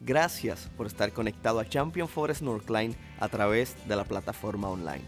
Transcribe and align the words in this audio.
Gracias 0.00 0.70
por 0.76 0.86
estar 0.86 1.12
conectado 1.12 1.58
a 1.58 1.68
Champion 1.68 2.08
Forest 2.08 2.42
Northline 2.42 2.94
a 3.18 3.28
través 3.28 3.74
de 3.88 3.96
la 3.96 4.04
plataforma 4.04 4.70
online. 4.70 5.02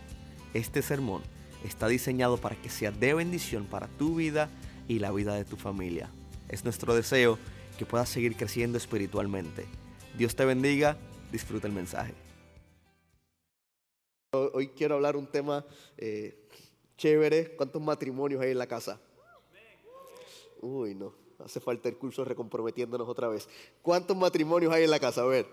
Este 0.52 0.82
sermón 0.82 1.22
está 1.64 1.86
diseñado 1.86 2.38
para 2.38 2.56
que 2.56 2.70
sea 2.70 2.90
de 2.90 3.14
bendición 3.14 3.66
para 3.66 3.86
tu 3.86 4.16
vida 4.16 4.50
y 4.88 4.98
la 4.98 5.12
vida 5.12 5.34
de 5.34 5.44
tu 5.44 5.56
familia. 5.56 6.10
Es 6.48 6.64
nuestro 6.64 6.92
deseo 6.94 7.38
que 7.78 7.86
puedas 7.86 8.08
seguir 8.08 8.36
creciendo 8.36 8.78
espiritualmente. 8.78 9.66
Dios 10.18 10.34
te 10.34 10.44
bendiga, 10.44 10.96
disfruta 11.30 11.68
el 11.68 11.72
mensaje. 11.72 12.12
Hoy 14.32 14.68
quiero 14.68 14.96
hablar 14.96 15.16
un 15.16 15.28
tema 15.28 15.64
eh, 15.98 16.48
chévere. 16.96 17.54
¿Cuántos 17.54 17.80
matrimonios 17.80 18.42
hay 18.42 18.50
en 18.50 18.58
la 18.58 18.66
casa? 18.66 19.00
Uy, 20.60 20.96
no. 20.96 21.29
Hace 21.44 21.60
falta 21.60 21.88
el 21.88 21.96
curso 21.96 22.24
recomprometiéndonos 22.24 23.08
otra 23.08 23.28
vez. 23.28 23.48
¿Cuántos 23.82 24.16
matrimonios 24.16 24.72
hay 24.72 24.84
en 24.84 24.90
la 24.90 25.00
casa? 25.00 25.22
A 25.22 25.26
ver. 25.26 25.46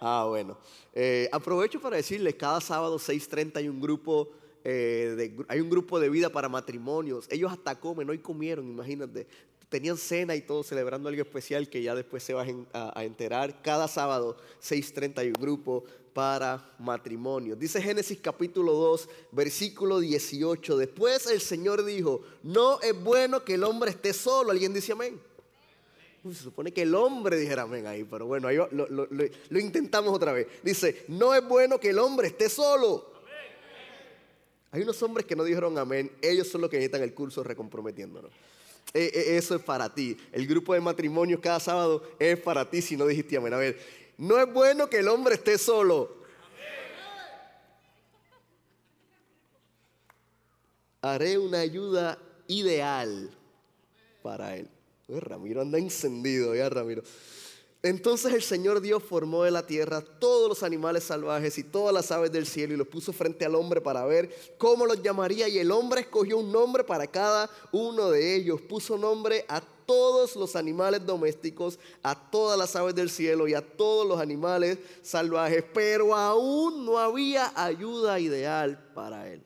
Ah, 0.00 0.26
bueno. 0.28 0.56
Eh, 0.94 1.28
aprovecho 1.32 1.80
para 1.80 1.96
decirles, 1.96 2.34
cada 2.34 2.60
sábado 2.60 2.98
6.30 2.98 3.56
hay 3.56 3.68
un 3.68 3.80
grupo 3.80 4.30
eh, 4.64 5.34
hay 5.48 5.60
un 5.60 5.70
grupo 5.70 5.98
de 6.00 6.10
vida 6.10 6.30
para 6.30 6.48
matrimonios. 6.48 7.26
Ellos 7.30 7.50
hasta 7.50 7.78
comen, 7.78 8.10
hoy 8.10 8.18
comieron, 8.18 8.68
imagínate. 8.68 9.26
Tenían 9.68 9.98
cena 9.98 10.34
y 10.34 10.40
todo 10.40 10.62
celebrando 10.62 11.08
algo 11.08 11.20
especial 11.20 11.68
que 11.68 11.82
ya 11.82 11.94
después 11.94 12.22
se 12.22 12.32
van 12.32 12.66
a, 12.72 13.04
enterar. 13.04 13.60
Cada 13.62 13.86
sábado 13.86 14.36
6.30 14.62 15.18
hay 15.18 15.26
un 15.28 15.34
grupo 15.34 15.84
para 16.14 16.74
matrimonio. 16.78 17.54
Dice 17.54 17.82
Génesis 17.82 18.18
capítulo 18.20 18.72
2, 18.72 19.08
versículo 19.32 20.00
18. 20.00 20.76
Después 20.78 21.26
el 21.26 21.40
Señor 21.40 21.84
dijo, 21.84 22.22
no 22.42 22.80
es 22.80 22.98
bueno 23.02 23.44
que 23.44 23.54
el 23.54 23.64
hombre 23.64 23.90
esté 23.90 24.14
solo. 24.14 24.50
¿Alguien 24.50 24.72
dice 24.72 24.92
amén? 24.92 25.20
se 26.24 26.42
supone 26.42 26.72
que 26.72 26.82
el 26.82 26.94
hombre 26.94 27.36
dijera 27.36 27.62
amén 27.62 27.86
ahí, 27.86 28.04
pero 28.04 28.26
bueno, 28.26 28.48
ahí 28.48 28.56
lo, 28.56 28.86
lo, 28.88 29.58
intentamos 29.58 30.14
otra 30.14 30.32
vez. 30.32 30.46
Dice, 30.62 31.04
no 31.08 31.34
es 31.34 31.46
bueno 31.46 31.78
que 31.78 31.90
el 31.90 31.98
hombre 31.98 32.28
esté 32.28 32.48
solo. 32.48 33.12
Hay 34.70 34.82
unos 34.82 35.02
hombres 35.02 35.24
que 35.24 35.34
no 35.34 35.44
dijeron 35.44 35.78
amén, 35.78 36.12
ellos 36.20 36.48
son 36.48 36.60
los 36.60 36.70
que 36.70 36.76
necesitan 36.76 37.02
el 37.02 37.14
curso 37.14 37.42
recomprometiéndonos. 37.42 38.30
E, 38.94 39.10
e, 39.14 39.36
eso 39.36 39.54
es 39.54 39.62
para 39.62 39.92
ti. 39.92 40.16
El 40.32 40.46
grupo 40.46 40.74
de 40.74 40.80
matrimonios 40.80 41.40
cada 41.40 41.60
sábado 41.60 42.02
es 42.18 42.38
para 42.38 42.68
ti 42.68 42.82
si 42.82 42.96
no 42.96 43.06
dijiste 43.06 43.36
amén. 43.36 43.54
A 43.54 43.58
ver, 43.58 43.78
no 44.16 44.38
es 44.38 44.52
bueno 44.52 44.88
que 44.88 44.98
el 44.98 45.08
hombre 45.08 45.34
esté 45.34 45.58
solo. 45.58 46.18
Haré 51.00 51.38
una 51.38 51.60
ayuda 51.60 52.18
ideal 52.48 53.30
para 54.22 54.56
él. 54.56 54.68
Ramiro 55.08 55.62
anda 55.62 55.78
encendido, 55.78 56.54
ya 56.54 56.68
Ramiro. 56.68 57.02
Entonces 57.82 58.34
el 58.34 58.42
Señor 58.42 58.80
Dios 58.80 59.02
formó 59.04 59.44
de 59.44 59.52
la 59.52 59.64
tierra 59.64 60.00
todos 60.00 60.48
los 60.48 60.62
animales 60.64 61.04
salvajes 61.04 61.58
y 61.58 61.64
todas 61.64 61.94
las 61.94 62.10
aves 62.10 62.32
del 62.32 62.44
cielo 62.44 62.74
y 62.74 62.76
los 62.76 62.88
puso 62.88 63.12
frente 63.12 63.44
al 63.44 63.54
hombre 63.54 63.80
para 63.80 64.04
ver 64.04 64.34
cómo 64.58 64.84
los 64.84 65.00
llamaría. 65.00 65.46
Y 65.46 65.58
el 65.58 65.70
hombre 65.70 66.00
escogió 66.00 66.38
un 66.38 66.50
nombre 66.50 66.82
para 66.82 67.06
cada 67.06 67.48
uno 67.70 68.10
de 68.10 68.34
ellos. 68.34 68.60
Puso 68.62 68.98
nombre 68.98 69.44
a 69.48 69.60
todos 69.60 70.34
los 70.34 70.56
animales 70.56 71.06
domésticos, 71.06 71.78
a 72.02 72.30
todas 72.30 72.58
las 72.58 72.74
aves 72.74 72.96
del 72.96 73.10
cielo 73.10 73.46
y 73.46 73.54
a 73.54 73.62
todos 73.62 74.06
los 74.06 74.20
animales 74.20 74.78
salvajes, 75.00 75.64
pero 75.72 76.16
aún 76.16 76.84
no 76.84 76.98
había 76.98 77.52
ayuda 77.54 78.18
ideal 78.18 78.90
para 78.92 79.32
él. 79.32 79.42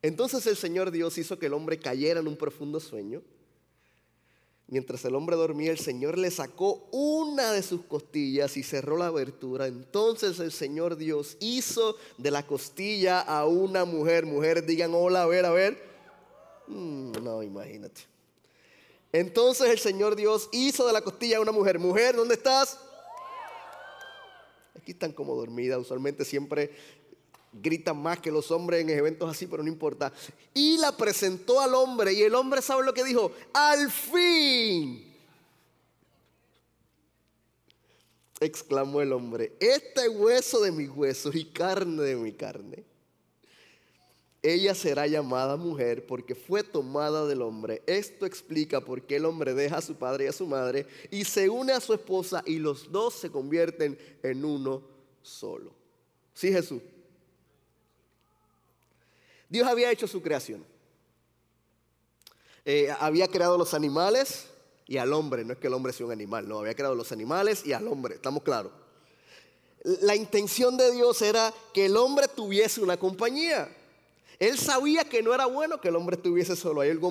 Entonces 0.00 0.46
el 0.46 0.56
Señor 0.56 0.92
Dios 0.92 1.18
hizo 1.18 1.38
que 1.38 1.46
el 1.46 1.52
hombre 1.52 1.78
cayera 1.78 2.20
en 2.20 2.28
un 2.28 2.36
profundo 2.36 2.78
sueño. 2.78 3.22
Mientras 4.66 5.04
el 5.04 5.14
hombre 5.14 5.36
dormía, 5.36 5.70
el 5.70 5.78
Señor 5.78 6.16
le 6.16 6.30
sacó 6.30 6.88
una 6.90 7.52
de 7.52 7.62
sus 7.62 7.82
costillas 7.82 8.56
y 8.56 8.62
cerró 8.62 8.96
la 8.96 9.08
abertura. 9.08 9.66
Entonces 9.66 10.40
el 10.40 10.52
Señor 10.52 10.96
Dios 10.96 11.36
hizo 11.40 11.96
de 12.16 12.30
la 12.30 12.46
costilla 12.46 13.20
a 13.20 13.46
una 13.46 13.84
mujer. 13.84 14.24
Mujer, 14.24 14.64
digan 14.64 14.92
hola, 14.94 15.22
a 15.22 15.26
ver, 15.26 15.44
a 15.44 15.50
ver. 15.50 15.82
Mm, 16.66 17.12
no, 17.22 17.42
imagínate. 17.42 18.02
Entonces 19.12 19.70
el 19.70 19.78
Señor 19.78 20.16
Dios 20.16 20.48
hizo 20.50 20.86
de 20.86 20.94
la 20.94 21.02
costilla 21.02 21.36
a 21.36 21.40
una 21.40 21.52
mujer. 21.52 21.78
Mujer, 21.78 22.16
¿dónde 22.16 22.34
estás? 22.34 22.80
Aquí 24.74 24.92
están 24.92 25.12
como 25.12 25.36
dormidas. 25.36 25.78
Usualmente 25.78 26.24
siempre 26.24 26.74
gritan 27.62 27.96
más 27.96 28.18
que 28.18 28.30
los 28.30 28.50
hombres 28.50 28.82
en 28.82 28.90
eventos 28.90 29.30
así, 29.30 29.46
pero 29.46 29.62
no 29.62 29.68
importa. 29.68 30.12
Y 30.52 30.78
la 30.78 30.96
presentó 30.96 31.60
al 31.60 31.74
hombre. 31.74 32.12
Y 32.12 32.22
el 32.22 32.34
hombre 32.34 32.62
sabe 32.62 32.84
lo 32.84 32.94
que 32.94 33.04
dijo. 33.04 33.32
Al 33.52 33.90
fin. 33.90 35.12
Exclamó 38.40 39.00
el 39.00 39.12
hombre. 39.12 39.56
Este 39.60 40.08
hueso 40.08 40.60
de 40.60 40.72
mis 40.72 40.90
huesos 40.90 41.34
y 41.34 41.44
carne 41.44 42.02
de 42.02 42.16
mi 42.16 42.32
carne 42.32 42.84
ella 44.44 44.74
será 44.74 45.06
llamada 45.06 45.56
mujer 45.56 46.04
porque 46.04 46.34
fue 46.34 46.62
tomada 46.62 47.26
del 47.26 47.40
hombre. 47.40 47.82
Esto 47.86 48.26
explica 48.26 48.82
por 48.82 49.00
qué 49.06 49.16
el 49.16 49.24
hombre 49.24 49.54
deja 49.54 49.78
a 49.78 49.82
su 49.82 49.94
padre 49.94 50.26
y 50.26 50.28
a 50.28 50.32
su 50.32 50.46
madre 50.46 50.86
y 51.10 51.24
se 51.24 51.48
une 51.48 51.72
a 51.72 51.80
su 51.80 51.94
esposa 51.94 52.42
y 52.44 52.58
los 52.58 52.92
dos 52.92 53.14
se 53.14 53.30
convierten 53.30 53.98
en 54.22 54.44
uno 54.44 54.82
solo. 55.22 55.72
Sí, 56.34 56.52
Jesús. 56.52 56.82
Dios 59.54 59.68
había 59.68 59.88
hecho 59.92 60.08
su 60.08 60.20
creación. 60.20 60.66
Eh, 62.64 62.92
había 62.98 63.28
creado 63.28 63.56
los 63.56 63.72
animales 63.72 64.46
y 64.84 64.96
al 64.96 65.12
hombre. 65.12 65.44
No 65.44 65.52
es 65.52 65.60
que 65.60 65.68
el 65.68 65.74
hombre 65.74 65.92
sea 65.92 66.06
un 66.06 66.10
animal, 66.10 66.48
no, 66.48 66.58
había 66.58 66.74
creado 66.74 66.96
los 66.96 67.12
animales 67.12 67.64
y 67.64 67.72
al 67.72 67.86
hombre. 67.86 68.16
¿Estamos 68.16 68.42
claros? 68.42 68.72
La 69.84 70.16
intención 70.16 70.76
de 70.76 70.90
Dios 70.90 71.22
era 71.22 71.54
que 71.72 71.86
el 71.86 71.96
hombre 71.96 72.26
tuviese 72.26 72.80
una 72.80 72.96
compañía. 72.96 73.72
Él 74.40 74.58
sabía 74.58 75.04
que 75.04 75.22
no 75.22 75.32
era 75.32 75.46
bueno 75.46 75.80
que 75.80 75.86
el 75.86 75.94
hombre 75.94 76.16
estuviese 76.16 76.56
solo. 76.56 76.80
Hay 76.80 76.90
un 76.90 77.04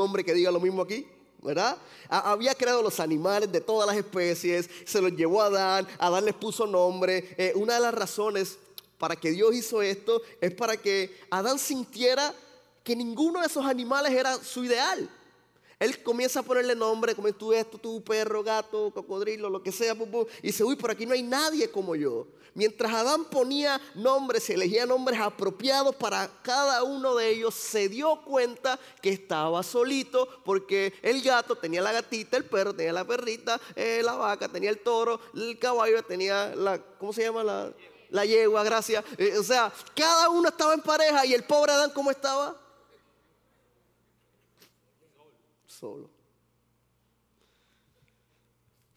hombre, 0.00 0.24
que 0.24 0.34
diga 0.34 0.52
lo 0.52 0.60
mismo 0.60 0.82
aquí. 0.82 1.04
¿verdad? 1.42 1.78
Había 2.08 2.54
creado 2.54 2.80
los 2.80 3.00
animales 3.00 3.50
de 3.50 3.60
todas 3.60 3.88
las 3.88 3.96
especies, 3.96 4.70
se 4.84 5.00
los 5.00 5.12
llevó 5.12 5.42
a 5.42 5.46
Adán, 5.46 5.88
Adán 5.98 6.24
les 6.24 6.34
puso 6.34 6.64
nombre. 6.64 7.34
Eh, 7.36 7.52
una 7.56 7.74
de 7.74 7.80
las 7.80 7.94
razones 7.94 8.58
para 8.98 9.16
que 9.16 9.30
Dios 9.30 9.54
hizo 9.54 9.80
esto 9.80 10.20
es 10.40 10.52
para 10.52 10.76
que 10.76 11.16
Adán 11.30 11.58
sintiera 11.58 12.34
que 12.82 12.96
ninguno 12.96 13.40
de 13.40 13.46
esos 13.46 13.64
animales 13.64 14.12
era 14.12 14.36
su 14.42 14.64
ideal. 14.64 15.08
Él 15.78 16.02
comienza 16.02 16.40
a 16.40 16.42
ponerle 16.42 16.74
nombre, 16.74 17.14
como 17.14 17.32
tú 17.32 17.52
esto, 17.52 17.78
tú 17.78 18.02
perro, 18.02 18.42
gato, 18.42 18.90
cocodrilo, 18.92 19.48
lo 19.48 19.62
que 19.62 19.70
sea, 19.70 19.94
y 20.42 20.46
dice, 20.48 20.64
uy, 20.64 20.74
por 20.74 20.90
aquí 20.90 21.06
no 21.06 21.12
hay 21.12 21.22
nadie 21.22 21.70
como 21.70 21.94
yo. 21.94 22.26
Mientras 22.54 22.92
Adán 22.92 23.26
ponía 23.26 23.80
nombres 23.94 24.50
elegía 24.50 24.84
nombres 24.84 25.20
apropiados 25.20 25.94
para 25.94 26.28
cada 26.42 26.82
uno 26.82 27.14
de 27.14 27.28
ellos, 27.28 27.54
se 27.54 27.88
dio 27.88 28.20
cuenta 28.22 28.80
que 29.00 29.10
estaba 29.10 29.62
solito 29.62 30.28
porque 30.44 30.92
el 31.02 31.22
gato 31.22 31.54
tenía 31.54 31.82
la 31.82 31.92
gatita, 31.92 32.36
el 32.36 32.44
perro 32.44 32.74
tenía 32.74 32.92
la 32.92 33.06
perrita, 33.06 33.60
eh, 33.76 34.00
la 34.02 34.14
vaca 34.14 34.48
tenía 34.48 34.70
el 34.70 34.80
toro, 34.80 35.20
el 35.34 35.56
caballo 35.60 36.02
tenía 36.02 36.56
la, 36.56 36.82
¿cómo 36.98 37.12
se 37.12 37.22
llama? 37.22 37.44
La, 37.44 37.72
la 38.10 38.24
yegua, 38.24 38.62
gracias. 38.64 39.04
Eh, 39.16 39.36
o 39.38 39.42
sea, 39.42 39.72
cada 39.94 40.30
uno 40.30 40.48
estaba 40.48 40.74
en 40.74 40.80
pareja 40.80 41.26
y 41.26 41.34
el 41.34 41.44
pobre 41.44 41.72
Adán, 41.72 41.90
¿cómo 41.94 42.10
estaba? 42.10 42.56
Solo 45.66 46.18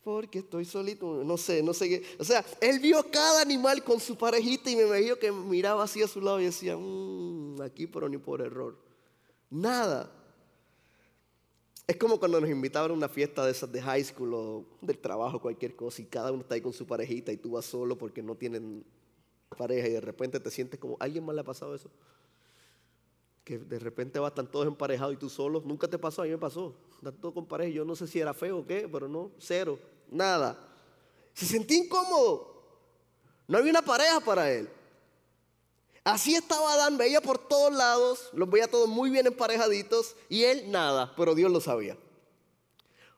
porque 0.03 0.39
estoy 0.39 0.65
solito, 0.65 1.23
no 1.23 1.37
sé, 1.37 1.61
no 1.61 1.73
sé 1.73 1.87
qué. 1.87 2.03
O 2.17 2.23
sea, 2.23 2.43
él 2.59 2.79
vio 2.79 3.03
cada 3.11 3.41
animal 3.41 3.83
con 3.83 3.99
su 3.99 4.17
parejita 4.17 4.69
y 4.69 4.75
me 4.75 4.83
imagino 4.83 5.15
que 5.17 5.31
miraba 5.31 5.83
así 5.83 6.01
a 6.01 6.07
su 6.07 6.21
lado 6.21 6.39
y 6.39 6.45
decía, 6.45 6.75
mmm, 6.75 7.61
aquí 7.61 7.85
pero 7.87 8.09
ni 8.09 8.17
por 8.17 8.41
error. 8.41 8.77
Nada. 9.49 10.11
Es 11.87 11.97
como 11.97 12.19
cuando 12.19 12.39
nos 12.39 12.49
invitaban 12.49 12.91
a 12.91 12.93
una 12.93 13.09
fiesta 13.09 13.45
de 13.45 13.51
esas 13.51 13.71
de 13.71 13.81
high 13.81 14.03
school 14.03 14.33
o 14.33 14.65
del 14.81 14.97
trabajo, 14.97 15.41
cualquier 15.41 15.75
cosa, 15.75 16.01
y 16.01 16.05
cada 16.05 16.31
uno 16.31 16.41
está 16.41 16.55
ahí 16.55 16.61
con 16.61 16.73
su 16.73 16.87
parejita 16.87 17.31
y 17.31 17.37
tú 17.37 17.51
vas 17.51 17.65
solo 17.65 17.97
porque 17.97 18.23
no 18.23 18.35
tienen 18.35 18.83
pareja 19.57 19.87
y 19.87 19.91
de 19.91 20.01
repente 20.01 20.39
te 20.39 20.51
sientes 20.51 20.79
como, 20.79 20.97
¿alguien 20.99 21.25
más 21.25 21.35
le 21.35 21.41
ha 21.41 21.45
pasado 21.45 21.75
eso? 21.75 21.89
que 23.43 23.57
de 23.57 23.79
repente 23.79 24.19
va, 24.19 24.27
están 24.27 24.49
todos 24.49 24.67
emparejados 24.67 25.13
y 25.13 25.17
tú 25.17 25.29
solo. 25.29 25.61
Nunca 25.65 25.87
te 25.87 25.97
pasó, 25.97 26.21
a 26.21 26.25
mí 26.25 26.31
me 26.31 26.37
pasó. 26.37 26.75
Están 26.97 27.15
todos 27.15 27.33
con 27.33 27.45
pareja. 27.45 27.71
Yo 27.71 27.85
no 27.85 27.95
sé 27.95 28.07
si 28.07 28.19
era 28.19 28.33
feo 28.33 28.59
o 28.59 28.67
qué, 28.67 28.87
pero 28.91 29.07
no, 29.07 29.31
cero, 29.39 29.79
nada. 30.09 30.57
Se 31.33 31.45
sentía 31.45 31.77
incómodo. 31.77 32.51
No 33.47 33.57
había 33.57 33.71
una 33.71 33.81
pareja 33.81 34.19
para 34.19 34.51
él. 34.51 34.69
Así 36.03 36.35
estaba 36.35 36.73
Adán, 36.73 36.97
veía 36.97 37.21
por 37.21 37.37
todos 37.37 37.71
lados, 37.71 38.29
los 38.33 38.49
veía 38.49 38.67
todos 38.67 38.89
muy 38.89 39.11
bien 39.11 39.27
emparejaditos 39.27 40.15
y 40.29 40.43
él 40.45 40.71
nada, 40.71 41.13
pero 41.15 41.35
Dios 41.35 41.51
lo 41.51 41.61
sabía. 41.61 41.95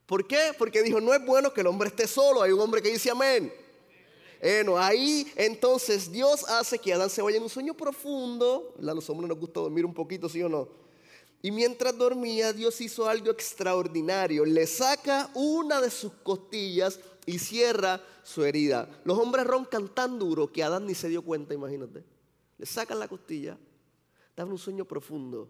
¿Por 0.05 0.27
qué? 0.27 0.51
Porque 0.57 0.83
dijo, 0.83 0.99
no 0.99 1.13
es 1.13 1.25
bueno 1.25 1.53
que 1.53 1.61
el 1.61 1.67
hombre 1.67 1.87
esté 1.87 2.07
solo. 2.07 2.41
Hay 2.41 2.51
un 2.51 2.59
hombre 2.59 2.81
que 2.81 2.89
dice 2.89 3.09
amén. 3.09 3.53
Bueno, 4.43 4.77
ahí 4.77 5.31
entonces 5.37 6.11
Dios 6.11 6.43
hace 6.49 6.77
que 6.77 6.93
Adán 6.93 7.09
se 7.09 7.21
vaya 7.21 7.37
en 7.37 7.43
un 7.43 7.49
sueño 7.49 7.73
profundo. 7.73 8.73
A 8.77 8.93
los 8.93 9.09
hombres 9.09 9.29
nos 9.29 9.39
gusta 9.39 9.61
dormir 9.61 9.85
un 9.85 9.93
poquito, 9.93 10.27
¿sí 10.27 10.43
o 10.43 10.49
no? 10.49 10.67
Y 11.41 11.49
mientras 11.49 11.97
dormía, 11.97 12.51
Dios 12.51 12.81
hizo 12.81 13.07
algo 13.07 13.31
extraordinario. 13.31 14.43
Le 14.43 14.67
saca 14.67 15.31
una 15.33 15.79
de 15.79 15.89
sus 15.89 16.11
costillas 16.23 16.99
y 17.25 17.39
cierra 17.39 18.01
su 18.21 18.43
herida. 18.43 18.89
Los 19.05 19.17
hombres 19.17 19.47
roncan 19.47 19.87
tan 19.87 20.19
duro 20.19 20.51
que 20.51 20.61
Adán 20.61 20.87
ni 20.87 20.93
se 20.93 21.07
dio 21.07 21.21
cuenta, 21.21 21.53
imagínate. 21.53 22.03
Le 22.57 22.65
sacan 22.65 22.99
la 22.99 23.07
costilla, 23.07 23.57
dan 24.35 24.51
un 24.51 24.57
sueño 24.57 24.83
profundo. 24.83 25.49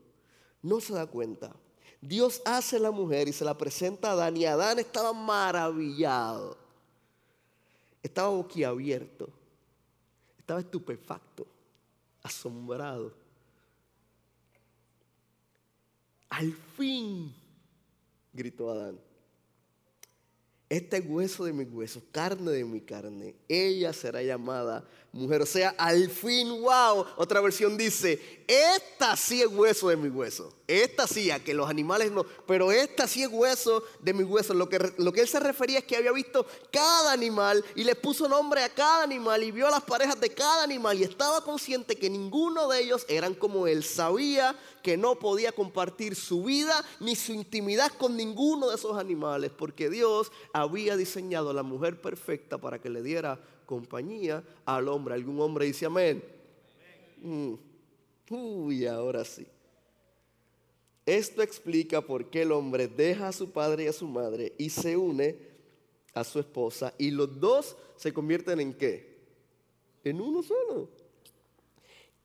No 0.61 0.79
se 0.79 0.93
da 0.93 1.07
cuenta. 1.07 1.55
Dios 1.99 2.43
hace 2.45 2.77
la 2.77 2.91
mujer 2.91 3.27
y 3.27 3.33
se 3.33 3.43
la 3.43 3.57
presenta 3.57 4.09
a 4.09 4.11
Adán 4.11 4.37
y 4.37 4.45
Adán 4.45 4.77
estaba 4.77 5.13
maravillado. 5.13 6.62
Estaba 8.03 8.27
boquiabierto. 8.29 9.29
Estaba 10.37 10.59
estupefacto, 10.59 11.47
asombrado. 12.21 13.13
Al 16.27 16.51
fin, 16.51 17.33
gritó 18.33 18.69
Adán. 18.69 18.99
Este 20.67 20.99
hueso 20.99 21.45
de 21.45 21.53
mi 21.53 21.63
hueso, 21.63 22.01
carne 22.11 22.51
de 22.51 22.65
mi 22.65 22.81
carne, 22.81 23.35
ella 23.47 23.93
será 23.93 24.21
llamada 24.21 24.83
mujer. 25.13 25.41
O 25.41 25.45
sea, 25.45 25.75
al 25.77 26.09
fin, 26.09 26.49
wow. 26.61 27.05
Otra 27.17 27.39
versión 27.39 27.77
dice, 27.77 28.43
esta 28.47 29.15
sí 29.15 29.41
es 29.41 29.47
hueso 29.47 29.87
de 29.87 29.95
mi 29.95 30.09
hueso. 30.09 30.51
Esta 30.67 31.07
sí, 31.07 31.29
a 31.29 31.41
que 31.41 31.53
los 31.53 31.69
animales 31.69 32.11
no. 32.11 32.25
Pero 32.47 32.71
esta 32.71 33.07
sí 33.07 33.23
es 33.23 33.29
hueso 33.29 33.83
de 34.01 34.13
mi 34.13 34.23
hueso. 34.23 34.53
Lo 34.53 34.67
que, 34.67 34.93
lo 34.97 35.13
que 35.13 35.21
él 35.21 35.27
se 35.27 35.39
refería 35.39 35.79
es 35.79 35.85
que 35.85 35.95
había 35.95 36.11
visto 36.11 36.45
cada 36.71 37.11
animal 37.13 37.63
y 37.75 37.83
le 37.83 37.95
puso 37.95 38.27
nombre 38.27 38.63
a 38.63 38.73
cada 38.73 39.03
animal 39.03 39.43
y 39.43 39.51
vio 39.51 39.67
a 39.67 39.71
las 39.71 39.83
parejas 39.83 40.19
de 40.19 40.29
cada 40.29 40.63
animal 40.63 40.99
y 40.99 41.03
estaba 41.03 41.41
consciente 41.43 41.95
que 41.95 42.09
ninguno 42.09 42.67
de 42.67 42.81
ellos 42.81 43.05
eran 43.07 43.35
como 43.35 43.67
él. 43.67 43.83
Sabía 43.83 44.55
que 44.81 44.97
no 44.97 45.15
podía 45.15 45.51
compartir 45.51 46.15
su 46.15 46.43
vida 46.43 46.83
ni 46.99 47.15
su 47.15 47.33
intimidad 47.33 47.91
con 47.97 48.17
ninguno 48.17 48.69
de 48.69 48.75
esos 48.75 48.97
animales 48.97 49.51
porque 49.55 49.89
Dios 49.89 50.31
había 50.51 50.97
diseñado 50.97 51.51
a 51.51 51.53
la 51.53 51.63
mujer 51.63 52.01
perfecta 52.01 52.57
para 52.57 52.79
que 52.79 52.89
le 52.89 53.01
diera 53.01 53.39
compañía 53.65 54.43
al 54.65 54.87
hombre. 54.87 55.13
¿Algún 55.13 55.39
hombre 55.41 55.65
dice 55.65 55.85
amén? 55.85 56.23
Mm. 57.21 57.53
Uy, 58.29 58.85
ahora 58.85 59.23
sí. 59.25 59.45
Esto 61.05 61.41
explica 61.41 62.01
por 62.01 62.29
qué 62.29 62.43
el 62.43 62.51
hombre 62.51 62.87
deja 62.87 63.27
a 63.27 63.33
su 63.33 63.51
padre 63.51 63.83
y 63.83 63.87
a 63.87 63.93
su 63.93 64.07
madre 64.07 64.53
y 64.57 64.69
se 64.69 64.95
une 64.95 65.37
a 66.13 66.23
su 66.23 66.39
esposa 66.39 66.93
y 66.97 67.11
los 67.11 67.39
dos 67.39 67.75
se 67.97 68.13
convierten 68.13 68.59
en 68.59 68.73
qué? 68.73 69.17
En 70.03 70.21
uno 70.21 70.41
solo. 70.41 70.89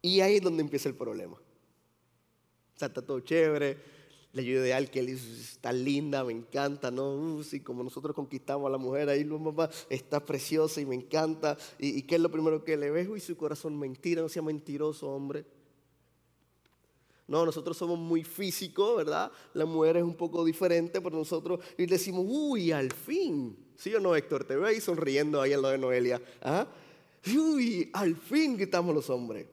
Y 0.00 0.20
ahí 0.20 0.36
es 0.36 0.42
donde 0.42 0.62
empieza 0.62 0.88
el 0.88 0.94
problema. 0.94 1.34
O 1.34 2.78
sea, 2.78 2.88
está 2.88 3.02
todo 3.02 3.18
chévere, 3.20 3.76
la 4.32 4.42
ayuda 4.42 4.60
ideal 4.60 4.90
que 4.90 5.00
él 5.00 5.08
está 5.08 5.72
linda, 5.72 6.22
me 6.22 6.32
encanta, 6.32 6.90
¿no? 6.90 7.14
Uh, 7.14 7.42
sí, 7.42 7.60
como 7.60 7.82
nosotros 7.82 8.14
conquistamos 8.14 8.66
a 8.66 8.70
la 8.70 8.78
mujer, 8.78 9.08
ahí 9.08 9.24
lo 9.24 9.38
mamá 9.38 9.70
está 9.88 10.24
preciosa 10.24 10.80
y 10.80 10.86
me 10.86 10.94
encanta. 10.94 11.56
¿Y, 11.78 12.02
qué 12.02 12.16
es 12.16 12.20
lo 12.20 12.30
primero 12.30 12.62
que 12.62 12.76
le 12.76 12.90
ve? 12.90 13.08
Y 13.16 13.20
su 13.20 13.36
corazón 13.36 13.78
mentira, 13.78 14.20
no 14.20 14.28
sea 14.28 14.42
mentiroso, 14.42 15.08
hombre. 15.08 15.46
No, 17.26 17.44
nosotros 17.44 17.76
somos 17.76 17.98
muy 17.98 18.22
físicos, 18.24 18.96
¿verdad? 18.96 19.30
La 19.54 19.66
mujer 19.66 19.98
es 19.98 20.02
un 20.02 20.14
poco 20.14 20.44
diferente, 20.44 21.00
pero 21.00 21.16
nosotros 21.16 21.60
y 21.76 21.86
decimos, 21.86 22.24
uy, 22.26 22.72
al 22.72 22.92
fin. 22.92 23.56
¿Sí 23.76 23.94
o 23.94 24.00
no, 24.00 24.14
Héctor? 24.16 24.44
Te 24.44 24.56
veo 24.56 24.66
ahí 24.66 24.80
sonriendo 24.80 25.40
ahí 25.40 25.52
en 25.52 25.62
lo 25.62 25.68
de 25.68 25.78
Noelia. 25.78 26.20
¿Ah? 26.42 26.66
Uy, 27.26 27.90
al 27.92 28.16
fin 28.16 28.56
gritamos 28.56 28.94
los 28.94 29.10
hombres. 29.10 29.46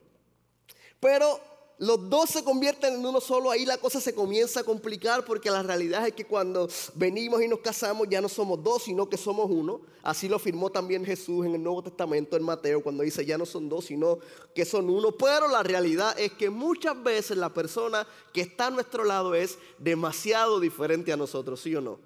Pero 1.00 1.40
los 1.78 2.10
dos 2.10 2.30
se 2.30 2.44
convierten 2.44 2.94
en 2.94 3.06
uno 3.06 3.20
solo, 3.20 3.52
ahí 3.52 3.66
la 3.66 3.78
cosa 3.78 4.00
se 4.00 4.16
comienza 4.16 4.62
a 4.62 4.64
complicar 4.64 5.26
porque 5.26 5.52
la 5.52 5.62
realidad 5.62 6.08
es 6.08 6.14
que 6.14 6.26
cuando 6.26 6.70
venimos 6.94 7.42
y 7.42 7.50
nos 7.50 7.60
casamos 7.60 8.08
ya 8.10 8.22
no 8.22 8.30
somos 8.30 8.64
dos, 8.64 8.84
sino 8.84 9.10
que 9.10 9.18
somos 9.18 9.52
uno. 9.52 9.82
Así 10.02 10.30
lo 10.30 10.38
afirmó 10.38 10.70
también 10.70 11.04
Jesús 11.04 11.46
en 11.46 11.56
el 11.56 11.64
Nuevo 11.64 11.84
Testamento, 11.84 12.38
en 12.38 12.44
Mateo, 12.44 12.82
cuando 12.82 13.04
dice 13.04 13.26
ya 13.26 13.38
no 13.38 13.46
son 13.46 13.68
dos, 13.68 13.86
sino 13.86 14.20
que 14.54 14.64
son 14.64 14.90
uno. 14.90 15.12
Pero 15.12 15.50
la 15.50 15.64
realidad 15.64 16.18
es 16.18 16.32
que 16.32 16.50
muchas 16.50 17.02
veces 17.04 17.36
la 17.36 17.54
persona 17.54 18.08
que 18.32 18.40
está 18.40 18.68
a 18.68 18.72
nuestro 18.72 19.04
lado 19.04 19.36
es 19.36 19.58
demasiado 19.78 20.62
diferente 20.62 21.12
a 21.12 21.18
nosotros, 21.18 21.60
¿sí 21.60 21.76
o 21.76 21.82
no? 21.82 22.00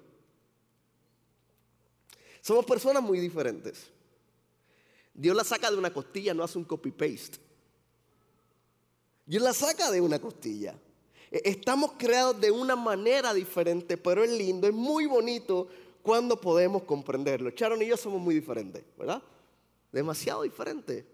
Somos 2.40 2.64
personas 2.64 3.04
muy 3.04 3.20
diferentes. 3.20 3.86
Dios 5.14 5.36
la 5.36 5.44
saca 5.44 5.70
de 5.70 5.76
una 5.76 5.92
costilla, 5.92 6.34
no 6.34 6.42
hace 6.42 6.58
un 6.58 6.64
copy-paste. 6.64 7.49
Dios 9.30 9.44
la 9.44 9.54
saca 9.54 9.92
de 9.92 10.00
una 10.00 10.18
costilla. 10.18 10.74
E, 11.30 11.40
estamos 11.44 11.92
creados 11.96 12.40
de 12.40 12.50
una 12.50 12.74
manera 12.74 13.32
diferente, 13.32 13.96
pero 13.96 14.24
es 14.24 14.30
lindo, 14.32 14.66
es 14.66 14.74
muy 14.74 15.06
bonito 15.06 15.68
cuando 16.02 16.40
podemos 16.40 16.82
comprenderlo. 16.82 17.50
Sharon 17.50 17.80
y 17.80 17.86
yo 17.86 17.96
somos 17.96 18.20
muy 18.20 18.34
diferentes, 18.34 18.82
¿verdad? 18.98 19.22
Demasiado 19.92 20.42
diferentes. 20.42 21.04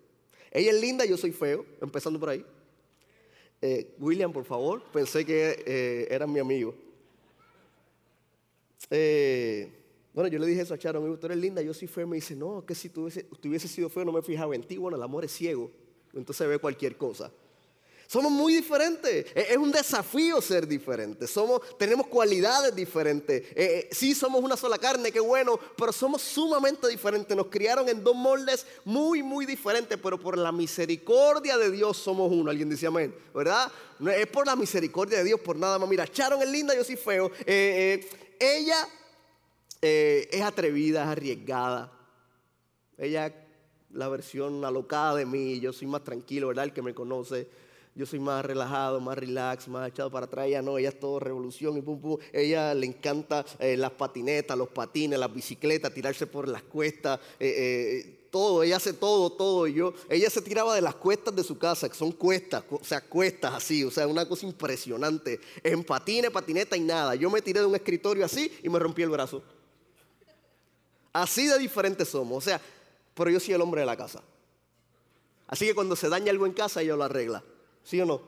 Ella 0.51 0.71
es 0.71 0.81
linda, 0.81 1.05
yo 1.05 1.19
soy 1.19 1.31
feo, 1.31 1.67
empezando 1.83 2.19
por 2.19 2.31
ahí. 2.31 2.43
Eh, 3.61 3.95
William, 3.99 4.33
por 4.33 4.47
favor, 4.47 4.83
pensé 4.85 5.23
que 5.27 5.63
eh, 5.67 6.27
mi 6.27 6.39
amigo. 6.39 6.75
Eh, 8.89 9.71
bueno, 10.15 10.31
yo 10.31 10.39
le 10.39 10.47
dije 10.47 10.63
eso 10.63 10.73
a 10.73 10.79
Sharon, 10.79 11.21
tú 11.21 11.27
eres 11.27 11.37
linda, 11.37 11.61
yo 11.61 11.75
soy 11.75 11.87
feo. 11.87 12.07
Me 12.07 12.17
dice, 12.17 12.35
no, 12.35 12.65
que 12.65 12.75
si 12.75 12.89
tú 12.89 13.11
hubiese, 13.45 13.69
sido 13.69 13.91
feo 13.91 14.07
no 14.07 14.13
me 14.13 14.23
fijaba 14.23 14.55
en 14.55 14.63
ti. 14.63 14.79
Bueno, 14.79 14.97
el 14.97 15.03
amor 15.03 15.27
es 15.27 15.33
ciego, 15.33 15.71
entonces 16.15 16.49
ve 16.49 16.59
cualquier 16.59 16.97
cosa. 16.97 17.31
Somos 18.07 18.31
muy 18.31 18.55
diferentes. 18.55 19.27
E, 19.35 19.47
es 19.51 19.57
un 19.57 19.73
desafío 19.73 20.41
ser 20.41 20.67
diferentes. 20.67 21.31
Somos, 21.31 21.61
tenemos 21.79 22.07
cualidades 22.07 22.75
diferentes. 22.75 23.43
Eh, 23.43 23.55
eh, 23.57 23.89
sí 23.93 24.15
somos 24.15 24.43
una 24.43 24.57
sola 24.57 24.79
carne, 24.79 25.11
qué 25.11 25.21
bueno, 25.21 25.59
pero 25.77 25.93
somos 25.93 26.23
sumamente 26.23 26.89
diferentes. 26.89 27.37
Nos 27.37 27.47
criaron 27.47 27.89
en 27.89 28.03
dos 28.03 28.15
moldes 28.15 28.67
muy, 28.85 29.23
muy 29.23 29.47
diferentes, 29.47 29.99
pero 30.03 30.19
por 30.19 30.39
la 30.39 30.53
misericordia 30.53 31.59
de 31.59 31.71
Dios 31.71 31.97
somos 31.97 32.31
uno. 32.31 32.51
Alguien 32.51 32.71
dice 32.71 32.87
amén, 32.87 33.15
¿verdad? 33.35 33.71
es 34.15 34.27
por 34.27 34.47
la 34.47 34.57
misericordia 34.57 35.19
de 35.19 35.25
Dios, 35.25 35.41
por 35.41 35.57
nada 35.57 35.79
más. 35.79 35.89
Mira, 35.89 36.05
Sharon 36.13 36.43
es 36.43 36.49
linda, 36.49 36.75
yo 36.75 36.85
soy 36.85 36.97
feo. 36.97 37.31
Ella 37.47 38.89
es 39.81 40.43
atrevida, 40.43 41.03
es 41.03 41.09
arriesgada. 41.09 41.93
Ella 42.99 43.35
la 43.93 44.09
versión 44.09 44.65
alocada 44.65 45.17
de 45.17 45.27
mí, 45.27 45.59
yo 45.61 45.73
soy 45.73 45.89
más 45.89 46.05
tranquilo, 46.05 46.49
¿verdad? 46.49 46.65
El 46.65 46.73
que 46.73 46.83
me 46.83 46.95
conoce 46.95 47.49
yo 47.97 48.05
soy 48.05 48.19
más 48.19 48.45
relajado, 48.45 49.01
más 49.01 49.17
relax, 49.17 49.69
más 49.69 49.89
echado 49.89 50.11
para 50.11 50.27
atrás. 50.27 50.47
Ella 50.47 50.61
no, 50.61 50.77
ella 50.77 50.91
es 50.91 51.01
todo 51.01 51.19
revolución 51.19 51.79
y 51.79 51.81
pum, 51.81 51.99
pum. 51.99 52.19
Ella 52.31 52.75
le 52.75 52.87
encanta 52.87 53.43
eh, 53.59 53.75
las 53.75 53.91
patinetas, 53.93 54.57
los 54.57 54.69
patines, 54.69 55.19
las 55.19 55.33
bicicletas, 55.33 55.95
tirarse 55.95 56.27
por 56.27 56.47
las 56.47 56.63
cuestas, 56.63 57.19
eh, 57.41 58.05
eh, 58.05 58.29
todo. 58.31 58.63
Ella 58.63 58.77
hace 58.77 58.93
todo, 58.93 59.31
todo. 59.31 59.67
Y 59.67 59.73
yo, 59.73 59.95
ella 60.11 60.29
se 60.29 60.43
tiraba 60.43 60.75
de 60.75 60.83
las 60.83 60.95
cuestas 60.97 61.35
de 61.35 61.43
su 61.43 61.57
casa, 61.57 61.89
que 61.89 61.95
son 61.95 62.13
cuestas, 62.13 62.65
o 62.69 62.85
sea, 62.85 63.01
cuestas 63.01 63.55
así, 63.55 63.83
o 63.83 63.91
sea, 63.91 64.07
una 64.07 64.29
cosa 64.29 64.45
impresionante. 64.45 65.41
En 65.65 65.83
patines, 65.83 66.31
patineta 66.31 66.77
y 66.77 66.81
nada. 66.81 67.15
Yo 67.15 67.31
me 67.31 67.41
tiré 67.41 67.61
de 67.61 67.67
un 67.67 67.75
escritorio 67.75 68.27
así 68.27 68.53
y 68.63 68.69
me 68.69 68.79
rompí 68.79 69.01
el 69.01 69.09
brazo. 69.09 69.43
Así 71.15 71.47
de 71.47 71.59
diferentes 71.59 72.09
somos, 72.09 72.37
o 72.37 72.47
sea, 72.47 72.61
pero 73.15 73.31
yo 73.31 73.41
soy 73.41 73.55
el 73.55 73.63
hombre 73.63 73.81
de 73.81 73.87
la 73.87 73.97
casa. 73.97 74.23
Así 75.47 75.65
que 75.65 75.75
cuando 75.75 75.97
se 75.97 76.11
daña 76.11 76.31
algo 76.31 76.45
en 76.45 76.53
casa, 76.53 76.83
ella 76.83 76.95
lo 76.95 77.05
arregla. 77.05 77.43
¿Sí 77.87 78.01
o 78.01 78.05
no? 78.05 78.21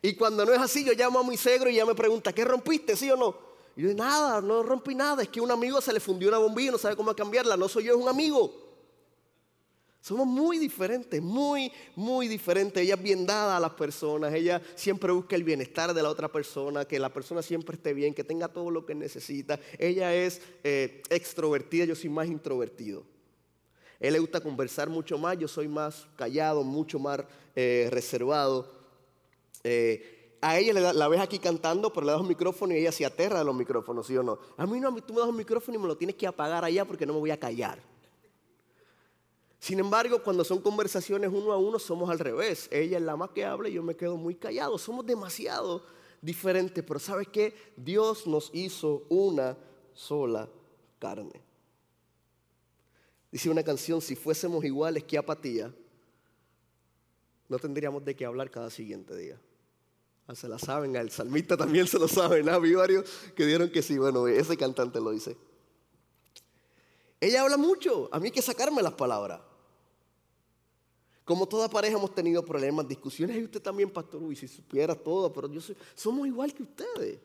Y 0.00 0.14
cuando 0.14 0.46
no 0.46 0.52
es 0.52 0.58
así, 0.58 0.82
yo 0.82 0.94
llamo 0.94 1.18
a 1.18 1.22
mi 1.22 1.36
segro 1.36 1.68
y 1.68 1.74
ella 1.74 1.84
me 1.84 1.94
pregunta, 1.94 2.32
¿qué 2.32 2.42
rompiste? 2.42 2.96
¿Sí 2.96 3.10
o 3.10 3.16
no? 3.16 3.36
Y 3.76 3.82
yo, 3.82 3.92
nada, 3.92 4.40
no 4.40 4.62
rompí 4.62 4.94
nada. 4.94 5.22
Es 5.22 5.28
que 5.28 5.42
un 5.42 5.50
amigo 5.50 5.78
se 5.82 5.92
le 5.92 6.00
fundió 6.00 6.28
una 6.28 6.38
bombilla 6.38 6.68
y 6.70 6.72
no 6.72 6.78
sabe 6.78 6.96
cómo 6.96 7.14
cambiarla. 7.14 7.54
No 7.54 7.68
soy 7.68 7.84
yo, 7.84 7.94
es 7.94 8.00
un 8.00 8.08
amigo. 8.08 8.50
Somos 10.00 10.26
muy 10.26 10.56
diferentes, 10.56 11.20
muy, 11.20 11.70
muy 11.94 12.28
diferentes. 12.28 12.82
Ella 12.82 12.94
es 12.94 13.02
bien 13.02 13.26
dada 13.26 13.58
a 13.58 13.60
las 13.60 13.72
personas. 13.72 14.32
Ella 14.32 14.62
siempre 14.74 15.12
busca 15.12 15.36
el 15.36 15.44
bienestar 15.44 15.92
de 15.92 16.02
la 16.02 16.08
otra 16.08 16.32
persona, 16.32 16.86
que 16.86 16.98
la 16.98 17.12
persona 17.12 17.42
siempre 17.42 17.76
esté 17.76 17.92
bien, 17.92 18.14
que 18.14 18.24
tenga 18.24 18.48
todo 18.48 18.70
lo 18.70 18.86
que 18.86 18.94
necesita. 18.94 19.60
Ella 19.78 20.14
es 20.14 20.40
eh, 20.64 21.02
extrovertida, 21.10 21.84
yo 21.84 21.94
soy 21.94 22.08
más 22.08 22.26
introvertido. 22.26 23.04
Él 24.00 24.12
le 24.14 24.18
gusta 24.20 24.40
conversar 24.40 24.88
mucho 24.88 25.18
más, 25.18 25.36
yo 25.36 25.48
soy 25.48 25.66
más 25.68 26.06
callado, 26.16 26.62
mucho 26.62 26.98
más 26.98 27.20
eh, 27.56 27.88
reservado. 27.90 28.77
Eh, 29.64 30.36
a 30.40 30.58
ella 30.58 30.92
la, 30.92 31.08
ves 31.08 31.20
aquí 31.20 31.38
cantando, 31.38 31.92
pero 31.92 32.06
le 32.06 32.12
das 32.12 32.20
un 32.20 32.28
micrófono 32.28 32.72
y 32.72 32.78
ella 32.78 32.92
se 32.92 33.04
aterra 33.04 33.40
de 33.40 33.44
los 33.44 33.54
micrófonos, 33.54 34.06
¿sí 34.06 34.16
o 34.16 34.22
no? 34.22 34.38
A 34.56 34.66
mí 34.66 34.78
no, 34.78 34.94
tú 35.02 35.14
me 35.14 35.20
das 35.20 35.28
un 35.28 35.36
micrófono 35.36 35.76
y 35.76 35.80
me 35.80 35.88
lo 35.88 35.96
tienes 35.96 36.16
que 36.16 36.26
apagar 36.26 36.64
allá 36.64 36.84
porque 36.84 37.06
no 37.06 37.14
me 37.14 37.18
voy 37.18 37.30
a 37.30 37.40
callar. 37.40 37.80
Sin 39.58 39.80
embargo, 39.80 40.22
cuando 40.22 40.44
son 40.44 40.60
conversaciones 40.60 41.30
uno 41.32 41.52
a 41.52 41.58
uno, 41.58 41.78
somos 41.78 42.08
al 42.10 42.20
revés. 42.20 42.68
Ella 42.70 42.98
es 42.98 43.02
la 43.02 43.16
más 43.16 43.30
que 43.30 43.44
habla 43.44 43.68
y 43.68 43.72
yo 43.72 43.82
me 43.82 43.96
quedo 43.96 44.16
muy 44.16 44.36
callado. 44.36 44.78
Somos 44.78 45.04
demasiado 45.04 45.84
diferentes, 46.22 46.84
pero 46.84 47.00
¿sabes 47.00 47.26
qué? 47.28 47.54
Dios 47.76 48.26
nos 48.26 48.50
hizo 48.54 49.04
una 49.08 49.56
sola 49.92 50.48
carne. 51.00 51.42
Dice 53.32 53.50
una 53.50 53.64
canción, 53.64 54.00
si 54.00 54.14
fuésemos 54.14 54.64
iguales, 54.64 55.02
qué 55.04 55.18
apatía. 55.18 55.74
No 57.48 57.58
tendríamos 57.58 58.04
de 58.04 58.14
qué 58.14 58.24
hablar 58.24 58.50
cada 58.50 58.70
siguiente 58.70 59.16
día. 59.16 59.40
Ah, 60.28 60.34
se 60.34 60.46
la 60.46 60.58
saben, 60.58 60.94
al 60.94 61.10
salmista 61.10 61.56
también 61.56 61.86
se 61.86 61.98
lo 61.98 62.06
saben. 62.06 62.44
¿no? 62.44 62.60
Vi 62.60 62.74
varios 62.74 63.08
que 63.34 63.46
dieron 63.46 63.70
que 63.70 63.82
sí. 63.82 63.96
Bueno, 63.96 64.28
ese 64.28 64.58
cantante 64.58 65.00
lo 65.00 65.10
dice. 65.10 65.36
Ella 67.18 67.42
habla 67.42 67.56
mucho. 67.56 68.10
A 68.12 68.20
mí 68.20 68.26
hay 68.26 68.32
que 68.32 68.42
sacarme 68.42 68.82
las 68.82 68.92
palabras. 68.92 69.40
Como 71.24 71.48
toda 71.48 71.68
pareja 71.68 71.96
hemos 71.96 72.14
tenido 72.14 72.44
problemas, 72.44 72.86
discusiones. 72.86 73.38
Y 73.38 73.44
usted 73.44 73.62
también, 73.62 73.90
Pastor 73.90 74.22
Uy, 74.22 74.36
si 74.36 74.46
supiera 74.46 74.94
todo, 74.94 75.32
pero 75.32 75.48
yo 75.48 75.62
soy, 75.62 75.76
somos 75.94 76.26
igual 76.26 76.52
que 76.52 76.62
ustedes 76.62 77.18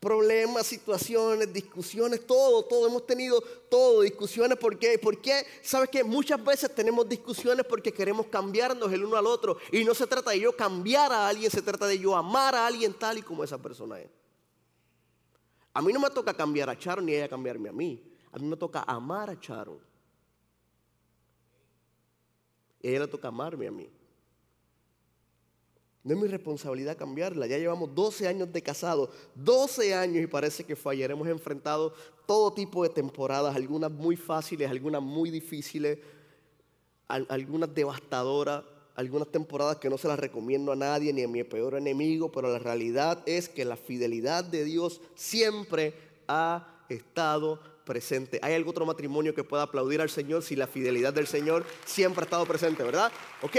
problemas, 0.00 0.66
situaciones, 0.66 1.52
discusiones, 1.52 2.26
todo, 2.26 2.64
todo, 2.64 2.86
hemos 2.86 3.06
tenido 3.06 3.40
todo, 3.40 4.02
discusiones, 4.02 4.58
¿por 4.58 4.78
qué? 4.78 4.98
¿Por 4.98 5.20
qué? 5.20 5.44
¿Sabes 5.62 5.88
qué? 5.90 6.04
Muchas 6.04 6.42
veces 6.44 6.74
tenemos 6.74 7.08
discusiones 7.08 7.64
porque 7.66 7.92
queremos 7.92 8.26
cambiarnos 8.26 8.92
el 8.92 9.04
uno 9.04 9.16
al 9.16 9.26
otro 9.26 9.56
y 9.72 9.84
no 9.84 9.94
se 9.94 10.06
trata 10.06 10.30
de 10.30 10.40
yo 10.40 10.54
cambiar 10.54 11.12
a 11.12 11.28
alguien, 11.28 11.50
se 11.50 11.62
trata 11.62 11.86
de 11.86 11.98
yo 11.98 12.14
amar 12.14 12.54
a 12.54 12.66
alguien 12.66 12.92
tal 12.94 13.18
y 13.18 13.22
como 13.22 13.42
esa 13.42 13.58
persona 13.58 14.00
es. 14.00 14.10
A 15.72 15.82
mí 15.82 15.92
no 15.92 16.00
me 16.00 16.10
toca 16.10 16.34
cambiar 16.34 16.70
a 16.70 16.78
Charo 16.78 17.02
ni 17.02 17.14
ella 17.14 17.28
cambiarme 17.28 17.68
a 17.68 17.72
mí, 17.72 18.02
a 18.32 18.38
mí 18.38 18.46
me 18.46 18.56
toca 18.56 18.82
amar 18.86 19.30
a 19.30 19.40
Charo. 19.40 19.80
Y 22.80 22.90
ella 22.90 23.00
le 23.00 23.08
toca 23.08 23.28
amarme 23.28 23.66
a 23.66 23.70
mí. 23.70 23.95
No 26.06 26.14
es 26.14 26.20
mi 26.20 26.28
responsabilidad 26.28 26.96
cambiarla. 26.96 27.48
Ya 27.48 27.58
llevamos 27.58 27.92
12 27.92 28.28
años 28.28 28.52
de 28.52 28.62
casado, 28.62 29.10
12 29.34 29.92
años 29.92 30.22
y 30.22 30.28
parece 30.28 30.62
que 30.62 30.78
ayer. 30.88 31.10
Hemos 31.10 31.26
enfrentado 31.26 31.92
todo 32.26 32.54
tipo 32.54 32.84
de 32.84 32.90
temporadas, 32.90 33.56
algunas 33.56 33.90
muy 33.90 34.14
fáciles, 34.14 34.70
algunas 34.70 35.02
muy 35.02 35.32
difíciles, 35.32 35.98
algunas 37.08 37.74
devastadoras, 37.74 38.62
algunas 38.94 39.32
temporadas 39.32 39.78
que 39.78 39.90
no 39.90 39.98
se 39.98 40.06
las 40.06 40.16
recomiendo 40.16 40.70
a 40.70 40.76
nadie 40.76 41.12
ni 41.12 41.24
a 41.24 41.28
mi 41.28 41.42
peor 41.42 41.74
enemigo, 41.74 42.30
pero 42.30 42.52
la 42.52 42.60
realidad 42.60 43.24
es 43.26 43.48
que 43.48 43.64
la 43.64 43.76
fidelidad 43.76 44.44
de 44.44 44.62
Dios 44.62 45.00
siempre 45.16 45.92
ha 46.28 46.84
estado 46.88 47.60
presente. 47.84 48.38
¿Hay 48.44 48.54
algún 48.54 48.70
otro 48.70 48.86
matrimonio 48.86 49.34
que 49.34 49.42
pueda 49.42 49.64
aplaudir 49.64 50.00
al 50.00 50.10
Señor 50.10 50.44
si 50.44 50.54
la 50.54 50.68
fidelidad 50.68 51.12
del 51.12 51.26
Señor 51.26 51.64
siempre 51.84 52.22
ha 52.22 52.26
estado 52.26 52.46
presente, 52.46 52.84
verdad? 52.84 53.10
Ok, 53.42 53.56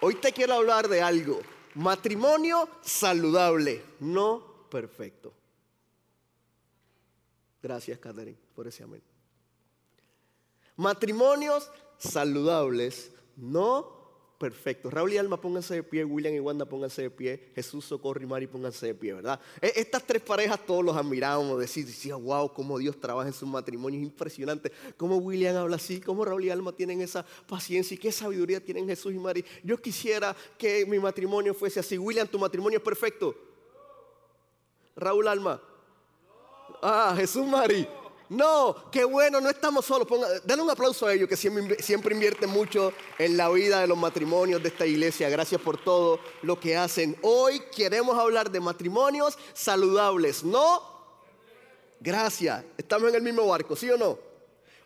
hoy 0.00 0.14
te 0.14 0.32
quiero 0.32 0.54
hablar 0.54 0.88
de 0.88 1.02
algo 1.02 1.38
Matrimonio 1.76 2.68
saludable, 2.80 3.82
no 4.00 4.66
perfecto. 4.70 5.34
Gracias, 7.62 7.98
Catherine, 7.98 8.38
por 8.54 8.66
ese 8.66 8.82
amén. 8.82 9.02
Matrimonios 10.76 11.70
saludables, 11.98 13.12
no 13.36 14.05
perfecto. 14.38 14.90
Raúl 14.90 15.12
y 15.12 15.18
Alma, 15.18 15.40
pónganse 15.40 15.74
de 15.74 15.82
pie. 15.82 16.04
William 16.04 16.34
y 16.34 16.40
Wanda, 16.40 16.64
pónganse 16.64 17.02
de 17.02 17.10
pie. 17.10 17.50
Jesús, 17.54 17.84
Socorro 17.84 18.22
y 18.22 18.26
Mari, 18.26 18.46
pónganse 18.46 18.86
de 18.86 18.94
pie, 18.94 19.14
¿verdad? 19.14 19.40
E, 19.60 19.72
estas 19.76 20.06
tres 20.06 20.22
parejas 20.22 20.64
todos 20.66 20.84
los 20.84 20.96
admirábamos. 20.96 21.58
Decir, 21.58 21.86
decía, 21.86 22.16
wow, 22.16 22.52
cómo 22.52 22.78
Dios 22.78 23.00
trabaja 23.00 23.28
en 23.28 23.34
sus 23.34 23.48
matrimonios. 23.48 24.02
Impresionante. 24.02 24.70
Cómo 24.96 25.16
William 25.16 25.56
habla 25.56 25.76
así. 25.76 26.00
Cómo 26.00 26.24
Raúl 26.24 26.44
y 26.44 26.50
Alma 26.50 26.72
tienen 26.72 27.00
esa 27.00 27.24
paciencia 27.46 27.94
y 27.94 27.98
qué 27.98 28.12
sabiduría 28.12 28.64
tienen 28.64 28.86
Jesús 28.86 29.12
y 29.12 29.18
Mari. 29.18 29.44
Yo 29.62 29.78
quisiera 29.78 30.36
que 30.58 30.84
mi 30.86 30.98
matrimonio 30.98 31.54
fuese 31.54 31.80
así. 31.80 31.98
William, 31.98 32.26
tu 32.26 32.38
matrimonio 32.38 32.78
es 32.78 32.84
perfecto. 32.84 33.34
Raúl 34.94 35.28
Alma. 35.28 35.60
Ah, 36.82 37.14
Jesús 37.16 37.46
Mari. 37.46 37.86
No, 38.28 38.90
qué 38.90 39.04
bueno, 39.04 39.40
no 39.40 39.48
estamos 39.48 39.84
solos. 39.84 40.08
Dale 40.44 40.62
un 40.62 40.70
aplauso 40.70 41.06
a 41.06 41.14
ellos 41.14 41.28
que 41.28 41.36
siempre, 41.36 41.80
siempre 41.80 42.14
invierten 42.14 42.50
mucho 42.50 42.92
en 43.18 43.36
la 43.36 43.48
vida 43.50 43.80
de 43.80 43.86
los 43.86 43.96
matrimonios 43.96 44.60
de 44.62 44.68
esta 44.68 44.84
iglesia. 44.84 45.28
Gracias 45.28 45.60
por 45.60 45.82
todo 45.82 46.18
lo 46.42 46.58
que 46.58 46.76
hacen. 46.76 47.16
Hoy 47.22 47.62
queremos 47.74 48.18
hablar 48.18 48.50
de 48.50 48.58
matrimonios 48.58 49.38
saludables, 49.54 50.42
¿no? 50.42 50.82
Gracias. 52.00 52.64
Estamos 52.76 53.08
en 53.10 53.14
el 53.14 53.22
mismo 53.22 53.46
barco, 53.46 53.76
¿sí 53.76 53.88
o 53.90 53.96
no? 53.96 54.18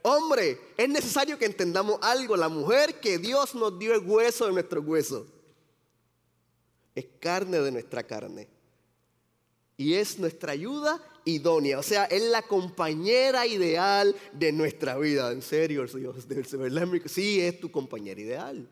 Hombre, 0.03 0.59
es 0.77 0.89
necesario 0.89 1.39
que 1.39 1.47
entendamos 1.47 1.99
algo. 2.03 2.37
La 2.37 2.49
mujer 2.49 3.01
que 3.01 3.19
Dios 3.19 3.55
nos 3.55 3.79
dio 3.79 3.95
es 3.95 4.03
hueso 4.05 4.47
de 4.47 4.53
nuestro 4.53 4.83
hueso. 4.83 5.27
Es 6.95 7.07
carne 7.19 7.59
de 7.61 7.73
nuestra 7.73 8.03
carne. 8.03 8.49
Y 9.79 9.95
es 9.95 10.19
nuestra 10.19 10.53
ayuda 10.53 11.03
idónea, 11.25 11.79
o 11.79 11.83
sea, 11.83 12.05
es 12.07 12.23
la 12.23 12.43
compañera 12.43 13.47
ideal 13.47 14.15
de 14.33 14.53
nuestra 14.53 14.97
vida. 14.99 15.33
En 15.33 15.43
serio, 15.43 15.87
Dios, 15.87 16.17
sí, 17.07 17.41
es 17.41 17.61
tu 17.61 17.71
compañera 17.71 18.21
ideal. 18.21 18.69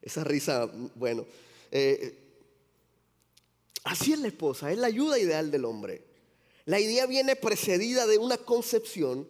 Esa 0.00 0.24
risa, 0.24 0.70
bueno. 0.94 1.26
Eh, 1.70 2.18
así 3.84 4.12
es 4.12 4.18
la 4.18 4.28
esposa, 4.28 4.72
es 4.72 4.78
la 4.78 4.88
ayuda 4.88 5.18
ideal 5.18 5.50
del 5.50 5.64
hombre. 5.64 6.04
La 6.64 6.80
idea 6.80 7.06
viene 7.06 7.36
precedida 7.36 8.06
de 8.06 8.18
una 8.18 8.36
concepción 8.36 9.26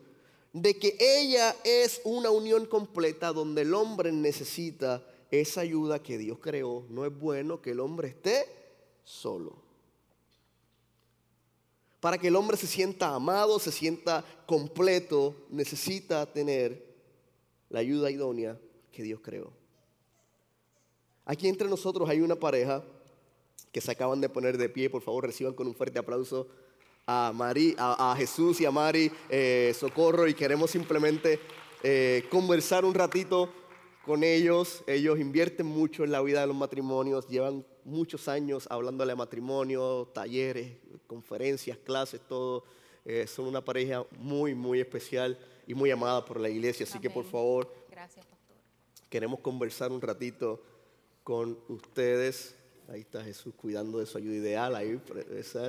de 0.52 0.79
que 0.79 0.97
ella 0.99 1.57
es 1.64 2.00
una 2.05 2.31
unión 2.31 2.67
completa 2.67 3.33
donde 3.33 3.62
el 3.62 3.75
hombre 3.75 4.12
necesita 4.12 5.07
esa 5.31 5.62
ayuda 5.62 6.02
que 6.02 6.19
Dios 6.19 6.38
creó. 6.41 6.85
No 6.91 7.07
es 7.07 7.19
bueno 7.19 7.62
que 7.62 7.71
el 7.71 7.81
hombre 7.81 8.09
esté 8.09 8.47
solo 9.02 9.62
para 12.02 12.18
que 12.18 12.26
el 12.26 12.35
hombre 12.35 12.56
se 12.56 12.66
sienta 12.66 13.14
amado, 13.14 13.61
se 13.61 13.71
sienta 13.71 14.25
completo, 14.44 15.37
necesita 15.50 16.26
tener 16.26 16.85
la 17.68 17.78
ayuda 17.78 18.11
idónea 18.11 18.59
que 18.90 19.04
Dios 19.04 19.21
creó. 19.23 19.52
Aquí 21.25 21.47
entre 21.47 21.68
nosotros 21.68 22.09
hay 22.09 22.21
una 22.21 22.35
pareja 22.35 22.82
que 23.71 23.80
se 23.80 23.92
acaban 23.92 24.21
de 24.21 24.28
poner 24.28 24.59
de 24.59 24.68
pie. 24.68 24.90
Por 24.90 25.00
favor, 25.00 25.25
reciban 25.25 25.54
con 25.54 25.68
un 25.68 25.76
fuerte 25.76 26.00
aplauso 26.00 26.49
a, 27.06 27.32
a, 27.78 28.16
Jesús 28.16 28.61
y 28.61 28.64
a 28.64 28.73
Mari 28.73 29.12
eh, 29.28 29.73
Socorro 29.78 30.26
y 30.26 30.35
queremos 30.35 30.73
simplemente 30.73 31.38
eh, 31.85 32.25
conversar 32.32 32.85
un 32.85 32.94
ratito 32.94 33.49
con 34.04 34.25
ellos. 34.25 34.82
Ellos 34.88 35.21
invierten 35.21 35.66
mucho 35.66 36.02
en 36.02 36.11
la 36.11 36.21
vida 36.21 36.40
de 36.40 36.49
los 36.49 36.56
matrimonios, 36.56 37.28
llevan 37.28 37.64
muchos 37.85 38.29
años 38.29 38.67
hablándole 38.71 39.12
de 39.12 39.17
matrimonio, 39.17 40.09
talleres, 40.15 40.73
conferencias, 41.07 41.79
clases, 41.79 42.21
todo. 42.29 42.65
Eh, 43.05 43.27
son 43.27 43.47
una 43.47 43.65
pareja 43.65 44.05
muy, 44.19 44.55
muy 44.55 44.81
especial 44.81 45.39
y 45.67 45.75
muy 45.75 45.91
amada 45.91 46.25
por 46.25 46.39
la 46.39 46.49
iglesia. 46.49 46.87
Así 46.89 46.99
que 46.99 47.11
por 47.11 47.25
favor, 47.25 47.73
Gracias, 47.91 48.25
pastor. 48.27 48.57
queremos 49.09 49.41
conversar 49.41 49.91
un 49.91 50.01
ratito 50.01 50.62
con 51.25 51.59
ustedes. 51.69 52.55
Ahí 52.89 53.01
está 53.01 53.25
Jesús 53.25 53.55
cuidando 53.57 53.99
de 53.99 54.07
su 54.07 54.19
ayuda 54.19 54.35
ideal. 54.37 54.77
Ahí 54.77 55.01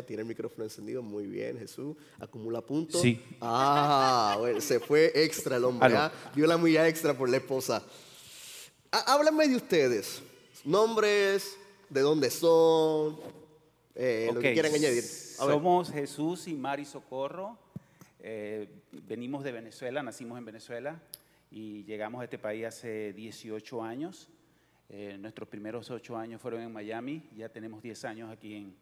tiene 0.05 0.21
el 0.21 0.27
micrófono 0.27 0.63
encendido. 0.63 1.01
Muy 1.01 1.25
bien, 1.25 1.57
Jesús. 1.57 1.95
Acumula 2.19 2.61
puntos. 2.61 3.01
Sí. 3.01 3.21
Ah, 3.39 4.35
bueno, 4.39 4.59
se 4.59 4.79
fue 4.79 5.11
extra 5.15 5.57
el 5.57 5.63
hombre. 5.63 5.95
¿ah? 5.95 6.11
Dio 6.35 6.45
la 6.47 6.57
milla 6.57 6.87
extra 6.87 7.17
por 7.17 7.29
la 7.29 7.37
esposa. 7.37 7.83
Háblenme 8.91 9.47
de 9.47 9.55
ustedes. 9.55 10.21
Nombres, 10.65 11.57
de 11.93 12.01
dónde 12.01 12.31
son, 12.31 13.19
eh, 13.93 14.31
lo 14.33 14.39
que 14.39 14.53
quieran 14.53 14.73
añadir. 14.73 15.03
Somos 15.03 15.91
Jesús 15.91 16.47
y 16.47 16.55
Mari 16.55 16.85
Socorro. 16.85 17.57
Eh, 18.19 18.67
venimos 18.91 19.43
de 19.43 19.51
Venezuela, 19.51 20.01
nacimos 20.01 20.37
en 20.39 20.45
Venezuela 20.45 20.99
y 21.51 21.83
llegamos 21.83 22.21
a 22.21 22.23
este 22.23 22.39
país 22.39 22.65
hace 22.65 23.13
18 23.13 23.83
años. 23.83 24.27
Eh, 24.89 25.17
nuestros 25.19 25.47
primeros 25.47 25.89
8 25.91 26.17
años 26.17 26.41
fueron 26.41 26.61
en 26.61 26.71
Miami, 26.71 27.29
ya 27.35 27.49
tenemos 27.49 27.81
10 27.81 28.05
años 28.05 28.31
aquí 28.31 28.55
en, 28.55 28.75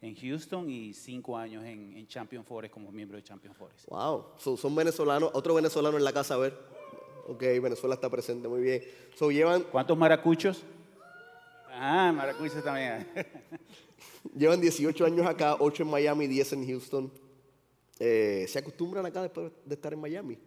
en 0.00 0.14
Houston 0.16 0.68
y 0.68 0.92
5 0.92 1.36
años 1.36 1.64
en, 1.64 1.96
en, 1.96 2.06
Champion 2.06 2.44
Forest 2.44 2.74
como 2.74 2.90
miembro 2.92 3.16
de 3.16 3.22
Champion 3.22 3.54
Forest. 3.54 3.86
Wow, 3.88 4.26
son 4.38 4.74
venezolanos, 4.74 5.30
otro 5.32 5.54
venezolano 5.54 5.96
en 5.96 6.04
la 6.04 6.12
casa, 6.12 6.34
a 6.34 6.38
ver. 6.38 6.58
Ok, 7.28 7.40
Venezuela 7.40 7.94
está 7.94 8.08
presente, 8.08 8.46
muy 8.46 8.60
bien. 8.60 8.82
So, 9.16 9.30
llevan... 9.30 9.62
¿Cuántos 9.64 9.98
maracuchos? 9.98 10.64
Ah, 11.78 12.12
Maracucho 12.12 12.62
también. 12.62 13.06
Llevan 14.36 14.60
18 14.60 15.04
años 15.04 15.26
acá, 15.26 15.56
8 15.58 15.82
en 15.82 15.90
Miami, 15.90 16.26
10 16.26 16.52
en 16.54 16.66
Houston. 16.66 17.12
Eh, 17.98 18.46
¿Se 18.48 18.58
acostumbran 18.58 19.04
acá 19.06 19.22
después 19.22 19.52
de 19.64 19.74
estar 19.74 19.92
en 19.92 20.00
Miami? 20.00 20.38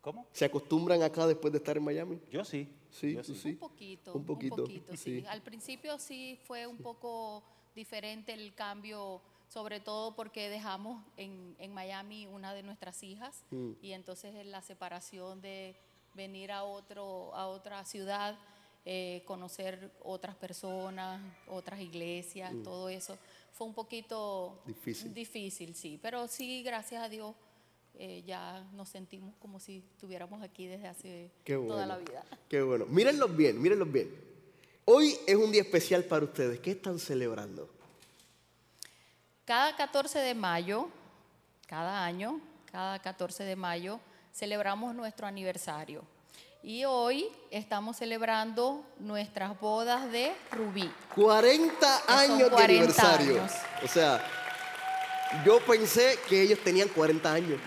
¿Cómo? 0.00 0.26
¿Se 0.32 0.44
acostumbran 0.44 1.02
acá 1.02 1.26
después 1.26 1.52
de 1.52 1.58
estar 1.58 1.76
en 1.76 1.84
Miami? 1.84 2.20
Yo 2.30 2.44
sí. 2.44 2.68
Sí, 2.90 3.14
Yo 3.14 3.22
sí. 3.22 3.50
Un 3.50 3.58
poquito. 3.58 4.12
Un 4.14 4.24
poquito. 4.24 4.66
sí. 4.96 5.24
Al 5.28 5.42
principio 5.42 5.98
sí 5.98 6.38
fue 6.46 6.66
un 6.66 6.78
poco 6.78 7.42
diferente 7.76 8.32
el 8.32 8.54
cambio, 8.54 9.20
sobre 9.48 9.78
todo 9.80 10.16
porque 10.16 10.48
dejamos 10.48 11.04
en, 11.16 11.54
en 11.58 11.72
Miami 11.74 12.26
una 12.26 12.54
de 12.54 12.62
nuestras 12.62 13.02
hijas 13.02 13.44
Mm. 13.50 13.72
y 13.82 13.92
entonces 13.92 14.46
la 14.46 14.62
separación 14.62 15.40
de 15.42 15.76
venir 16.14 16.50
a, 16.50 16.64
otro, 16.64 17.34
a 17.36 17.46
otra 17.48 17.84
ciudad 17.84 18.38
eh, 18.90 19.22
conocer 19.26 19.90
otras 20.02 20.34
personas, 20.34 21.20
otras 21.46 21.78
iglesias, 21.78 22.54
todo 22.64 22.88
eso. 22.88 23.18
Fue 23.52 23.66
un 23.66 23.74
poquito 23.74 24.62
Mm. 24.64 24.68
Difícil. 24.68 25.12
difícil, 25.14 25.74
sí, 25.74 25.98
pero 26.00 26.26
sí, 26.26 26.62
gracias 26.62 27.02
a 27.02 27.08
Dios, 27.10 27.34
eh, 27.98 28.22
ya 28.26 28.64
nos 28.72 28.88
sentimos 28.88 29.34
como 29.40 29.60
si 29.60 29.84
estuviéramos 29.92 30.42
aquí 30.42 30.66
desde 30.66 30.88
hace 30.88 31.30
bueno. 31.46 31.66
toda 31.66 31.84
la 31.86 31.98
vida. 31.98 32.24
Qué 32.48 32.62
bueno. 32.62 32.86
Mírenlos 32.86 33.36
bien, 33.36 33.60
mírenlos 33.60 33.92
bien. 33.92 34.08
Hoy 34.86 35.14
es 35.26 35.36
un 35.36 35.52
día 35.52 35.60
especial 35.60 36.04
para 36.04 36.24
ustedes. 36.24 36.58
¿Qué 36.60 36.70
están 36.70 36.98
celebrando? 36.98 37.68
Cada 39.44 39.76
14 39.76 40.18
de 40.20 40.34
mayo, 40.34 40.88
cada 41.66 42.06
año, 42.06 42.40
cada 42.72 42.98
14 43.00 43.44
de 43.44 43.54
mayo, 43.56 44.00
celebramos 44.32 44.94
nuestro 44.94 45.26
aniversario. 45.26 46.04
Y 46.62 46.84
hoy 46.84 47.26
estamos 47.50 47.96
celebrando 47.96 48.84
nuestras 48.98 49.58
bodas 49.60 50.10
de 50.10 50.32
Rubí. 50.50 50.90
40 51.14 51.76
son 52.06 52.14
años 52.18 52.38
de 52.38 52.50
40 52.50 52.64
aniversario. 52.64 53.40
años. 53.40 53.52
O 53.84 53.88
sea, 53.88 54.24
yo 55.46 55.60
pensé 55.60 56.18
que 56.28 56.42
ellos 56.42 56.58
tenían 56.64 56.88
40 56.88 57.32
años. 57.32 57.60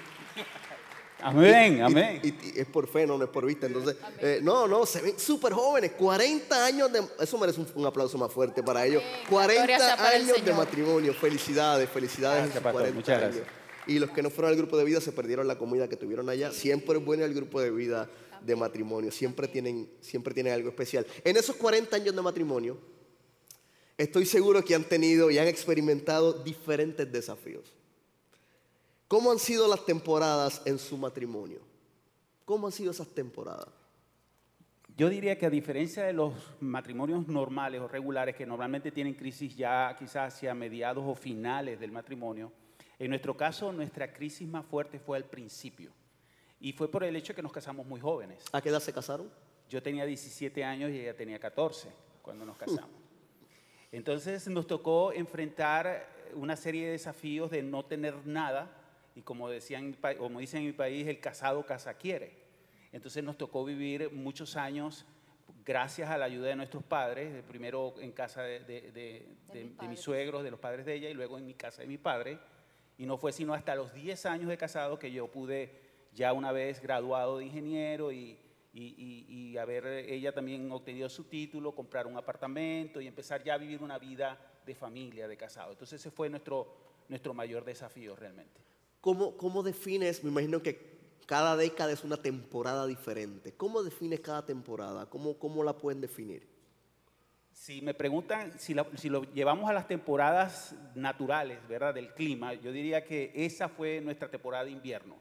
Amén, 1.23 1.77
Y- 1.77 1.81
amén. 1.81 2.19
Y, 2.23 2.27
y 2.29 2.59
es 2.59 2.65
por 2.67 2.87
fe, 2.87 3.05
no, 3.07 3.17
no 3.17 3.23
es 3.25 3.29
por 3.29 3.45
vista. 3.45 3.67
Entonces, 3.67 3.95
eh, 4.19 4.39
no, 4.41 4.67
no, 4.67 4.85
se 4.85 5.01
ven 5.01 5.17
súper 5.19 5.53
jóvenes. 5.53 5.91
40 5.91 6.65
años 6.65 6.91
de. 6.91 7.07
Eso 7.19 7.37
merece 7.37 7.61
un, 7.61 7.67
un 7.75 7.85
aplauso 7.85 8.17
más 8.17 8.31
fuerte 8.33 8.61
para 8.63 8.85
ellos. 8.85 9.03
Amén. 9.03 9.21
La 9.29 9.45
gloria 9.45 9.77
40 9.77 9.85
sea 9.85 9.97
para 9.97 10.15
el 10.15 10.23
años 10.23 10.43
de 10.45 10.53
matrimonio. 10.53 11.13
Felicidades, 11.13 11.87
felicidades 11.89 12.37
Gracias, 12.51 12.55
sus 12.55 12.63
pastor. 12.63 12.81
40 12.81 12.95
Muchas 12.99 13.17
años. 13.21 13.35
gracias. 13.35 13.55
Y 13.87 13.99
los 13.99 14.09
que 14.11 14.21
no 14.21 14.29
fueron 14.29 14.51
al 14.51 14.57
grupo 14.57 14.77
de 14.77 14.83
vida 14.83 14.99
se 14.99 15.11
perdieron 15.11 15.47
la 15.47 15.57
comida 15.57 15.87
que 15.87 15.95
tuvieron 15.95 16.27
allá. 16.29 16.51
Siempre 16.51 16.97
es 16.97 17.05
bueno 17.05 17.23
el 17.23 17.33
grupo 17.33 17.61
de 17.61 17.71
vida 17.71 18.09
de 18.45 18.55
matrimonio. 18.55 19.11
Siempre 19.11 19.47
tienen, 19.47 19.89
siempre 19.99 20.33
tienen 20.33 20.53
algo 20.53 20.69
especial. 20.69 21.05
En 21.23 21.37
esos 21.37 21.55
40 21.55 21.95
años 21.95 22.15
de 22.15 22.21
matrimonio, 22.21 22.77
estoy 23.97 24.25
seguro 24.25 24.63
que 24.63 24.75
han 24.75 24.83
tenido 24.83 25.29
y 25.31 25.37
han 25.37 25.47
experimentado 25.47 26.33
diferentes 26.33 27.11
desafíos. 27.11 27.73
¿Cómo 29.07 29.31
han 29.31 29.39
sido 29.39 29.67
las 29.67 29.85
temporadas 29.85 30.61
en 30.65 30.79
su 30.79 30.97
matrimonio? 30.97 31.59
¿Cómo 32.45 32.67
han 32.67 32.73
sido 32.73 32.91
esas 32.91 33.07
temporadas? 33.07 33.67
Yo 34.97 35.09
diría 35.09 35.37
que 35.37 35.45
a 35.45 35.49
diferencia 35.49 36.03
de 36.03 36.13
los 36.13 36.33
matrimonios 36.59 37.27
normales 37.27 37.81
o 37.81 37.87
regulares 37.87 38.35
que 38.35 38.45
normalmente 38.45 38.91
tienen 38.91 39.13
crisis 39.13 39.55
ya 39.55 39.95
quizás 39.97 40.33
hacia 40.33 40.53
mediados 40.53 41.03
o 41.07 41.15
finales 41.15 41.79
del 41.79 41.91
matrimonio, 41.91 42.51
en 42.99 43.09
nuestro 43.09 43.35
caso 43.35 43.71
nuestra 43.71 44.13
crisis 44.13 44.47
más 44.47 44.65
fuerte 44.65 44.99
fue 44.99 45.17
al 45.17 45.25
principio. 45.25 45.91
Y 46.61 46.73
fue 46.73 46.89
por 46.89 47.03
el 47.03 47.15
hecho 47.15 47.33
de 47.33 47.35
que 47.37 47.41
nos 47.41 47.51
casamos 47.51 47.85
muy 47.85 47.99
jóvenes. 47.99 48.45
¿A 48.53 48.61
qué 48.61 48.69
edad 48.69 48.79
se 48.79 48.93
casaron? 48.93 49.29
Yo 49.67 49.81
tenía 49.81 50.05
17 50.05 50.63
años 50.63 50.91
y 50.91 50.99
ella 50.99 51.15
tenía 51.15 51.39
14 51.39 51.89
cuando 52.21 52.45
nos 52.45 52.55
casamos. 52.57 52.91
Entonces 53.91 54.47
nos 54.47 54.67
tocó 54.67 55.11
enfrentar 55.11 56.07
una 56.33 56.55
serie 56.55 56.85
de 56.85 56.91
desafíos 56.93 57.51
de 57.51 57.61
no 57.61 57.83
tener 57.83 58.25
nada 58.25 58.71
y 59.15 59.21
como, 59.21 59.49
decían, 59.49 59.97
como 60.17 60.39
dicen 60.39 60.61
en 60.61 60.67
mi 60.67 60.73
país, 60.73 61.05
el 61.07 61.19
casado 61.19 61.65
casa 61.65 61.93
quiere. 61.95 62.39
Entonces 62.93 63.23
nos 63.23 63.37
tocó 63.37 63.65
vivir 63.65 64.11
muchos 64.11 64.55
años 64.55 65.05
gracias 65.65 66.09
a 66.09 66.17
la 66.17 66.25
ayuda 66.25 66.47
de 66.49 66.55
nuestros 66.55 66.83
padres, 66.83 67.43
primero 67.43 67.93
en 67.99 68.11
casa 68.11 68.43
de, 68.43 68.59
de- 68.61 68.91
de- 68.91 69.25
de- 69.53 69.87
mis 69.87 69.99
suegros, 69.99 70.43
de 70.43 70.51
los 70.51 70.59
padres 70.59 70.85
de 70.85 70.93
ella 70.95 71.09
y 71.09 71.13
luego 71.13 71.37
en 71.37 71.45
mi 71.45 71.53
casa 71.53 71.81
de 71.81 71.87
mi 71.87 71.97
padre. 71.97 72.39
Y 72.97 73.05
no 73.05 73.17
fue 73.17 73.31
sino 73.31 73.53
hasta 73.53 73.75
los 73.75 73.93
10 73.93 74.25
años 74.25 74.47
de 74.47 74.57
casado 74.57 74.97
que 74.97 75.11
yo 75.11 75.27
pude, 75.27 75.80
ya 76.13 76.33
una 76.33 76.51
vez 76.51 76.81
graduado 76.81 77.37
de 77.37 77.45
ingeniero 77.45 78.11
y, 78.11 78.37
y- 78.73 78.95
y- 78.97 79.25
y 79.51 79.57
haber 79.57 79.85
ella 79.87 80.33
también 80.33 80.71
obtenido 80.71 81.09
su 81.09 81.25
título, 81.25 81.73
comprar 81.73 82.07
un 82.07 82.17
apartamento 82.17 83.01
y 83.01 83.07
empezar 83.07 83.43
ya 83.43 83.55
a 83.55 83.57
vivir 83.57 83.81
una 83.81 83.97
vida 83.99 84.39
de 84.65 84.75
familia, 84.75 85.27
de 85.27 85.37
casado. 85.37 85.71
Entonces 85.71 85.99
ese 85.99 86.11
fue 86.11 86.29
nuestro, 86.29 86.73
nuestro 87.09 87.33
mayor 87.33 87.65
desafío 87.65 88.15
realmente. 88.15 88.61
¿Cómo, 89.01 89.35
¿Cómo 89.37 89.63
defines? 89.63 90.23
Me 90.23 90.29
imagino 90.29 90.61
que 90.61 90.91
cada 91.25 91.55
década 91.55 91.91
es 91.91 92.03
una 92.03 92.17
temporada 92.17 92.85
diferente. 92.87 93.53
¿Cómo 93.53 93.81
defines 93.83 94.19
cada 94.19 94.45
temporada? 94.45 95.09
¿Cómo, 95.09 95.37
cómo 95.39 95.63
la 95.63 95.77
pueden 95.77 96.01
definir? 96.01 96.47
Si 97.53 97.81
me 97.81 97.93
preguntan 97.93 98.57
si, 98.59 98.73
la- 98.73 98.87
si 98.95 99.09
lo 99.09 99.23
llevamos 99.33 99.69
a 99.69 99.73
las 99.73 99.87
temporadas 99.87 100.75
naturales, 100.95 101.59
¿verdad? 101.67 101.93
Del 101.93 102.13
clima, 102.13 102.53
yo 102.53 102.71
diría 102.71 103.03
que 103.03 103.31
esa 103.35 103.69
fue 103.69 104.01
nuestra 104.01 104.29
temporada 104.29 104.65
de 104.65 104.71
invierno. 104.71 105.15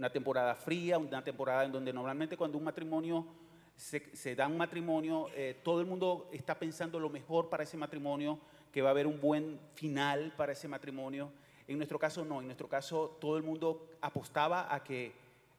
Una 0.00 0.08
temporada 0.08 0.54
fría, 0.54 0.96
una 0.96 1.22
temporada 1.22 1.62
en 1.62 1.72
donde 1.72 1.92
normalmente 1.92 2.34
cuando 2.34 2.56
un 2.56 2.64
matrimonio 2.64 3.26
se, 3.76 4.16
se 4.16 4.34
da 4.34 4.46
un 4.46 4.56
matrimonio, 4.56 5.28
eh, 5.34 5.60
todo 5.62 5.78
el 5.82 5.86
mundo 5.86 6.30
está 6.32 6.58
pensando 6.58 6.98
lo 6.98 7.10
mejor 7.10 7.50
para 7.50 7.64
ese 7.64 7.76
matrimonio, 7.76 8.38
que 8.72 8.80
va 8.80 8.88
a 8.88 8.92
haber 8.92 9.06
un 9.06 9.20
buen 9.20 9.60
final 9.74 10.32
para 10.38 10.52
ese 10.52 10.68
matrimonio. 10.68 11.30
En 11.68 11.76
nuestro 11.76 11.98
caso 11.98 12.24
no, 12.24 12.40
en 12.40 12.46
nuestro 12.46 12.66
caso 12.66 13.18
todo 13.20 13.36
el 13.36 13.42
mundo 13.42 13.90
apostaba 14.00 14.74
a 14.74 14.82
que, 14.82 15.12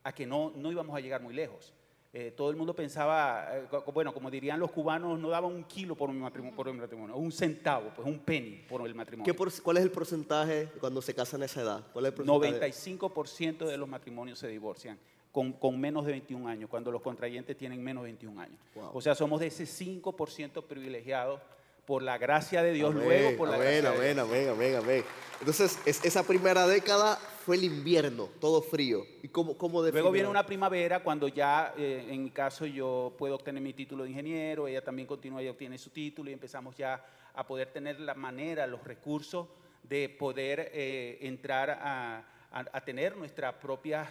a 0.04 0.12
que 0.12 0.26
no, 0.26 0.52
no 0.56 0.72
íbamos 0.72 0.96
a 0.96 1.02
llegar 1.02 1.22
muy 1.22 1.36
lejos. 1.36 1.72
Eh, 2.14 2.34
todo 2.36 2.50
el 2.50 2.58
mundo 2.58 2.76
pensaba, 2.76 3.48
eh, 3.58 3.68
bueno, 3.94 4.14
como 4.14 4.30
dirían 4.30 4.60
los 4.60 4.72
cubanos, 4.72 5.18
no 5.18 5.30
daban 5.30 5.54
un 5.54 5.64
kilo 5.64 5.96
por 5.96 6.10
un 6.10 6.20
matrimonio, 6.20 6.54
por 6.56 6.68
el 6.68 6.74
matrimonio, 6.74 7.16
un 7.16 7.32
centavo, 7.32 7.90
pues 7.96 8.06
un 8.06 8.20
penny 8.20 8.66
por 8.68 8.86
el 8.86 8.94
matrimonio. 8.94 9.32
¿Qué 9.32 9.38
por- 9.38 9.50
¿Cuál 9.62 9.78
es 9.78 9.84
el 9.84 9.92
porcentaje 9.92 10.68
cuando 10.82 11.02
se 11.02 11.14
casan 11.16 11.42
a 11.42 11.46
esa 11.46 11.62
edad? 11.62 11.84
¿Cuál 11.94 12.06
es 12.06 12.10
el 12.12 12.16
porcentaje? 12.26 12.52
95% 12.70 13.66
de 13.66 13.78
los 13.78 13.88
matrimonios 13.88 14.40
se 14.40 14.50
divorcian 14.50 15.00
con, 15.32 15.54
con 15.54 15.80
menos 15.80 16.06
de 16.06 16.12
21 16.12 16.50
años, 16.50 16.70
cuando 16.70 16.92
los 16.92 17.02
contrayentes 17.02 17.56
tienen 17.56 17.82
menos 17.82 18.04
de 18.04 18.10
21 18.10 18.42
años. 18.42 18.60
Wow. 18.76 18.90
O 18.94 19.00
sea, 19.00 19.16
somos 19.16 19.40
de 19.40 19.48
ese 19.48 19.64
5% 19.64 20.64
privilegiados 20.64 21.40
por 21.86 22.04
la 22.04 22.18
gracia 22.18 22.62
de 22.64 22.74
Dios, 22.74 22.92
Amén, 22.92 23.04
luego 23.06 23.38
por 23.38 23.50
la 23.50 23.56
amén, 23.56 23.82
gracia 23.82 23.92
de 23.92 23.96
amén, 23.98 24.14
Dios. 24.16 24.28
amén, 24.30 24.50
amén, 24.50 24.76
amén. 24.76 25.04
Entonces, 25.40 25.80
es- 25.86 26.04
esa 26.06 26.24
primera 26.24 26.68
década 26.68 27.16
fue 27.16 27.56
el 27.56 27.64
invierno, 27.64 28.30
todo 28.40 28.62
frío. 28.62 29.04
¿Y 29.24 29.28
cómo, 29.30 29.58
cómo 29.58 29.82
Luego 29.82 30.12
viene 30.12 30.30
una 30.30 30.46
primavera 30.46 31.02
cuando 31.04 31.28
ya, 31.28 31.74
eh, 31.78 32.06
en 32.10 32.24
mi 32.24 32.30
caso, 32.30 32.66
yo 32.68 33.16
puedo 33.18 33.36
obtener 33.36 33.62
mi 33.64 33.74
título 33.74 34.04
de 34.04 34.12
ingeniero, 34.12 34.68
ella 34.68 34.84
también 34.84 35.08
continúa 35.08 35.42
y 35.42 35.48
obtiene 35.48 35.78
su 35.80 35.90
título 35.90 36.30
y 36.30 36.34
empezamos 36.34 36.76
ya 36.76 37.04
a 37.34 37.48
poder 37.48 37.72
tener 37.72 38.00
la 38.00 38.14
manera, 38.14 38.68
los 38.68 38.84
recursos 38.84 39.48
de 39.82 40.08
poder 40.10 40.70
eh, 40.74 41.18
entrar 41.22 41.72
a, 41.72 42.20
a- 42.52 42.66
a 42.72 42.86
tener 42.86 43.18
nuestra 43.18 43.60
propia, 43.60 44.08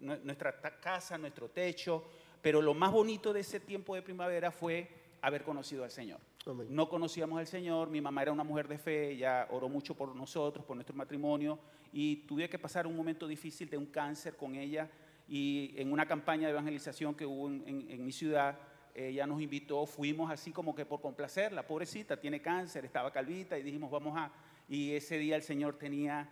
nuestra 0.00 0.60
ta- 0.60 0.80
casa, 0.80 1.16
nuestro 1.18 1.48
techo. 1.48 2.04
Pero 2.40 2.60
lo 2.60 2.74
más 2.74 2.90
bonito 2.90 3.32
de 3.32 3.40
ese 3.40 3.60
tiempo 3.60 3.94
de 3.94 4.02
primavera 4.02 4.50
fue 4.50 4.88
haber 5.20 5.44
conocido 5.44 5.84
al 5.84 5.90
Señor. 5.92 6.18
Amén. 6.46 6.66
No 6.70 6.88
conocíamos 6.88 7.38
al 7.38 7.46
Señor, 7.46 7.88
mi 7.88 8.00
mamá 8.00 8.22
era 8.22 8.32
una 8.32 8.42
mujer 8.44 8.66
de 8.66 8.76
fe, 8.78 9.10
ella 9.12 9.46
oró 9.50 9.68
mucho 9.68 9.94
por 9.94 10.14
nosotros, 10.16 10.64
por 10.64 10.76
nuestro 10.76 10.96
matrimonio, 10.96 11.58
y 11.92 12.16
tuve 12.26 12.48
que 12.48 12.58
pasar 12.58 12.86
un 12.86 12.96
momento 12.96 13.28
difícil 13.28 13.70
de 13.70 13.76
un 13.76 13.86
cáncer 13.86 14.36
con 14.36 14.54
ella, 14.56 14.90
y 15.28 15.72
en 15.76 15.92
una 15.92 16.04
campaña 16.04 16.46
de 16.48 16.52
evangelización 16.52 17.14
que 17.14 17.24
hubo 17.24 17.48
en, 17.48 17.62
en- 17.66 17.90
en 17.90 18.04
mi 18.04 18.10
ciudad, 18.10 18.58
ella 18.94 19.26
nos 19.26 19.40
invitó, 19.40 19.86
fuimos 19.86 20.30
así 20.30 20.50
como 20.50 20.74
que 20.74 20.84
por 20.84 21.00
complacerla, 21.00 21.66
pobrecita, 21.66 22.18
tiene 22.20 22.42
cáncer, 22.42 22.84
estaba 22.84 23.10
calvita, 23.12 23.56
y 23.58 23.62
dijimos, 23.62 23.90
vamos 23.90 24.16
a... 24.18 24.30
Y 24.68 24.92
ese 24.92 25.18
día 25.18 25.36
el 25.36 25.42
Señor 25.42 25.78
tenía 25.78 26.28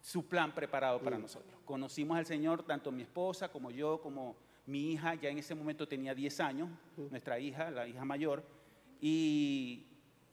su 0.00 0.26
plan 0.26 0.52
preparado 0.52 1.00
para 1.00 1.16
nosotros. 1.18 1.54
Conocimos 1.64 2.18
al 2.18 2.26
Señor, 2.26 2.64
tanto 2.64 2.90
mi 2.90 3.02
esposa 3.02 3.50
como 3.50 3.70
yo, 3.70 4.00
como 4.02 4.34
mi 4.66 4.90
hija, 4.92 5.14
ya 5.14 5.30
en 5.30 5.38
ese 5.38 5.54
momento 5.54 5.86
tenía 5.86 6.14
10 6.14 6.40
años, 6.40 6.68
nuestra 7.10 7.38
hija, 7.38 7.70
la 7.70 7.86
hija 7.86 8.04
mayor, 8.04 8.42
y, 9.02 9.84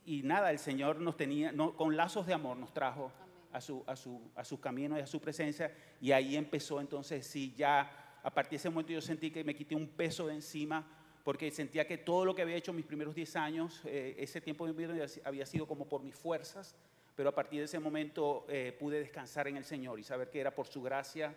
y 0.06 0.22
nada, 0.22 0.52
el 0.52 0.60
Señor 0.60 1.02
nos 1.02 1.18
tenía, 1.18 1.52
no, 1.52 1.76
con 1.76 1.98
lazos 1.98 2.28
de 2.28 2.34
amor 2.34 2.56
nos 2.56 2.72
trajo 2.72 3.12
a 3.52 3.60
su, 3.60 3.84
a, 3.88 3.96
su, 3.96 4.22
a 4.36 4.46
su 4.46 4.60
camino 4.62 4.96
y 4.96 5.02
a 5.02 5.08
su 5.08 5.20
presencia, 5.20 5.74
y 6.00 6.12
ahí 6.12 6.38
empezó 6.38 6.80
entonces, 6.80 7.26
sí, 7.26 7.54
ya 7.58 8.20
a 8.22 8.32
partir 8.32 8.52
de 8.52 8.56
ese 8.58 8.70
momento 8.70 8.94
yo 8.94 9.02
sentí 9.02 9.32
que 9.32 9.44
me 9.44 9.56
quité 9.56 9.74
un 9.74 9.88
peso 9.88 10.28
de 10.28 10.36
encima, 10.36 10.88
porque 11.24 11.50
sentía 11.50 11.88
que 11.88 11.98
todo 11.98 12.26
lo 12.26 12.36
que 12.36 12.44
había 12.44 12.56
hecho 12.56 12.72
mis 12.72 12.86
primeros 12.86 13.16
10 13.16 13.36
años, 13.38 13.82
eh, 13.86 14.16
ese 14.20 14.40
tiempo 14.40 14.68
de 14.68 14.74
mi 14.74 14.86
vida 14.86 15.06
había 15.26 15.48
sido 15.48 15.68
como 15.68 15.90
por 15.90 16.04
mis 16.04 16.16
fuerzas, 16.16 16.76
pero 17.16 17.30
a 17.30 17.36
partir 17.36 17.60
de 17.60 17.66
ese 17.66 17.80
momento 17.80 18.46
eh, 18.50 18.76
pude 18.80 19.00
descansar 19.00 19.48
en 19.48 19.58
el 19.58 19.66
Señor 19.66 20.00
y 20.00 20.04
saber 20.04 20.30
que 20.30 20.40
era 20.40 20.54
por 20.54 20.68
su 20.68 20.82
gracia 20.82 21.36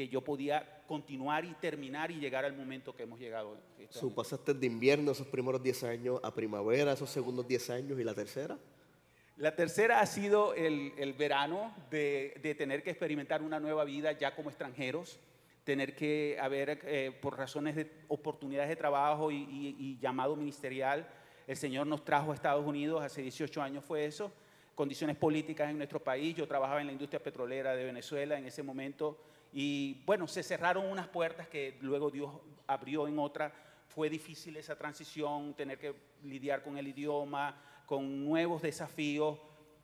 que 0.00 0.08
yo 0.08 0.22
podía 0.22 0.66
continuar 0.88 1.44
y 1.44 1.52
terminar 1.60 2.10
y 2.10 2.14
llegar 2.14 2.46
al 2.46 2.56
momento 2.56 2.96
que 2.96 3.02
hemos 3.02 3.20
llegado. 3.20 3.58
este 3.78 3.98
Su, 3.98 4.06
año. 4.06 4.14
pasaste 4.14 4.54
de 4.54 4.66
invierno 4.66 5.12
esos 5.12 5.26
primeros 5.26 5.62
10 5.62 5.84
años 5.84 6.20
a 6.22 6.32
primavera, 6.34 6.94
esos 6.94 7.10
segundos 7.10 7.46
10 7.46 7.68
años 7.68 8.00
y 8.00 8.04
la 8.04 8.14
tercera. 8.14 8.56
La 9.36 9.54
tercera 9.54 10.00
ha 10.00 10.06
sido 10.06 10.54
el, 10.54 10.94
el 10.96 11.12
verano 11.12 11.74
de, 11.90 12.32
de 12.42 12.54
tener 12.54 12.82
que 12.82 12.88
experimentar 12.88 13.42
una 13.42 13.60
nueva 13.60 13.84
vida 13.84 14.12
ya 14.12 14.34
como 14.34 14.48
extranjeros, 14.48 15.18
tener 15.64 15.94
que 15.94 16.38
haber, 16.40 16.80
eh, 16.84 17.12
por 17.20 17.36
razones 17.36 17.76
de 17.76 17.90
oportunidades 18.08 18.70
de 18.70 18.76
trabajo 18.76 19.30
y, 19.30 19.36
y- 19.36 19.76
y 19.78 19.98
llamado 19.98 20.34
ministerial, 20.34 21.06
el 21.46 21.56
Señor 21.58 21.86
nos 21.86 22.06
trajo 22.06 22.32
a 22.32 22.34
Estados 22.34 22.66
Unidos, 22.66 23.02
hace 23.02 23.20
18 23.20 23.60
años 23.60 23.84
fue 23.84 24.06
eso, 24.06 24.32
condiciones 24.74 25.16
políticas 25.18 25.68
en 25.68 25.76
nuestro 25.76 26.02
país, 26.02 26.34
yo 26.34 26.48
trabajaba 26.48 26.80
en 26.80 26.86
la 26.86 26.92
industria 26.94 27.22
petrolera 27.22 27.76
de 27.76 27.84
Venezuela 27.84 28.38
en 28.38 28.46
ese 28.46 28.62
momento 28.62 29.18
y 29.52 30.02
bueno, 30.06 30.26
se 30.28 30.42
cerraron 30.42 30.86
unas 30.86 31.08
puertas 31.08 31.48
que 31.48 31.76
luego 31.80 32.10
Dios 32.10 32.30
abrió 32.66 33.08
en 33.08 33.18
otra, 33.18 33.52
fue 33.88 34.08
difícil 34.08 34.56
esa 34.56 34.76
transición, 34.76 35.54
tener 35.54 35.78
que 35.78 35.94
lidiar 36.22 36.62
con 36.62 36.78
el 36.78 36.86
idioma, 36.86 37.60
con 37.86 38.24
nuevos 38.24 38.62
desafíos, 38.62 39.38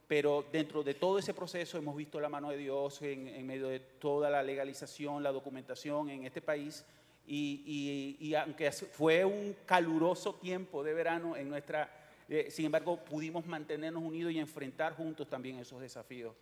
pero 0.07 0.45
dentro 0.53 0.85
de 0.85 0.95
todo 0.95 1.19
ese 1.19 1.35
proceso 1.35 1.77
hemos 1.77 1.97
visto 1.97 2.21
la 2.21 2.29
mano 2.29 2.51
de 2.51 2.57
Dios 2.59 3.03
en, 3.03 3.45
medio 3.45 3.67
de 3.67 3.81
toda 3.81 4.31
la 4.31 4.43
legalización, 4.45 5.25
la 5.25 5.33
documentación 5.33 6.09
en 6.11 6.25
este 6.25 6.41
país. 6.41 6.85
Y, 7.27 8.33
aunque 8.35 8.71
fue 8.71 9.25
un 9.25 9.57
caluroso 9.67 10.37
tiempo 10.37 10.85
de 10.85 10.95
verano 10.95 11.37
en 11.37 11.49
nuestra 11.49 11.91
Eh, 12.29 12.51
sin 12.51 12.67
embargo, 12.67 12.97
pudimos 13.05 13.47
mantenernos 13.47 14.03
unidos 14.03 14.33
y 14.33 14.41
enfrentar 14.41 14.97
juntos 14.97 15.29
también 15.29 15.61
esos 15.61 15.81
desafíos 15.81 16.35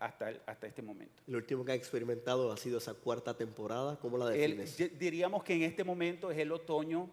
hasta, 0.00 0.30
el- 0.30 0.40
hasta 0.46 0.66
este 0.66 0.82
momento. 0.82 1.22
Lo 1.26 1.38
último 1.38 1.64
que 1.64 1.72
ha 1.72 1.74
experimentado 1.74 2.50
ha 2.52 2.56
sido 2.56 2.78
esa 2.78 2.94
cuarta 2.94 3.36
temporada. 3.36 3.98
¿Cómo 4.00 4.18
la 4.18 4.34
El- 4.34 4.56
defines? 4.56 4.76
di- 4.76 4.88
diríamos 4.88 5.42
que 5.44 5.54
en 5.54 5.62
este 5.62 5.84
momento 5.84 6.30
es 6.30 6.38
el 6.38 6.52
otoño, 6.52 7.08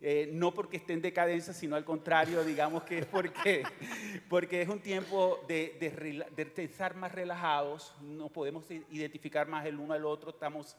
eh, 0.00 0.28
no 0.32 0.52
porque 0.52 0.76
esté 0.76 0.92
en 0.92 1.00
decadencia, 1.02 1.52
sino 1.54 1.74
al 1.74 1.84
contrario, 1.84 2.44
digamos 2.44 2.82
que 2.84 2.98
es 2.98 3.06
porque, 3.06 3.62
porque 4.28 4.60
es 4.62 4.68
un 4.68 4.80
tiempo 4.80 5.40
de, 5.48 5.76
de 5.78 6.64
estar 6.64 6.94
más 6.96 7.12
relajados, 7.12 7.94
nos 8.02 8.30
podemos 8.30 8.64
identificar 8.90 9.48
más 9.48 9.64
el 9.66 9.78
uno 9.78 9.94
al 9.94 10.04
otro, 10.04 10.30
estamos 10.30 10.76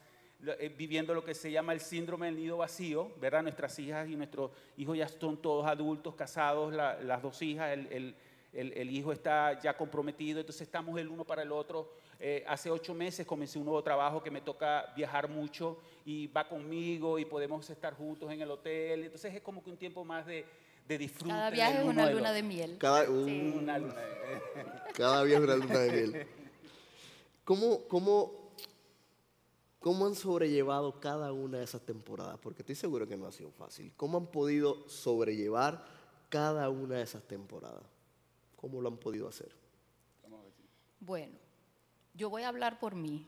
eh, 0.60 0.71
viviendo 0.78 1.15
lo 1.15 1.23
que 1.23 1.34
se 1.34 1.50
llama 1.52 1.73
el 1.73 1.80
síndrome 1.80 2.28
del 2.28 2.36
nido 2.36 2.58
vacío, 2.58 3.12
¿verdad? 3.19 3.41
Nuestras 3.41 3.78
hijas 3.80 4.08
y 4.08 4.15
nuestros 4.15 4.52
hijos 4.78 4.95
ya 4.95 5.08
son 5.08 5.38
todos 5.41 5.65
adultos, 5.65 6.13
casados, 6.13 6.71
la- 6.71 7.02
las 7.02 7.21
dos 7.23 7.41
hijas, 7.41 7.73
el, 7.73 7.88
el- 7.91 8.15
el- 8.57 8.73
el 8.73 8.89
hijo 8.89 9.11
está 9.11 9.59
ya 9.61 9.77
comprometido, 9.77 10.39
entonces 10.39 10.63
estamos 10.63 10.99
el 10.99 11.07
uno 11.07 11.23
para 11.23 11.43
el 11.43 11.51
otro. 11.51 11.93
Eh, 12.19 12.43
hace 12.47 12.69
ocho 12.71 12.93
meses 12.93 13.25
comencé 13.25 13.59
un 13.59 13.65
nuevo 13.65 13.83
trabajo 13.83 14.21
que 14.23 14.31
me 14.31 14.41
toca 14.41 14.91
viajar 14.95 15.29
mucho 15.29 15.77
y 16.05 16.27
va 16.27 16.47
conmigo 16.47 17.19
y 17.19 17.25
podemos 17.25 17.69
estar 17.69 17.93
juntos 17.93 18.31
en 18.31 18.41
el 18.41 18.49
hotel. 18.51 19.03
Entonces 19.05 19.33
es 19.35 19.41
como 19.41 19.63
que 19.63 19.69
un 19.69 19.77
tiempo 19.77 20.03
más 20.03 20.25
de, 20.25 20.45
de 20.87 20.97
disfrute. 20.97 21.29
Cada 21.29 21.49
viaje 21.51 21.77
es 21.79 21.85
una 21.85 22.09
luna 22.09 22.31
de 22.31 22.43
miel. 22.43 22.77
Cada, 22.79 23.05
Sí. 23.05 23.53
Una 23.55 23.77
luna 23.77 23.93
de- 23.95 24.93
cada 24.95 25.23
día 25.23 25.37
es 25.37 25.43
una 25.43 25.55
luna 25.55 25.79
de 25.79 25.91
miel. 25.91 26.27
¿Cómo, 27.43 27.81
cómo, 27.87 28.47
¿Cómo 29.79 30.05
han 30.07 30.15
sobrellevado 30.15 30.99
cada 30.99 31.31
una 31.31 31.59
de 31.59 31.63
esas 31.63 31.81
temporadas? 31.81 32.37
Porque 32.41 32.61
estoy 32.63 32.75
seguro 32.75 33.07
que 33.07 33.15
no 33.15 33.27
ha 33.27 33.31
sido 33.31 33.51
fácil. 33.51 33.93
¿Cómo 33.95 34.17
han 34.17 34.27
podido 34.27 34.89
sobrellevar 34.89 35.85
cada 36.29 36.69
una 36.69 36.95
de 36.95 37.03
esas 37.03 37.23
temporadas? 37.23 37.83
¿Cómo 38.57 38.81
lo 38.81 38.89
han 38.89 38.97
podido 38.97 39.29
hacer? 39.29 39.55
Bueno, 40.99 41.37
yo 42.13 42.29
voy 42.29 42.41
a 42.41 42.49
hablar 42.49 42.79
por 42.79 42.95
mí. 42.95 43.25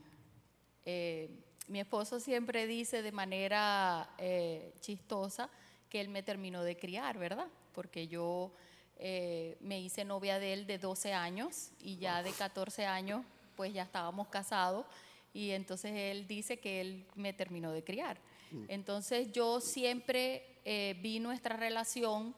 Eh, 0.84 1.30
mi 1.68 1.78
esposo 1.78 2.18
siempre 2.18 2.66
dice 2.66 3.00
de 3.00 3.12
manera 3.12 4.12
eh, 4.18 4.74
chistosa 4.80 5.48
que 5.88 6.00
él 6.00 6.08
me 6.08 6.24
terminó 6.24 6.64
de 6.64 6.76
criar, 6.76 7.16
¿verdad? 7.16 7.46
Porque 7.72 8.08
yo 8.08 8.52
eh, 8.98 9.56
me 9.60 9.80
hice 9.80 10.04
novia 10.04 10.40
de 10.40 10.52
él 10.52 10.66
de 10.66 10.78
12 10.78 11.12
años 11.12 11.70
y 11.80 11.96
ya 11.96 12.24
de 12.24 12.32
14 12.32 12.86
años 12.86 13.24
pues 13.56 13.72
ya 13.72 13.84
estábamos 13.84 14.26
casados 14.28 14.84
y 15.32 15.50
entonces 15.50 15.92
él 15.94 16.26
dice 16.26 16.58
que 16.58 16.80
él 16.80 17.06
me 17.14 17.32
terminó 17.32 17.70
de 17.70 17.84
criar. 17.84 18.18
Entonces 18.66 19.30
yo 19.30 19.60
siempre 19.60 20.58
vi 21.00 21.20
nuestra 21.20 21.56
relación 21.56 22.34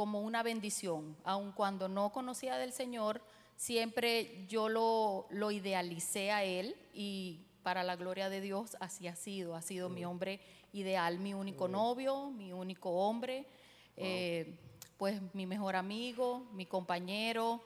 como 0.00 0.22
una 0.22 0.42
bendición, 0.42 1.14
aun 1.24 1.52
cuando 1.52 1.86
no 1.86 2.10
conocía 2.10 2.56
del 2.56 2.72
Señor, 2.72 3.20
siempre 3.54 4.46
yo 4.48 4.70
lo, 4.70 5.26
lo 5.28 5.50
idealicé 5.50 6.30
a 6.30 6.42
Él 6.42 6.74
y 6.94 7.40
para 7.62 7.82
la 7.82 7.96
gloria 7.96 8.30
de 8.30 8.40
Dios 8.40 8.78
así 8.80 9.08
ha 9.08 9.14
sido, 9.14 9.54
ha 9.54 9.60
sido 9.60 9.90
mi 9.90 10.06
hombre 10.06 10.40
ideal, 10.72 11.18
mi 11.18 11.34
único 11.34 11.68
novio, 11.68 12.30
mi 12.30 12.50
único 12.50 12.88
hombre, 12.88 13.44
eh, 13.98 14.58
pues 14.96 15.20
mi 15.34 15.44
mejor 15.44 15.76
amigo, 15.76 16.48
mi 16.54 16.64
compañero. 16.64 17.60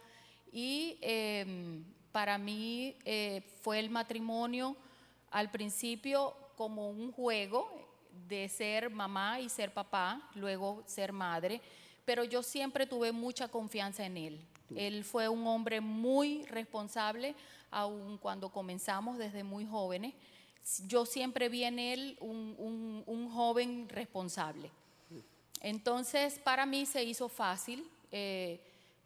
Y 0.50 0.98
eh, 1.02 1.84
para 2.10 2.36
mí 2.36 2.96
eh, 3.04 3.42
fue 3.62 3.78
el 3.78 3.90
matrimonio 3.90 4.74
al 5.30 5.52
principio 5.52 6.34
como 6.56 6.90
un 6.90 7.12
juego 7.12 7.70
de 8.26 8.48
ser 8.48 8.90
mamá 8.90 9.38
y 9.38 9.48
ser 9.48 9.72
papá, 9.72 10.28
luego 10.34 10.82
ser 10.84 11.12
madre, 11.12 11.60
pero 12.04 12.24
yo 12.24 12.42
siempre 12.42 12.86
tuve 12.86 13.12
mucha 13.12 13.48
confianza 13.48 14.04
en 14.04 14.16
él. 14.16 14.40
Él 14.76 15.04
fue 15.04 15.28
un 15.28 15.46
hombre 15.46 15.80
muy 15.80 16.44
responsable, 16.46 17.34
aun 17.70 18.18
cuando 18.18 18.48
comenzamos 18.50 19.18
desde 19.18 19.44
muy 19.44 19.66
jóvenes. 19.66 20.14
Yo 20.86 21.04
siempre 21.06 21.48
vi 21.48 21.64
en 21.64 21.78
él 21.78 22.16
un, 22.20 22.54
un- 22.58 23.04
un 23.06 23.30
joven 23.30 23.88
responsable. 23.88 24.70
Entonces, 25.60 26.38
para 26.38 26.66
mí 26.66 26.86
se 26.86 27.02
hizo 27.04 27.28
fácil 27.28 27.88
eh, 28.12 28.60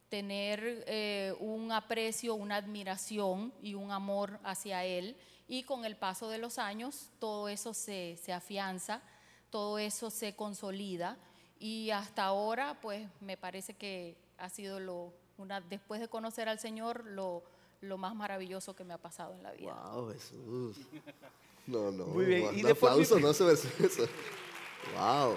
tener 0.08 0.84
eh, 0.86 1.34
un 1.40 1.70
aprecio, 1.72 2.34
una 2.34 2.56
admiración 2.56 3.52
y 3.62 3.74
un 3.74 3.90
amor 3.90 4.38
hacia 4.44 4.84
él. 4.84 5.16
Y 5.48 5.62
con 5.62 5.84
el 5.84 5.96
paso 5.96 6.28
de 6.28 6.38
los 6.38 6.58
años, 6.58 7.10
todo 7.18 7.48
eso 7.48 7.72
se, 7.74 8.18
se 8.22 8.32
afianza, 8.32 9.00
todo 9.50 9.78
eso 9.78 10.10
se 10.10 10.34
consolida. 10.34 11.16
Y 11.60 11.90
hasta 11.90 12.24
ahora, 12.24 12.78
pues 12.80 13.08
me 13.20 13.36
parece 13.36 13.74
que 13.74 14.16
ha 14.38 14.48
sido 14.48 14.78
lo, 14.80 15.12
una, 15.38 15.60
después 15.60 16.00
de 16.00 16.08
conocer 16.08 16.48
al 16.48 16.58
Señor, 16.60 17.04
lo, 17.04 17.42
lo 17.80 17.98
más 17.98 18.14
maravilloso 18.14 18.76
que 18.76 18.84
me 18.84 18.94
ha 18.94 18.98
pasado 18.98 19.34
en 19.34 19.42
la 19.42 19.52
vida. 19.52 19.72
Wow, 19.74 20.12
Jesús. 20.12 20.76
No, 21.66 21.90
no. 21.92 22.06
Muy 22.06 22.24
bien, 22.24 22.46
Un 22.48 22.58
y 22.58 22.62
después 22.62 22.96
mi- 22.96 23.02
aplauso, 23.02 23.20
no 23.20 23.30
se 23.34 23.52
eso. 23.84 24.06
Wow. 24.96 25.36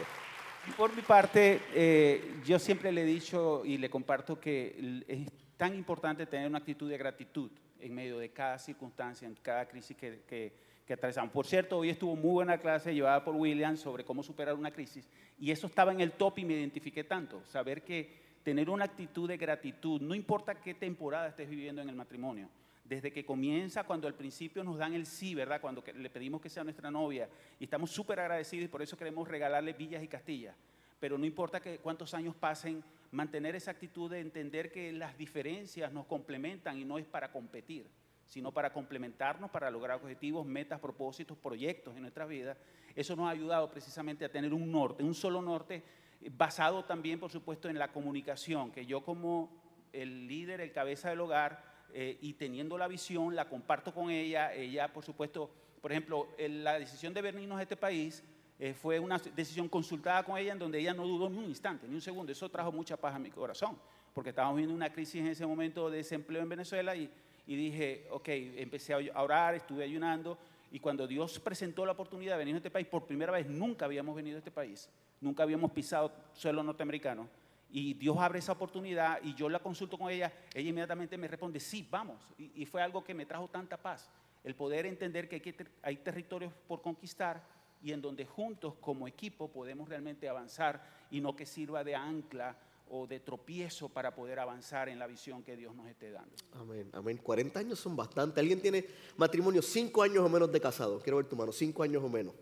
Por 0.78 0.96
mi 0.96 1.02
parte, 1.02 1.62
eh, 1.74 2.40
yo 2.46 2.58
siempre 2.58 2.90
le 2.94 3.02
he 3.02 3.06
dicho 3.06 3.64
y 3.66 3.78
le 3.78 3.90
comparto 3.90 4.40
que 4.40 5.04
es 5.10 5.28
tan 5.58 5.76
importante 5.76 6.26
tener 6.26 6.48
una 6.48 6.60
actitud 6.60 6.90
de 6.90 6.98
gratitud 6.98 7.52
en 7.82 7.94
medio 7.94 8.18
de 8.18 8.30
cada 8.32 8.58
circunstancia, 8.60 9.28
en 9.28 9.36
cada 9.36 9.68
crisis 9.68 9.98
que, 9.98 10.22
que- 10.22 10.54
que 10.92 10.96
atravesamos. 10.96 11.32
Por 11.32 11.48
cierto, 11.48 11.78
hoy 11.78 11.90
estuvo 11.90 12.18
muy 12.18 12.32
buena 12.32 12.58
clase 12.58 12.94
llevada 12.94 13.24
por 13.24 13.34
William 13.34 13.78
sobre 13.78 14.04
cómo 14.04 14.22
superar 14.22 14.56
una 14.56 14.72
crisis 14.72 15.08
y 15.40 15.50
eso 15.50 15.68
estaba 15.68 15.94
en 15.94 16.02
el 16.02 16.12
top 16.12 16.40
y 16.40 16.44
me 16.44 16.54
identifiqué 16.54 17.06
tanto. 17.06 17.42
Saber 17.46 17.82
que 17.82 18.12
tener 18.44 18.70
una 18.70 18.84
actitud 18.84 19.26
de 19.26 19.38
gratitud, 19.38 20.02
no 20.02 20.14
importa 20.14 20.56
qué 20.56 20.74
temporada 20.74 21.30
estés 21.30 21.50
viviendo 21.50 21.82
en 21.82 21.88
el 21.88 21.96
matrimonio, 21.96 22.50
desde 22.84 23.10
que 23.10 23.24
comienza, 23.24 23.86
cuando 23.86 24.06
al 24.06 24.16
principio 24.16 24.66
nos 24.66 24.78
dan 24.78 24.94
el 24.94 25.06
sí, 25.06 25.34
¿verdad? 25.34 25.62
Cuando 25.62 25.82
le 25.96 26.10
pedimos 26.10 26.42
que 26.42 26.50
sea 26.50 26.66
nuestra 26.66 26.92
novia 26.92 27.30
y 27.58 27.64
estamos 27.64 27.90
súper 27.90 28.20
agradecidos 28.20 28.66
y 28.66 28.68
por 28.68 28.82
eso 28.82 28.98
queremos 28.98 29.30
regalarle 29.30 29.72
villas 29.72 30.04
y 30.04 30.10
castillas. 30.10 30.58
Pero 31.00 31.18
no 31.18 31.26
importa 31.26 31.62
que 31.62 31.78
cuántos 31.78 32.14
años 32.14 32.36
pasen, 32.36 32.84
mantener 33.12 33.56
esa 33.56 33.72
actitud 33.72 34.12
de 34.12 34.20
entender 34.20 34.74
que 34.74 34.92
las 34.92 35.18
diferencias 35.18 35.94
nos 35.94 36.06
complementan 36.06 36.78
y 36.78 36.84
no 36.84 36.98
es 36.98 37.06
para 37.06 37.32
competir, 37.32 37.88
sino 38.32 38.54
para 38.54 38.72
complementarnos, 38.72 39.52
para 39.52 39.70
lograr 39.70 39.98
objetivos, 39.98 40.46
metas, 40.46 40.80
propósitos, 40.80 41.38
proyectos 41.38 41.94
en 41.98 42.04
nuestras 42.04 42.30
vidas. 42.30 42.58
Eso 42.96 43.14
nos 43.14 43.28
ha 43.28 43.32
ayudado 43.32 43.70
precisamente 43.70 44.24
a 44.24 44.32
tener 44.32 44.54
un 44.54 44.72
norte, 44.72 45.04
un 45.04 45.14
solo 45.14 45.42
norte, 45.42 45.84
eh, 46.22 46.30
basado 46.32 46.86
también, 46.86 47.20
por 47.20 47.30
supuesto, 47.30 47.68
en 47.68 47.78
la 47.78 47.92
comunicación, 47.92 48.72
que 48.72 48.86
yo 48.86 49.04
como 49.04 49.52
el 49.92 50.30
líder, 50.30 50.62
el 50.62 50.72
cabeza 50.72 51.10
del 51.10 51.20
hogar, 51.20 51.62
eh, 51.94 52.18
y 52.22 52.32
teniendo 52.36 52.78
la 52.78 52.88
visión, 52.88 53.36
la 53.36 53.50
comparto 53.50 53.94
con 53.94 54.10
ella. 54.10 54.54
Ella, 54.54 54.94
por 54.94 55.04
supuesto, 55.04 55.52
por 55.82 55.92
ejemplo, 55.92 56.30
el- 56.38 56.64
la 56.64 56.80
decisión 56.80 57.14
de 57.14 57.22
venirnos 57.22 57.60
a 57.60 57.64
este 57.64 57.76
país 57.76 58.24
eh, 58.60 58.74
fue 58.74 58.98
una 58.98 59.18
decisión 59.18 59.68
consultada 59.68 60.24
con 60.24 60.38
ella 60.38 60.54
en 60.54 60.60
donde 60.60 60.80
ella 60.80 60.94
no 60.94 61.06
dudó 61.06 61.30
ni 61.30 61.38
un 61.40 61.46
instante, 61.50 61.86
ni 61.86 61.96
un 61.96 62.02
segundo. 62.02 62.32
Eso 62.32 62.48
trajo 62.48 62.72
mucha 62.72 62.96
paz 62.96 63.14
a 63.16 63.20
mi 63.20 63.30
corazón, 63.30 63.78
porque 64.14 64.30
estábamos 64.30 64.56
viendo 64.56 64.74
una 64.74 64.90
crisis 64.94 65.16
en 65.20 65.28
ese 65.28 65.46
momento 65.46 65.90
de 65.90 65.98
desempleo 65.98 66.42
en 66.44 66.48
Venezuela 66.48 66.96
y, 66.96 67.12
y 67.48 67.56
dije, 67.56 68.08
ok, 68.12 68.30
empecé 68.30 68.94
a 68.94 69.22
orar, 69.22 69.56
estuve 69.56 69.84
ayunando. 69.84 70.38
Y 70.72 70.80
cuando 70.80 71.06
Dios 71.06 71.40
presentó 71.40 71.86
la 71.86 71.92
oportunidad 71.92 72.34
de 72.34 72.40
venir 72.40 72.56
a 72.56 72.58
este 72.58 72.72
país, 72.72 72.88
por 72.88 73.06
primera 73.06 73.32
vez 73.32 73.48
nunca 73.48 73.86
habíamos 73.86 74.16
venido 74.16 74.38
a 74.38 74.40
este 74.40 74.52
país, 74.52 74.90
nunca 75.20 75.44
habíamos 75.44 75.72
pisado 75.72 76.12
suelo 76.34 76.64
norteamericano. 76.64 77.28
Y 77.74 77.94
Dios 77.94 78.18
abre 78.20 78.40
esa 78.40 78.52
oportunidad 78.52 79.20
y 79.24 79.34
yo 79.34 79.48
la 79.50 79.60
consulto 79.60 79.98
con 79.98 80.10
ella, 80.10 80.32
ella 80.54 80.70
inmediatamente 80.70 81.18
me 81.18 81.28
responde, 81.28 81.60
sí, 81.60 81.88
vamos. 81.90 82.18
Y, 82.38 82.62
y 82.62 82.66
fue 82.66 82.82
algo 82.82 83.04
que 83.04 83.14
me 83.14 83.26
trajo 83.26 83.48
tanta 83.48 83.78
paz, 83.78 84.10
el 84.44 84.56
poder 84.56 84.86
entender 84.86 85.28
que 85.30 85.36
hay, 85.36 85.42
que 85.42 85.56
hay 85.82 85.98
territorios 85.98 86.54
por 86.68 86.82
conquistar 86.82 87.42
y 87.84 87.92
en 87.92 88.02
donde 88.02 88.26
juntos 88.26 88.76
como 88.80 89.08
equipo 89.08 89.50
podemos 89.50 89.90
realmente 89.90 90.30
avanzar 90.30 90.82
y 91.10 91.20
no 91.20 91.36
que 91.36 91.46
sirva 91.46 91.84
de 91.84 91.96
ancla 91.96 92.56
o 92.94 93.08
de 93.08 93.22
tropiezo 93.22 93.88
para 93.88 94.14
poder 94.14 94.40
avanzar 94.40 94.90
en 94.90 95.00
la 95.00 95.08
visión 95.08 95.44
que 95.44 95.56
Dios 95.56 95.74
nos 95.74 95.88
esté 95.88 96.12
dando. 96.12 96.32
Amén, 96.54 96.90
amén. 96.92 97.18
40 97.18 97.60
años 97.60 97.80
son 97.80 97.96
bastante. 97.96 98.42
¿Alguien 98.42 98.62
tiene 98.62 98.86
matrimonio 99.16 99.62
5 99.62 100.04
años 100.04 100.26
o 100.26 100.30
menos 100.30 100.52
de 100.52 100.60
casado? 100.60 101.00
Quiero 101.00 101.18
ver 101.18 101.28
tu 101.28 101.38
mano, 101.38 101.54
5 101.54 101.84
años 101.84 102.04
o 102.04 102.10
menos. 102.10 102.34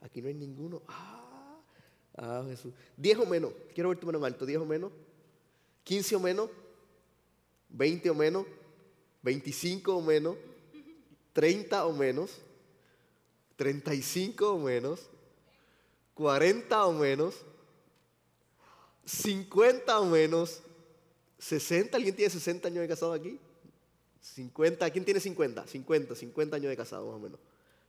Aquí 0.00 0.22
no 0.22 0.28
hay 0.28 0.34
ninguno. 0.34 0.82
Ah, 0.88 1.58
ah, 2.16 2.44
Jesús. 2.48 2.72
10 2.96 3.18
o 3.18 3.26
menos. 3.26 3.52
Quiero 3.74 3.90
ver 3.90 3.98
tu 3.98 4.06
mano 4.06 4.18
en 4.18 4.24
alto. 4.24 4.46
10 4.46 4.60
o 4.60 4.64
menos. 4.64 4.92
15 5.84 6.16
o 6.16 6.20
menos. 6.20 6.50
20 7.68 8.10
o 8.10 8.14
menos. 8.14 8.46
25 9.22 9.94
o 9.94 10.00
menos. 10.00 10.36
30 11.34 11.84
o 11.84 11.92
menos. 11.92 12.40
35 13.56 14.52
o 14.52 14.58
menos. 14.58 15.10
40 16.14 16.86
o 16.86 16.92
menos. 16.92 17.45
50 19.06 19.98
o 20.00 20.04
menos. 20.06 20.62
60. 21.38 21.96
¿Alguien 21.96 22.14
tiene 22.14 22.30
60 22.30 22.68
años 22.68 22.80
de 22.82 22.88
casado 22.88 23.12
aquí? 23.12 23.38
50. 24.20 24.90
¿Quién 24.90 25.04
tiene 25.04 25.20
50? 25.20 25.66
50, 25.66 26.14
50 26.14 26.56
años 26.56 26.68
de 26.70 26.76
casado 26.76 27.06
más 27.06 27.16
o 27.16 27.18
menos. 27.20 27.38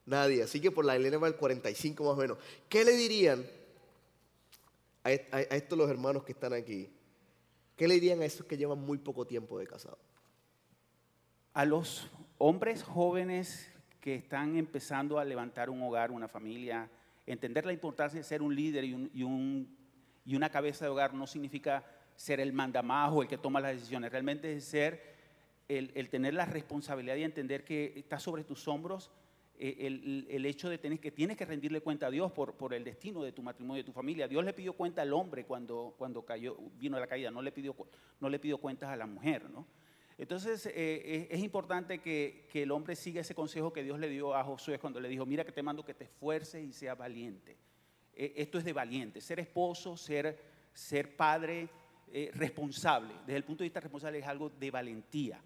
Nadie. 0.06 0.44
Así 0.44 0.62
que 0.62 0.72
por 0.72 0.86
la 0.86 0.96
Elena 0.96 1.18
va 1.18 1.28
el 1.28 1.36
45 1.36 2.04
más 2.04 2.14
o 2.14 2.18
menos. 2.18 2.38
¿Qué 2.70 2.86
le 2.86 2.92
dirían 2.96 3.46
a, 5.04 5.12
est- 5.12 5.34
a- 5.34 5.38
a 5.38 5.42
estos 5.42 5.78
los 5.78 5.90
hermanos 5.90 6.24
que 6.24 6.32
están 6.34 6.54
aquí? 6.54 6.90
¿Qué 7.76 7.88
le 7.88 7.96
dirían 7.96 8.22
a 8.22 8.26
esos 8.26 8.46
que 8.46 8.58
llevan 8.58 8.80
muy 8.80 8.98
poco 8.98 9.26
tiempo 9.26 9.58
de 9.60 9.68
casado? 9.68 9.98
A 11.54 11.66
los 11.66 12.08
hombres 12.38 12.84
jóvenes 12.84 13.68
que 14.02 14.16
están 14.16 14.58
empezando 14.58 15.20
a 15.20 15.26
levantar 15.26 15.70
un 15.70 15.82
hogar, 15.82 16.12
una 16.12 16.28
familia, 16.28 16.90
entender 17.26 17.66
la 17.66 17.74
importancia 17.74 18.20
de 18.20 18.24
ser 18.24 18.42
un 18.42 18.56
líder 18.56 18.84
y 18.86 18.94
un- 19.24 19.77
y 20.28 20.36
una 20.36 20.50
cabeza 20.50 20.86
de 20.86 20.92
hogar 20.92 21.14
no 21.14 21.26
significa 21.26 21.86
ser 22.18 22.42
el 22.42 22.52
mandamás 22.52 23.12
o 23.14 23.22
el 23.22 23.30
que 23.30 23.38
toma 23.38 23.62
las 23.62 23.72
decisiones, 23.72 24.12
realmente 24.12 24.54
es 24.54 24.66
ser 24.66 25.16
el, 25.70 25.92
el 25.96 26.10
tener 26.10 26.34
la 26.34 26.46
responsabilidad 26.46 27.16
y 27.16 27.24
entender 27.24 27.64
que 27.64 27.94
está 27.96 28.20
sobre 28.20 28.44
tus 28.44 28.68
hombros 28.68 29.10
eh, 29.58 29.88
el, 29.88 30.28
el 30.30 30.46
hecho 30.46 30.70
de 30.70 30.78
tener 30.78 31.00
que 31.00 31.12
tienes 31.12 31.38
que 31.38 31.46
rendirle 31.46 31.80
cuenta 31.80 32.08
a 32.08 32.12
Dios 32.12 32.32
por, 32.34 32.56
por 32.56 32.74
el 32.74 32.84
destino 32.84 33.24
de 33.24 33.32
tu 33.32 33.42
matrimonio, 33.42 33.82
de 33.82 33.86
tu 33.86 33.94
familia. 33.94 34.28
Dios 34.28 34.44
le 34.44 34.54
pidió 34.54 34.74
cuenta 34.74 35.02
al 35.02 35.14
hombre 35.14 35.46
cuando, 35.46 35.96
cuando 35.98 36.24
cayó, 36.26 36.58
vino 36.78 36.98
a 36.98 37.00
la 37.00 37.08
caída, 37.08 37.32
no 37.32 37.42
le 37.42 37.54
pidió, 37.54 37.74
no 38.20 38.30
le 38.30 38.38
pidió 38.38 38.58
cuentas 38.58 38.90
a 38.90 38.98
la 38.98 39.08
mujer, 39.08 39.50
¿no? 39.50 39.66
Entonces 40.18 40.66
eh, 40.66 41.30
es, 41.32 41.38
es 41.38 41.44
importante 41.44 42.00
que, 42.00 42.48
que 42.52 42.64
el 42.64 42.72
hombre 42.72 42.96
siga 42.96 43.22
ese 43.22 43.34
consejo 43.34 43.72
que 43.72 43.84
Dios 43.84 43.98
le 44.00 44.10
dio 44.10 44.36
a 44.36 44.44
Josué 44.44 44.78
cuando 44.78 45.00
le 45.00 45.08
dijo, 45.08 45.26
mira 45.26 45.46
que 45.46 45.52
te 45.52 45.64
mando 45.64 45.86
que 45.86 45.94
te 45.94 46.04
esfuerces 46.04 46.64
y 46.64 46.74
seas 46.74 46.98
valiente. 46.98 47.58
Eh, 48.20 48.34
esto 48.36 48.58
es 48.58 48.66
de 48.66 48.74
valiente, 48.74 49.22
ser 49.22 49.40
esposo, 49.40 49.96
ser, 49.96 50.40
ser 50.74 51.16
padre 51.16 51.70
eh, 52.12 52.32
responsable. 52.34 53.14
Desde 53.28 53.38
el 53.38 53.44
punto 53.44 53.64
de 53.64 53.68
vista 53.68 53.80
responsable 53.80 54.18
es 54.18 54.26
algo 54.26 54.50
de 54.50 54.72
valentía. 54.72 55.40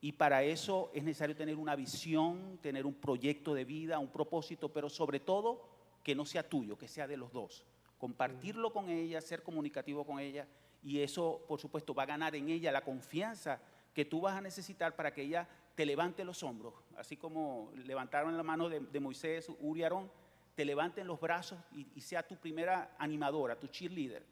Y 0.00 0.12
para 0.12 0.42
eso 0.42 0.90
es 0.92 1.04
necesario 1.04 1.36
tener 1.36 1.56
una 1.56 1.76
visión, 1.76 2.58
tener 2.60 2.84
un 2.84 2.94
proyecto 2.94 3.54
de 3.54 3.64
vida, 3.64 4.00
un 4.00 4.10
propósito, 4.10 4.72
pero 4.72 4.88
sobre 4.90 5.20
todo 5.20 5.68
que 6.02 6.16
no 6.16 6.26
sea 6.26 6.48
tuyo, 6.48 6.76
que 6.76 6.88
sea 6.88 7.06
de 7.06 7.16
los 7.16 7.32
dos. 7.32 7.64
Compartirlo 7.96 8.72
con 8.72 8.90
ella, 8.90 9.20
ser 9.20 9.44
comunicativo 9.44 10.04
con 10.04 10.18
ella 10.18 10.48
y 10.82 11.00
eso, 11.00 11.44
por 11.46 11.60
supuesto, 11.60 11.94
va 11.94 12.02
a 12.02 12.06
ganar 12.06 12.34
en 12.34 12.48
ella 12.48 12.72
la 12.72 12.82
confianza 12.82 13.60
que 13.94 14.04
tú 14.04 14.20
vas 14.20 14.34
a 14.34 14.40
necesitar 14.40 14.96
para 14.96 15.14
que 15.14 15.22
ella 15.22 15.48
te 15.74 15.86
levante 15.86 16.24
los 16.24 16.42
hombros, 16.42 16.74
así 16.96 17.16
como 17.16 17.72
levantaron 17.74 18.36
la 18.36 18.42
mano 18.42 18.68
de, 18.68 18.80
de 18.80 19.00
Moisés, 19.00 19.50
Uri 19.60 19.80
y 19.80 19.82
Aarón, 19.84 20.10
te 20.56 20.64
levanten 20.64 21.06
los 21.06 21.20
brazos 21.20 21.58
y, 21.72 21.86
y 21.94 22.00
sea 22.00 22.26
tu 22.26 22.36
primera 22.36 22.96
animadora, 22.98 23.54
tu 23.60 23.68
cheerleader. 23.68 24.24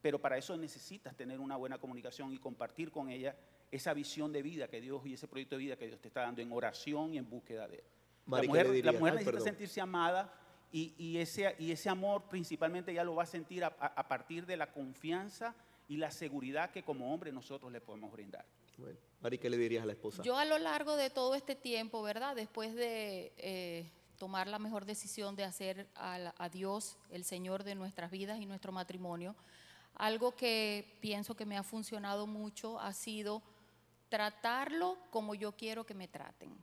Pero 0.00 0.20
para 0.20 0.36
eso 0.36 0.56
necesitas 0.56 1.16
tener 1.16 1.40
una 1.40 1.56
buena 1.56 1.78
comunicación 1.78 2.32
y 2.32 2.38
compartir 2.38 2.90
con 2.92 3.08
ella 3.08 3.34
esa 3.70 3.94
visión 3.94 4.32
de 4.32 4.42
vida 4.42 4.68
que 4.68 4.80
Dios 4.80 5.04
y 5.06 5.14
ese 5.14 5.26
proyecto 5.26 5.56
de 5.56 5.60
vida 5.60 5.76
que 5.76 5.86
Dios 5.86 6.00
te 6.00 6.08
está 6.08 6.20
dando 6.22 6.42
en 6.42 6.52
oración 6.52 7.14
y 7.14 7.18
en 7.18 7.28
búsqueda 7.28 7.66
de 7.66 7.76
Él. 7.78 7.84
Mari, 8.26 8.46
la 8.46 8.52
¿qué 8.52 8.58
le 8.58 8.64
mujer, 8.64 8.66
la 8.66 8.72
dirías? 8.72 8.94
mujer 9.00 9.12
Ay, 9.12 9.16
necesita 9.18 9.32
perdón. 9.32 9.48
sentirse 9.48 9.80
amada 9.80 10.32
y, 10.70 10.94
y 10.98 11.18
ese, 11.18 11.56
y 11.58 11.72
ese 11.72 11.88
amor 11.88 12.24
principalmente 12.28 12.92
ya 12.92 13.02
lo 13.04 13.14
va 13.14 13.22
a 13.22 13.26
sentir 13.26 13.64
a, 13.64 13.68
a- 13.78 13.86
a 13.86 14.08
partir 14.08 14.44
de 14.46 14.56
la 14.56 14.70
confianza 14.72 15.54
y 15.88 15.96
la 15.96 16.10
seguridad 16.10 16.70
que 16.70 16.82
como 16.82 17.12
hombre 17.14 17.32
nosotros 17.32 17.72
le 17.72 17.80
podemos 17.80 18.12
brindar. 18.12 18.44
Bueno, 18.78 18.98
Mari, 19.20 19.38
¿qué 19.38 19.48
le 19.50 19.56
dirías 19.56 19.82
a 19.82 19.86
la 19.86 19.92
esposa? 19.92 20.22
Yo 20.22 20.36
a 20.36 20.44
lo 20.44 20.58
largo 20.58 20.96
de 20.96 21.10
todo 21.10 21.34
este 21.34 21.54
tiempo, 21.54 22.02
¿verdad? 22.02 22.34
Después 22.36 22.74
de 22.74 23.32
eh, 23.36 23.90
tomar 24.22 24.46
la 24.46 24.60
mejor 24.60 24.84
decisión 24.84 25.34
de 25.34 25.42
hacer 25.42 25.88
a, 25.96 26.32
a 26.38 26.48
Dios 26.48 26.96
el 27.10 27.24
Señor 27.24 27.64
de 27.64 27.74
nuestras 27.74 28.12
vidas 28.12 28.38
y 28.38 28.46
nuestro 28.46 28.70
matrimonio, 28.70 29.34
algo 29.96 30.36
que 30.36 30.96
pienso 31.00 31.34
que 31.34 31.44
me 31.44 31.58
ha 31.58 31.64
funcionado 31.64 32.28
mucho 32.28 32.78
ha 32.78 32.92
sido 32.92 33.42
tratarlo 34.08 34.96
como 35.10 35.34
yo 35.34 35.56
quiero 35.56 35.84
que 35.84 35.94
me 35.94 36.06
traten. 36.06 36.56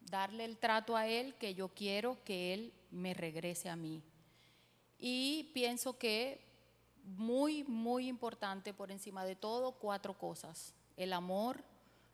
Darle 0.00 0.46
el 0.46 0.58
trato 0.58 0.96
a 0.96 1.06
Él 1.06 1.36
que 1.36 1.54
yo 1.54 1.68
quiero 1.68 2.18
que 2.24 2.52
Él 2.52 2.72
me 2.90 3.14
regrese 3.14 3.68
a 3.68 3.76
mí. 3.76 4.02
Y 4.98 5.52
pienso 5.54 5.96
que 5.96 6.44
muy, 7.04 7.62
muy 7.62 8.08
importante 8.08 8.74
por 8.74 8.90
encima 8.90 9.24
de 9.24 9.36
todo, 9.36 9.78
cuatro 9.78 10.18
cosas. 10.18 10.74
El 10.96 11.12
amor, 11.12 11.62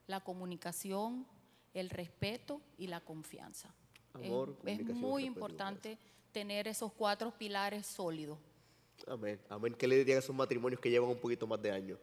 la 0.06 0.20
comunicación, 0.20 1.26
el 1.72 1.88
respeto 1.88 2.60
y 2.76 2.88
la 2.88 3.00
confianza. 3.00 3.74
Es- 4.20 4.26
Amor, 4.26 4.56
es, 4.64 4.84
muy 4.88 5.24
importante 5.24 5.98
tener 6.32 6.68
esos 6.68 6.92
cuatro 6.92 7.30
pilares 7.30 7.86
sólidos. 7.86 8.38
Amén, 9.06 9.40
amén. 9.48 9.74
¿Qué 9.74 9.88
le 9.88 9.96
dirían 9.96 10.16
a 10.16 10.18
esos 10.20 10.34
matrimonios 10.34 10.80
que 10.80 10.90
llevan 10.90 11.10
un 11.10 11.18
poquito 11.18 11.46
más 11.46 11.60
de 11.60 11.72
años? 11.72 11.98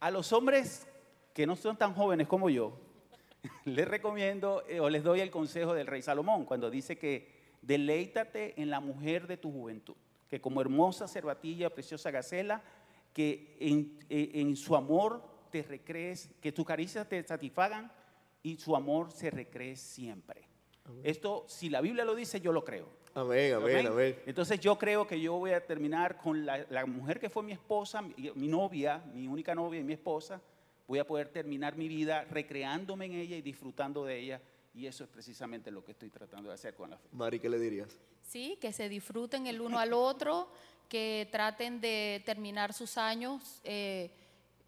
A 0.00 0.10
los 0.10 0.32
hombres 0.32 0.86
que 1.32 1.46
no 1.46 1.56
son 1.56 1.76
tan 1.76 1.94
jóvenes 1.94 2.28
como 2.28 2.48
yo, 2.48 2.78
les 3.64 3.86
recomiendo 3.88 4.62
eh, 4.68 4.80
o 4.80 4.88
les 4.88 5.02
doy 5.02 5.20
el 5.20 5.30
consejo 5.30 5.74
del 5.74 5.86
rey 5.86 6.02
Salomón 6.02 6.44
cuando 6.44 6.70
dice 6.70 6.96
que 6.98 7.34
deleítate 7.62 8.60
en 8.60 8.70
la 8.70 8.80
mujer 8.80 9.26
de 9.26 9.36
tu 9.36 9.50
juventud, 9.50 9.94
que 10.28 10.40
como 10.40 10.60
hermosa 10.60 11.08
cervatilla, 11.08 11.70
preciosa 11.70 12.10
gacela, 12.10 12.62
que 13.12 13.56
en, 13.60 13.98
eh, 14.08 14.32
en 14.34 14.56
su 14.56 14.76
amor 14.76 15.22
te 15.50 15.62
recrees, 15.62 16.28
que 16.40 16.52
tus 16.52 16.64
caricias 16.64 17.08
te 17.08 17.22
satisfagan 17.22 17.90
y 18.42 18.56
su 18.58 18.76
amor 18.76 19.10
se 19.10 19.30
recree 19.30 19.74
siempre. 19.76 20.46
Esto, 21.02 21.44
si 21.48 21.68
la 21.68 21.80
Biblia 21.80 22.04
lo 22.04 22.14
dice, 22.14 22.40
yo 22.40 22.52
lo 22.52 22.64
creo. 22.64 22.88
Amén, 23.14 23.54
amén, 23.54 23.86
amén. 23.86 24.18
Entonces 24.26 24.60
yo 24.60 24.76
creo 24.76 25.06
que 25.06 25.20
yo 25.20 25.34
voy 25.34 25.52
a 25.52 25.64
terminar 25.64 26.18
con 26.18 26.44
la, 26.44 26.66
la 26.68 26.84
mujer 26.84 27.18
que 27.18 27.30
fue 27.30 27.42
mi 27.42 27.52
esposa, 27.52 28.02
mi, 28.02 28.14
mi 28.34 28.46
novia, 28.46 29.02
mi 29.14 29.26
única 29.26 29.54
novia 29.54 29.80
y 29.80 29.84
mi 29.84 29.94
esposa. 29.94 30.40
Voy 30.86 30.98
a 30.98 31.06
poder 31.06 31.28
terminar 31.28 31.76
mi 31.76 31.88
vida 31.88 32.24
recreándome 32.24 33.06
en 33.06 33.14
ella 33.14 33.36
y 33.36 33.42
disfrutando 33.42 34.04
de 34.04 34.18
ella. 34.18 34.40
Y 34.74 34.86
eso 34.86 35.04
es 35.04 35.10
precisamente 35.10 35.70
lo 35.70 35.82
que 35.82 35.92
estoy 35.92 36.10
tratando 36.10 36.50
de 36.50 36.54
hacer 36.54 36.74
con 36.74 36.90
la 36.90 36.98
fe. 36.98 37.08
Mari, 37.12 37.40
¿qué 37.40 37.48
le 37.48 37.58
dirías? 37.58 37.98
Sí, 38.20 38.58
que 38.60 38.72
se 38.72 38.88
disfruten 38.88 39.46
el 39.46 39.60
uno 39.62 39.78
al 39.78 39.94
otro, 39.94 40.50
que 40.88 41.26
traten 41.32 41.80
de 41.80 42.22
terminar 42.26 42.74
sus 42.74 42.98
años 42.98 43.60
eh, 43.64 44.10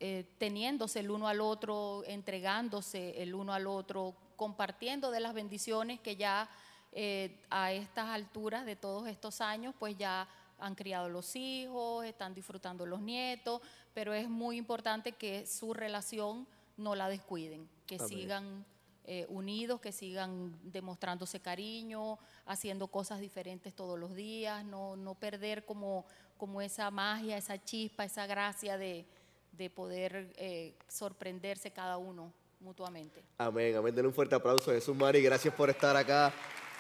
eh, 0.00 0.24
teniéndose 0.38 1.00
el 1.00 1.10
uno 1.10 1.28
al 1.28 1.40
otro, 1.40 2.02
entregándose 2.06 3.22
el 3.22 3.34
uno 3.34 3.52
al 3.52 3.66
otro, 3.66 4.14
compartiendo 4.38 5.10
de 5.10 5.18
las 5.18 5.34
bendiciones 5.34 5.98
que 5.98 6.14
ya 6.14 6.48
eh, 6.92 7.42
a 7.50 7.72
estas 7.72 8.06
alturas 8.06 8.64
de 8.64 8.76
todos 8.76 9.08
estos 9.08 9.40
años, 9.40 9.74
pues 9.78 9.98
ya 9.98 10.28
han 10.60 10.76
criado 10.76 11.08
los 11.08 11.34
hijos, 11.34 12.04
están 12.04 12.34
disfrutando 12.34 12.86
los 12.86 13.00
nietos, 13.00 13.60
pero 13.92 14.14
es 14.14 14.28
muy 14.28 14.56
importante 14.56 15.12
que 15.12 15.44
su 15.44 15.74
relación 15.74 16.46
no 16.76 16.94
la 16.94 17.08
descuiden, 17.08 17.68
que 17.84 17.96
Amén. 17.96 18.08
sigan 18.08 18.64
eh, 19.06 19.26
unidos, 19.28 19.80
que 19.80 19.90
sigan 19.90 20.56
demostrándose 20.62 21.40
cariño, 21.40 22.16
haciendo 22.46 22.86
cosas 22.86 23.18
diferentes 23.18 23.74
todos 23.74 23.98
los 23.98 24.14
días, 24.14 24.64
no, 24.64 24.94
no 24.94 25.16
perder 25.16 25.64
como, 25.64 26.06
como 26.36 26.60
esa 26.60 26.92
magia, 26.92 27.36
esa 27.36 27.62
chispa, 27.62 28.04
esa 28.04 28.26
gracia 28.26 28.78
de, 28.78 29.04
de 29.50 29.68
poder 29.68 30.32
eh, 30.36 30.76
sorprenderse 30.86 31.72
cada 31.72 31.98
uno 31.98 32.32
mutuamente. 32.60 33.24
Amén, 33.38 33.76
amén. 33.76 33.94
Denle 33.94 34.08
un 34.08 34.14
fuerte 34.14 34.34
aplauso 34.34 34.70
a 34.70 34.74
Jesús, 34.74 34.96
Mari. 34.96 35.22
Gracias 35.22 35.54
por 35.54 35.70
estar 35.70 35.96
acá 35.96 36.32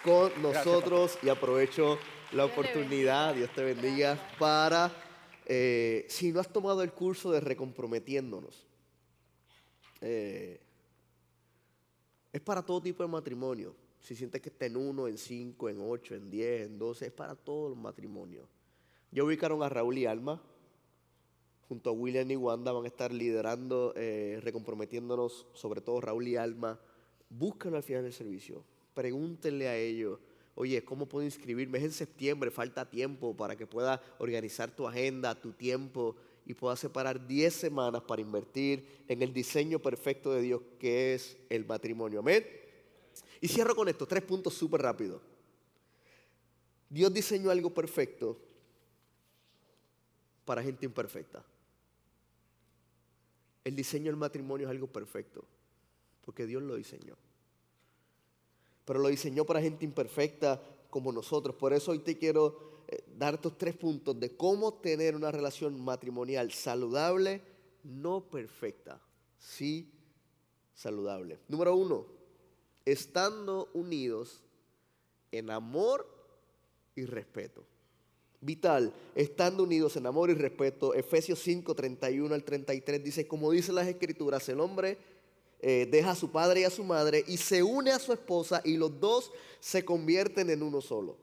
con 0.04 0.30
nosotros 0.42 1.18
y 1.22 1.28
aprovecho 1.28 1.98
la 2.32 2.44
Dios 2.44 2.52
oportunidad, 2.52 3.34
Dios 3.34 3.50
te 3.54 3.64
bendiga, 3.64 4.18
para, 4.38 4.92
eh, 5.46 6.06
si 6.08 6.32
no 6.32 6.40
has 6.40 6.52
tomado 6.52 6.82
el 6.82 6.92
curso 6.92 7.32
de 7.32 7.40
recomprometiéndonos, 7.40 8.66
eh, 10.00 10.60
es 12.32 12.40
para 12.40 12.62
todo 12.62 12.80
tipo 12.82 13.02
de 13.02 13.08
matrimonio. 13.08 13.74
Si 14.00 14.14
sientes 14.14 14.40
que 14.40 14.50
está 14.50 14.66
en 14.66 14.76
uno, 14.76 15.08
en 15.08 15.18
cinco, 15.18 15.68
en 15.68 15.80
ocho, 15.80 16.14
en 16.14 16.30
diez, 16.30 16.66
en 16.66 16.78
doce, 16.78 17.06
es 17.06 17.12
para 17.12 17.34
todos 17.34 17.70
los 17.70 17.78
matrimonios. 17.78 18.46
Ya 19.10 19.24
ubicaron 19.24 19.62
a 19.62 19.68
Raúl 19.68 19.98
y 19.98 20.06
Alma, 20.06 20.40
junto 21.68 21.90
a 21.90 21.92
William 21.92 22.30
y 22.30 22.36
Wanda 22.36 22.72
van 22.72 22.84
a 22.84 22.88
estar 22.88 23.12
liderando, 23.12 23.92
eh, 23.94 24.40
recomprometiéndonos, 24.42 25.46
sobre 25.52 25.80
todo 25.80 26.00
Raúl 26.00 26.28
y 26.28 26.36
Alma. 26.36 26.80
Búsquenlo 27.28 27.76
al 27.76 27.82
final 27.82 28.02
del 28.02 28.12
servicio. 28.12 28.64
Pregúntenle 28.94 29.68
a 29.68 29.76
ellos, 29.76 30.18
oye, 30.54 30.82
¿cómo 30.82 31.06
puedo 31.06 31.24
inscribirme? 31.24 31.78
Es 31.78 31.84
en 31.84 31.92
septiembre, 31.92 32.50
falta 32.50 32.88
tiempo 32.88 33.36
para 33.36 33.54
que 33.54 33.66
puedas 33.66 34.00
organizar 34.18 34.74
tu 34.74 34.88
agenda, 34.88 35.34
tu 35.34 35.52
tiempo 35.52 36.16
y 36.46 36.54
puedas 36.54 36.80
separar 36.80 37.26
10 37.26 37.52
semanas 37.52 38.02
para 38.02 38.22
invertir 38.22 39.04
en 39.06 39.20
el 39.20 39.34
diseño 39.34 39.78
perfecto 39.78 40.32
de 40.32 40.40
Dios 40.40 40.62
que 40.78 41.14
es 41.14 41.36
el 41.50 41.66
matrimonio. 41.66 42.20
Amén. 42.20 42.46
Y 43.40 43.48
cierro 43.48 43.76
con 43.76 43.88
esto, 43.88 44.06
tres 44.06 44.22
puntos 44.22 44.54
súper 44.54 44.80
rápidos. 44.80 45.20
Dios 46.88 47.12
diseñó 47.12 47.50
algo 47.50 47.72
perfecto 47.74 48.40
para 50.46 50.62
gente 50.62 50.86
imperfecta. 50.86 51.44
El 53.68 53.76
diseño 53.76 54.06
del 54.06 54.16
matrimonio 54.16 54.66
es 54.66 54.70
algo 54.70 54.86
perfecto, 54.86 55.44
porque 56.24 56.46
Dios 56.46 56.62
lo 56.62 56.74
diseñó. 56.74 57.18
Pero 58.86 58.98
lo 58.98 59.08
diseñó 59.08 59.44
para 59.44 59.60
gente 59.60 59.84
imperfecta 59.84 60.58
como 60.88 61.12
nosotros. 61.12 61.54
Por 61.54 61.74
eso 61.74 61.90
hoy 61.90 61.98
te 61.98 62.16
quiero 62.16 62.84
eh, 62.88 63.04
dar 63.18 63.34
estos 63.34 63.58
tres 63.58 63.76
puntos 63.76 64.18
de 64.18 64.34
cómo 64.34 64.72
tener 64.72 65.14
una 65.14 65.30
relación 65.30 65.78
matrimonial 65.78 66.50
saludable, 66.50 67.42
no 67.84 68.30
perfecta, 68.30 69.02
sí 69.36 69.92
saludable. 70.72 71.38
Número 71.46 71.76
uno, 71.76 72.06
estando 72.86 73.68
unidos 73.74 74.42
en 75.30 75.50
amor 75.50 76.08
y 76.94 77.04
respeto. 77.04 77.66
Vital, 78.40 78.92
estando 79.14 79.64
unidos 79.64 79.96
en 79.96 80.06
amor 80.06 80.30
y 80.30 80.34
respeto. 80.34 80.94
Efesios 80.94 81.38
5, 81.40 81.74
31 81.74 82.34
al 82.34 82.44
33 82.44 83.02
dice, 83.02 83.26
como 83.26 83.50
dicen 83.50 83.74
las 83.74 83.86
escrituras, 83.86 84.48
el 84.48 84.60
hombre 84.60 84.98
eh, 85.60 85.88
deja 85.90 86.12
a 86.12 86.16
su 86.16 86.30
padre 86.30 86.60
y 86.60 86.64
a 86.64 86.70
su 86.70 86.84
madre 86.84 87.24
y 87.26 87.36
se 87.36 87.62
une 87.62 87.90
a 87.90 87.98
su 87.98 88.12
esposa 88.12 88.62
y 88.64 88.76
los 88.76 89.00
dos 89.00 89.32
se 89.60 89.84
convierten 89.84 90.50
en 90.50 90.62
uno 90.62 90.80
solo. 90.80 91.16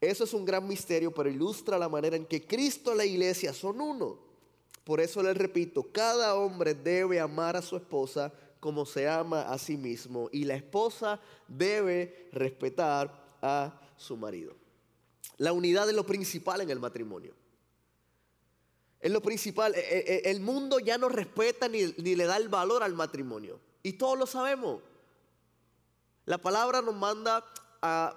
Eso 0.00 0.22
es 0.22 0.32
un 0.32 0.44
gran 0.44 0.66
misterio, 0.68 1.12
pero 1.12 1.28
ilustra 1.28 1.76
la 1.76 1.88
manera 1.88 2.16
en 2.16 2.24
que 2.24 2.46
Cristo 2.46 2.94
y 2.94 2.98
la 2.98 3.04
iglesia 3.04 3.52
son 3.52 3.80
uno. 3.80 4.18
Por 4.84 5.00
eso 5.00 5.22
les 5.22 5.36
repito, 5.36 5.82
cada 5.92 6.36
hombre 6.36 6.74
debe 6.74 7.18
amar 7.18 7.56
a 7.56 7.62
su 7.62 7.76
esposa 7.76 8.32
como 8.60 8.86
se 8.86 9.08
ama 9.08 9.42
a 9.42 9.58
sí 9.58 9.76
mismo 9.76 10.28
y 10.32 10.44
la 10.44 10.54
esposa 10.54 11.20
debe 11.46 12.28
respetar 12.32 13.36
a 13.42 13.80
su 13.96 14.16
marido. 14.16 14.54
La 15.36 15.52
unidad 15.52 15.88
es 15.88 15.94
lo 15.94 16.04
principal 16.04 16.60
en 16.60 16.70
el 16.70 16.80
matrimonio. 16.80 17.34
Es 19.00 19.12
lo 19.12 19.20
principal. 19.20 19.74
E, 19.74 19.78
e, 19.78 19.98
e, 19.98 20.30
el 20.30 20.40
mundo 20.40 20.80
ya 20.80 20.98
no 20.98 21.08
respeta 21.08 21.68
ni, 21.68 21.86
le 21.86 22.24
da 22.24 22.36
el 22.36 22.48
valor 22.48 22.82
al 22.82 22.94
matrimonio. 22.94 23.60
Y 23.82 23.92
todos 23.92 24.18
lo 24.18 24.26
sabemos. 24.26 24.82
La 26.26 26.38
palabra 26.38 26.82
nos 26.82 26.94
manda 26.94 27.44
a 27.80 28.14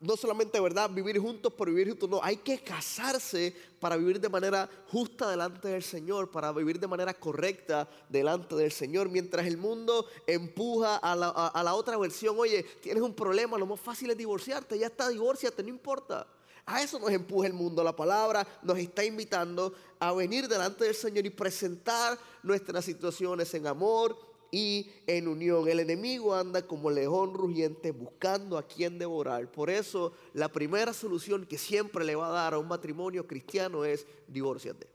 no 0.00 0.16
solamente, 0.16 0.58
¿verdad?, 0.58 0.88
vivir 0.88 1.18
juntos 1.18 1.52
por 1.52 1.68
vivir 1.68 1.90
juntos, 1.90 2.08
no, 2.08 2.20
hay 2.22 2.38
que 2.38 2.58
casarse 2.60 3.54
para 3.78 3.98
vivir 3.98 4.18
de 4.18 4.30
manera 4.30 4.66
justa 4.88 5.28
delante 5.28 5.68
del 5.68 5.82
Señor, 5.82 6.30
para 6.30 6.52
vivir 6.52 6.80
de 6.80 6.86
manera 6.86 7.12
correcta 7.12 7.86
delante 8.08 8.54
del 8.54 8.72
Señor, 8.72 9.10
mientras 9.10 9.46
el 9.46 9.58
mundo 9.58 10.06
empuja 10.26 10.96
a 10.96 11.14
la, 11.14 11.28
a 11.28 11.62
la 11.62 11.74
otra 11.74 11.98
versión, 11.98 12.34
oye, 12.38 12.62
tienes 12.80 13.02
un 13.02 13.12
problema, 13.12 13.58
lo 13.58 13.66
más 13.66 13.78
fácil 13.78 14.10
es 14.10 14.16
divorciarte, 14.16 14.78
ya 14.78 14.86
está, 14.86 15.10
divorciate, 15.10 15.62
no 15.62 15.68
importa. 15.68 16.26
A 16.66 16.82
eso 16.82 16.98
nos 16.98 17.10
empuja 17.10 17.46
el 17.46 17.52
mundo. 17.52 17.82
La 17.82 17.94
palabra 17.94 18.46
nos 18.62 18.78
está 18.78 19.04
invitando 19.04 19.74
a 19.98 20.12
venir 20.12 20.48
delante 20.48 20.84
del 20.84 20.94
Señor 20.94 21.26
y 21.26 21.30
presentar 21.30 22.18
nuestras 22.42 22.84
situaciones 22.84 23.52
en 23.54 23.66
amor 23.66 24.16
y 24.50 24.90
en 25.06 25.28
unión. 25.28 25.68
El 25.68 25.80
enemigo 25.80 26.34
anda 26.34 26.66
como 26.66 26.90
león 26.90 27.34
rugiente 27.34 27.90
buscando 27.92 28.58
a 28.58 28.66
quien 28.66 28.98
devorar. 28.98 29.50
Por 29.50 29.70
eso 29.70 30.12
la 30.34 30.48
primera 30.48 30.92
solución 30.92 31.46
que 31.46 31.58
siempre 31.58 32.04
le 32.04 32.16
va 32.16 32.28
a 32.28 32.32
dar 32.32 32.54
a 32.54 32.58
un 32.58 32.68
matrimonio 32.68 33.26
cristiano 33.26 33.84
es 33.84 34.06
divórciate. 34.26 34.88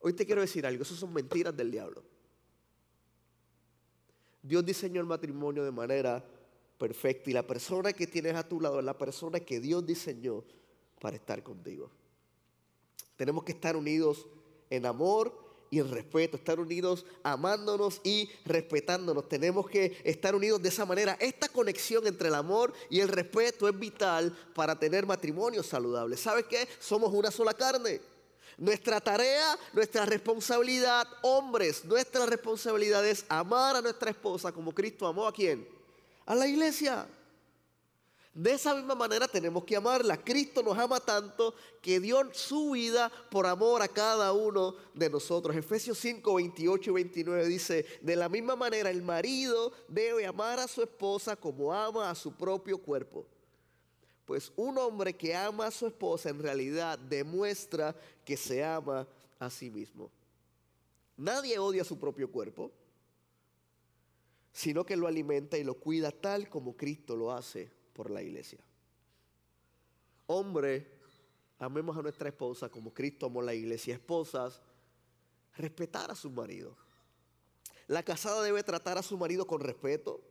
Hoy 0.00 0.12
te 0.12 0.26
quiero 0.26 0.42
decir 0.42 0.66
algo, 0.66 0.82
eso 0.82 0.94
son 0.94 1.12
mentiras 1.12 1.56
del 1.56 1.70
diablo. 1.70 2.02
Dios 4.42 4.64
diseñó 4.64 5.00
el 5.00 5.06
matrimonio 5.06 5.64
de 5.64 5.70
manera 5.70 6.22
perfecto. 6.78 7.30
Y 7.30 7.32
la 7.32 7.46
persona 7.46 7.92
que 7.92 8.06
tienes 8.06 8.34
a 8.34 8.48
tu 8.48 8.60
lado 8.60 8.78
es 8.78 8.84
la 8.84 8.98
persona 8.98 9.40
que 9.40 9.60
Dios 9.60 9.84
diseñó 9.86 10.44
para 11.00 11.16
estar 11.16 11.42
contigo. 11.42 11.90
Tenemos 13.16 13.44
que 13.44 13.52
estar 13.52 13.76
unidos 13.76 14.26
en 14.70 14.86
amor 14.86 15.44
y 15.70 15.80
en 15.80 15.90
respeto, 15.90 16.36
estar 16.36 16.60
unidos 16.60 17.04
amándonos 17.22 18.00
y 18.04 18.30
respetándonos. 18.44 19.28
Tenemos 19.28 19.68
que 19.68 19.98
estar 20.04 20.34
unidos 20.34 20.62
de 20.62 20.68
esa 20.68 20.86
manera. 20.86 21.16
Esta 21.20 21.48
conexión 21.48 22.06
entre 22.06 22.28
el 22.28 22.34
amor 22.34 22.72
y 22.90 23.00
el 23.00 23.08
respeto 23.08 23.68
es 23.68 23.78
vital 23.78 24.36
para 24.54 24.78
tener 24.78 25.04
matrimonios 25.04 25.66
saludables. 25.66 26.20
¿Sabes 26.20 26.44
qué? 26.44 26.68
Somos 26.78 27.12
una 27.12 27.30
sola 27.30 27.54
carne. 27.54 28.00
Nuestra 28.56 29.00
tarea, 29.00 29.58
nuestra 29.72 30.06
responsabilidad, 30.06 31.08
hombres, 31.22 31.84
nuestra 31.84 32.24
responsabilidad 32.24 33.04
es 33.04 33.24
amar 33.28 33.74
a 33.74 33.82
nuestra 33.82 34.10
esposa 34.10 34.52
como 34.52 34.72
Cristo 34.72 35.08
amó 35.08 35.26
a 35.26 35.32
quien? 35.32 35.73
A 36.26 36.34
la 36.34 36.46
iglesia. 36.46 37.06
De 38.34 38.52
esa 38.52 38.74
misma 38.74 38.96
manera 38.96 39.28
tenemos 39.28 39.62
que 39.62 39.76
amarla. 39.76 40.16
Cristo 40.16 40.60
nos 40.60 40.76
ama 40.76 40.98
tanto 40.98 41.54
que 41.80 42.00
dio 42.00 42.34
su 42.34 42.72
vida 42.72 43.10
por 43.30 43.46
amor 43.46 43.80
a 43.80 43.86
cada 43.86 44.32
uno 44.32 44.74
de 44.92 45.08
nosotros. 45.08 45.54
Efesios 45.54 45.98
5, 45.98 46.34
28 46.34 46.90
y 46.90 46.94
29 46.94 47.46
dice, 47.46 47.86
de 48.00 48.16
la 48.16 48.28
misma 48.28 48.56
manera 48.56 48.90
el 48.90 49.02
marido 49.02 49.72
debe 49.86 50.26
amar 50.26 50.58
a 50.58 50.66
su 50.66 50.82
esposa 50.82 51.36
como 51.36 51.72
ama 51.72 52.10
a 52.10 52.14
su 52.16 52.32
propio 52.32 52.78
cuerpo. 52.78 53.24
Pues 54.24 54.50
un 54.56 54.78
hombre 54.78 55.14
que 55.14 55.36
ama 55.36 55.66
a 55.66 55.70
su 55.70 55.86
esposa 55.86 56.28
en 56.30 56.42
realidad 56.42 56.98
demuestra 56.98 57.94
que 58.24 58.36
se 58.36 58.64
ama 58.64 59.06
a 59.38 59.48
sí 59.48 59.70
mismo. 59.70 60.10
Nadie 61.16 61.56
odia 61.60 61.84
su 61.84 61.96
propio 62.00 62.28
cuerpo 62.28 62.72
sino 64.54 64.86
que 64.86 64.96
lo 64.96 65.08
alimenta 65.08 65.58
y 65.58 65.64
lo 65.64 65.74
cuida 65.74 66.12
tal 66.12 66.48
como 66.48 66.76
Cristo 66.76 67.16
lo 67.16 67.32
hace 67.32 67.72
por 67.92 68.08
la 68.08 68.22
iglesia. 68.22 68.60
Hombre, 70.26 70.92
amemos 71.58 71.96
a 71.96 72.02
nuestra 72.02 72.28
esposa 72.28 72.68
como 72.68 72.94
Cristo 72.94 73.26
amó 73.26 73.40
a 73.40 73.46
la 73.46 73.54
iglesia. 73.54 73.94
Esposas, 73.94 74.62
respetar 75.56 76.12
a 76.12 76.14
su 76.14 76.30
marido. 76.30 76.76
La 77.88 78.04
casada 78.04 78.42
debe 78.42 78.62
tratar 78.62 78.96
a 78.96 79.02
su 79.02 79.18
marido 79.18 79.44
con 79.44 79.60
respeto, 79.60 80.22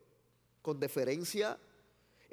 con 0.61 0.79
deferencia, 0.79 1.59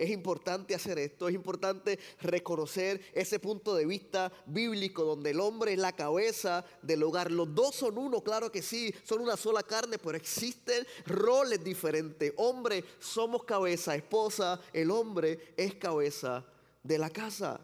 es 0.00 0.08
importante 0.08 0.74
hacer 0.74 0.98
esto, 0.98 1.28
es 1.28 1.34
importante 1.34 1.98
reconocer 2.22 3.02
ese 3.12 3.38
punto 3.38 3.74
de 3.74 3.84
vista 3.84 4.32
bíblico 4.46 5.04
donde 5.04 5.30
el 5.30 5.40
hombre 5.40 5.74
es 5.74 5.78
la 5.78 5.94
cabeza 5.94 6.64
del 6.80 7.02
hogar. 7.02 7.30
Los 7.30 7.54
dos 7.54 7.74
son 7.74 7.98
uno, 7.98 8.22
claro 8.22 8.50
que 8.50 8.62
sí, 8.62 8.94
son 9.04 9.20
una 9.20 9.36
sola 9.36 9.62
carne, 9.62 9.98
pero 9.98 10.16
existen 10.16 10.86
roles 11.04 11.62
diferentes. 11.62 12.32
Hombre, 12.36 12.82
somos 12.98 13.44
cabeza, 13.44 13.94
esposa, 13.94 14.58
el 14.72 14.90
hombre 14.90 15.52
es 15.54 15.74
cabeza 15.74 16.46
de 16.82 16.96
la 16.96 17.10
casa. 17.10 17.60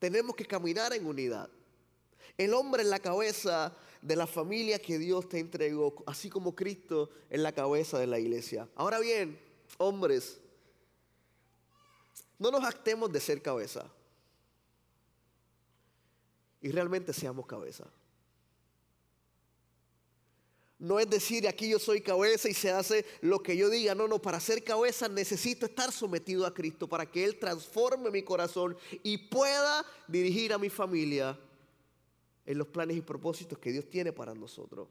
Tenemos 0.00 0.34
que 0.34 0.46
caminar 0.46 0.92
en 0.92 1.06
unidad. 1.06 1.48
El 2.36 2.54
hombre 2.54 2.82
es 2.82 2.88
la 2.88 2.98
cabeza 2.98 3.72
de 4.02 4.16
la 4.16 4.26
familia 4.26 4.80
que 4.80 4.98
Dios 4.98 5.28
te 5.28 5.38
entregó, 5.38 6.02
así 6.06 6.28
como 6.28 6.56
Cristo 6.56 7.10
es 7.30 7.38
la 7.38 7.52
cabeza 7.52 8.00
de 8.00 8.08
la 8.08 8.18
iglesia. 8.18 8.68
Ahora 8.74 8.98
bien, 8.98 9.38
hombres, 9.76 10.40
no 12.38 12.50
nos 12.50 12.64
actemos 12.64 13.12
de 13.12 13.20
ser 13.20 13.42
cabeza. 13.42 13.90
Y 16.60 16.70
realmente 16.70 17.12
seamos 17.12 17.46
cabeza. 17.46 17.84
No 20.78 21.00
es 21.00 21.10
decir, 21.10 21.48
aquí 21.48 21.68
yo 21.68 21.80
soy 21.80 22.00
cabeza 22.00 22.48
y 22.48 22.54
se 22.54 22.70
hace 22.70 23.04
lo 23.20 23.42
que 23.42 23.56
yo 23.56 23.68
diga. 23.68 23.96
No, 23.96 24.06
no, 24.06 24.22
para 24.22 24.38
ser 24.38 24.62
cabeza 24.62 25.08
necesito 25.08 25.66
estar 25.66 25.90
sometido 25.90 26.46
a 26.46 26.54
Cristo 26.54 26.88
para 26.88 27.10
que 27.10 27.24
Él 27.24 27.38
transforme 27.38 28.10
mi 28.10 28.22
corazón 28.22 28.76
y 29.02 29.18
pueda 29.18 29.84
dirigir 30.06 30.52
a 30.52 30.58
mi 30.58 30.70
familia 30.70 31.36
en 32.46 32.58
los 32.58 32.68
planes 32.68 32.96
y 32.96 33.00
propósitos 33.00 33.58
que 33.58 33.72
Dios 33.72 33.88
tiene 33.88 34.12
para 34.12 34.34
nosotros. 34.34 34.88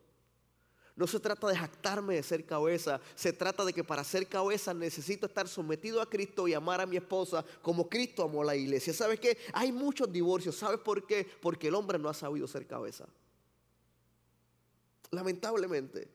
No 0.98 1.06
se 1.06 1.20
trata 1.20 1.48
de 1.48 1.56
jactarme 1.56 2.16
de 2.16 2.24
ser 2.24 2.44
cabeza, 2.44 3.00
se 3.14 3.32
trata 3.32 3.64
de 3.64 3.72
que 3.72 3.84
para 3.84 4.04
ser 4.04 4.28
cabeza 4.28 4.74
necesito 4.74 5.28
estar 5.28 5.48
sometido 5.48 6.02
a 6.02 6.10
Cristo 6.10 6.48
y 6.48 6.56
amar 6.56 6.82
a 6.82 6.88
mi 6.88 6.98
esposa 6.98 7.46
como 7.62 7.88
Cristo 7.88 8.24
amó 8.24 8.42
a 8.42 8.46
la 8.46 8.56
iglesia. 8.56 8.92
¿Sabes 8.94 9.20
qué? 9.20 9.38
Hay 9.54 9.72
muchos 9.72 10.12
divorcios. 10.12 10.56
¿Sabes 10.56 10.80
por 10.80 11.06
qué? 11.06 11.24
Porque 11.40 11.68
el 11.68 11.76
hombre 11.76 12.00
no 12.00 12.10
ha 12.10 12.16
sabido 12.16 12.48
ser 12.48 12.66
cabeza. 12.66 13.06
Lamentablemente. 15.12 16.08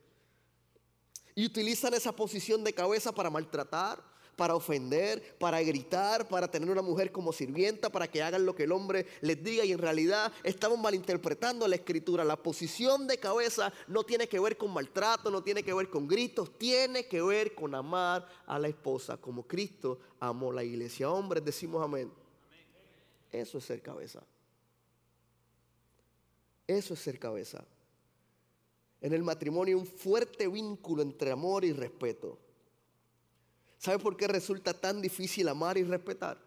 Y 1.37 1.47
utilizan 1.47 1.95
esa 1.95 2.11
posición 2.11 2.65
de 2.65 2.73
cabeza 2.73 3.13
para 3.13 3.31
maltratar, 3.31 4.03
para 4.37 4.55
ofender, 4.55 5.37
para 5.39 5.63
gritar, 5.63 6.29
para 6.29 6.51
tener 6.51 6.71
una 6.71 6.83
mujer 6.83 7.13
como 7.13 7.33
sirvienta, 7.33 7.91
para 7.91 8.09
que 8.09 8.23
hagan 8.23 8.47
lo 8.47 8.55
que 8.55 8.65
el 8.65 8.73
hombre 8.73 9.07
les 9.21 9.43
diga. 9.43 9.65
Y 9.65 9.73
en 9.73 9.79
realidad 9.79 10.33
estamos 10.43 10.79
malinterpretando 10.79 11.69
la 11.69 11.77
escritura. 11.77 12.25
La 12.25 12.37
posición 12.37 13.07
de 13.07 13.19
cabeza 13.19 13.73
no 13.89 14.05
tiene 14.05 14.29
que 14.29 14.41
ver 14.41 14.57
con 14.57 14.73
maltrato, 14.73 15.31
no 15.31 15.43
tiene 15.43 15.63
que 15.63 15.75
ver 15.75 15.89
con 15.89 16.09
gritos, 16.09 16.59
tiene 16.59 17.07
que 17.07 17.23
ver 17.23 17.55
con 17.55 17.75
amar 17.75 18.27
a 18.47 18.59
la 18.59 18.69
esposa 18.69 19.17
como 19.17 19.47
Cristo 19.47 19.99
amó 20.21 20.53
la 20.53 20.65
iglesia. 20.65 21.11
Hombres, 21.11 21.45
decimos 21.45 21.83
amén. 21.83 22.11
Eso 23.31 23.59
es 23.59 23.65
ser 23.65 23.81
cabeza. 23.81 24.23
Eso 26.67 26.95
es 26.95 27.01
ser 27.01 27.19
cabeza. 27.19 27.65
En 29.01 29.13
el 29.13 29.23
matrimonio 29.23 29.77
un 29.77 29.87
fuerte 29.87 30.47
vínculo 30.47 31.03
entre 31.03 31.33
amor 31.33 31.65
y 31.65 31.73
respeto. 31.73 32.39
¿Sabe 33.83 33.99
por 33.99 34.17
qué 34.17 34.29
resulta 34.29 34.81
tan 34.81 35.03
difícil 35.03 35.49
amar 35.49 35.77
y 35.77 35.83
respetar? 35.83 36.39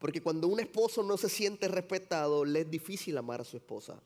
Porque 0.00 0.20
cuando 0.20 0.48
un 0.48 0.58
esposo 0.58 1.04
no 1.04 1.16
se 1.16 1.28
siente 1.28 1.68
respetado, 1.68 2.44
le 2.44 2.62
es 2.62 2.70
difícil 2.70 3.16
amar 3.16 3.42
a 3.42 3.44
su 3.44 3.56
esposa. 3.56 4.02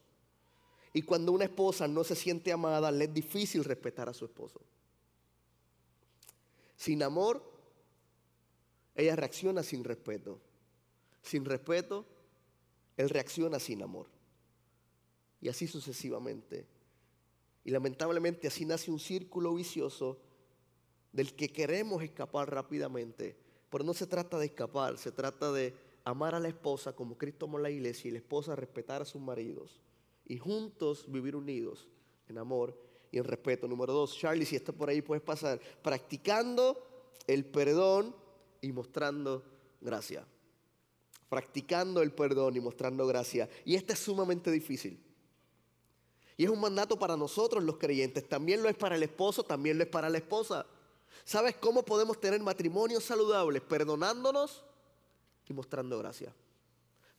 Y 0.92 1.00
cuando 1.00 1.32
una 1.32 1.44
esposa 1.44 1.88
no 1.88 2.04
se 2.04 2.16
siente 2.16 2.52
amada, 2.52 2.92
le 2.92 3.06
es 3.06 3.14
difícil 3.14 3.64
respetar 3.64 4.10
a 4.10 4.12
su 4.12 4.26
esposo. 4.26 4.60
Sin 6.76 7.02
amor, 7.02 7.42
ella 8.94 9.16
reacciona 9.16 9.62
sin 9.62 9.84
respeto. 9.84 10.38
Sin 11.22 11.46
respeto, 11.46 12.04
él 12.98 13.08
reacciona 13.08 13.58
sin 13.58 13.82
amor. 13.82 14.06
Y 15.40 15.48
así 15.48 15.66
sucesivamente. 15.66 16.66
Y 17.64 17.70
lamentablemente 17.70 18.48
así 18.48 18.66
nace 18.66 18.90
un 18.90 19.00
círculo 19.00 19.54
vicioso 19.54 20.20
del 21.14 21.34
que 21.34 21.48
queremos 21.48 22.02
escapar 22.02 22.52
rápidamente. 22.52 23.36
Pero 23.70 23.84
no 23.84 23.94
se 23.94 24.06
trata 24.06 24.36
de 24.38 24.46
escapar, 24.46 24.98
se 24.98 25.12
trata 25.12 25.50
de 25.52 25.72
amar 26.04 26.34
a 26.34 26.40
la 26.40 26.48
esposa 26.48 26.92
como 26.94 27.16
Cristo 27.16 27.46
amó 27.46 27.56
a 27.56 27.62
la 27.62 27.70
iglesia 27.70 28.08
y 28.08 28.12
la 28.12 28.18
esposa 28.18 28.54
respetar 28.54 29.00
a 29.00 29.04
sus 29.06 29.22
maridos 29.22 29.80
y 30.26 30.36
juntos 30.36 31.10
vivir 31.10 31.34
unidos 31.34 31.88
en 32.28 32.38
amor 32.38 32.76
y 33.10 33.18
en 33.18 33.24
respeto. 33.24 33.66
Número 33.68 33.92
dos, 33.92 34.18
Charlie, 34.18 34.44
si 34.44 34.56
estás 34.56 34.74
por 34.74 34.90
ahí 34.90 35.02
puedes 35.02 35.22
pasar, 35.22 35.60
practicando 35.82 36.76
el 37.26 37.44
perdón 37.44 38.14
y 38.60 38.72
mostrando 38.72 39.44
gracia. 39.80 40.26
Practicando 41.28 42.02
el 42.02 42.12
perdón 42.12 42.56
y 42.56 42.60
mostrando 42.60 43.06
gracia. 43.06 43.48
Y 43.64 43.76
este 43.76 43.92
es 43.92 44.00
sumamente 44.00 44.50
difícil. 44.50 45.00
Y 46.36 46.44
es 46.44 46.50
un 46.50 46.60
mandato 46.60 46.98
para 46.98 47.16
nosotros 47.16 47.62
los 47.62 47.76
creyentes. 47.76 48.28
También 48.28 48.62
lo 48.62 48.68
es 48.68 48.76
para 48.76 48.96
el 48.96 49.02
esposo, 49.04 49.44
también 49.44 49.78
lo 49.78 49.84
es 49.84 49.90
para 49.90 50.08
la 50.08 50.18
esposa. 50.18 50.66
¿Sabes 51.24 51.54
cómo 51.56 51.84
podemos 51.84 52.20
tener 52.20 52.40
matrimonios 52.40 53.04
saludables? 53.04 53.62
Perdonándonos 53.62 54.64
y 55.48 55.52
mostrando 55.52 55.98
gracia. 55.98 56.32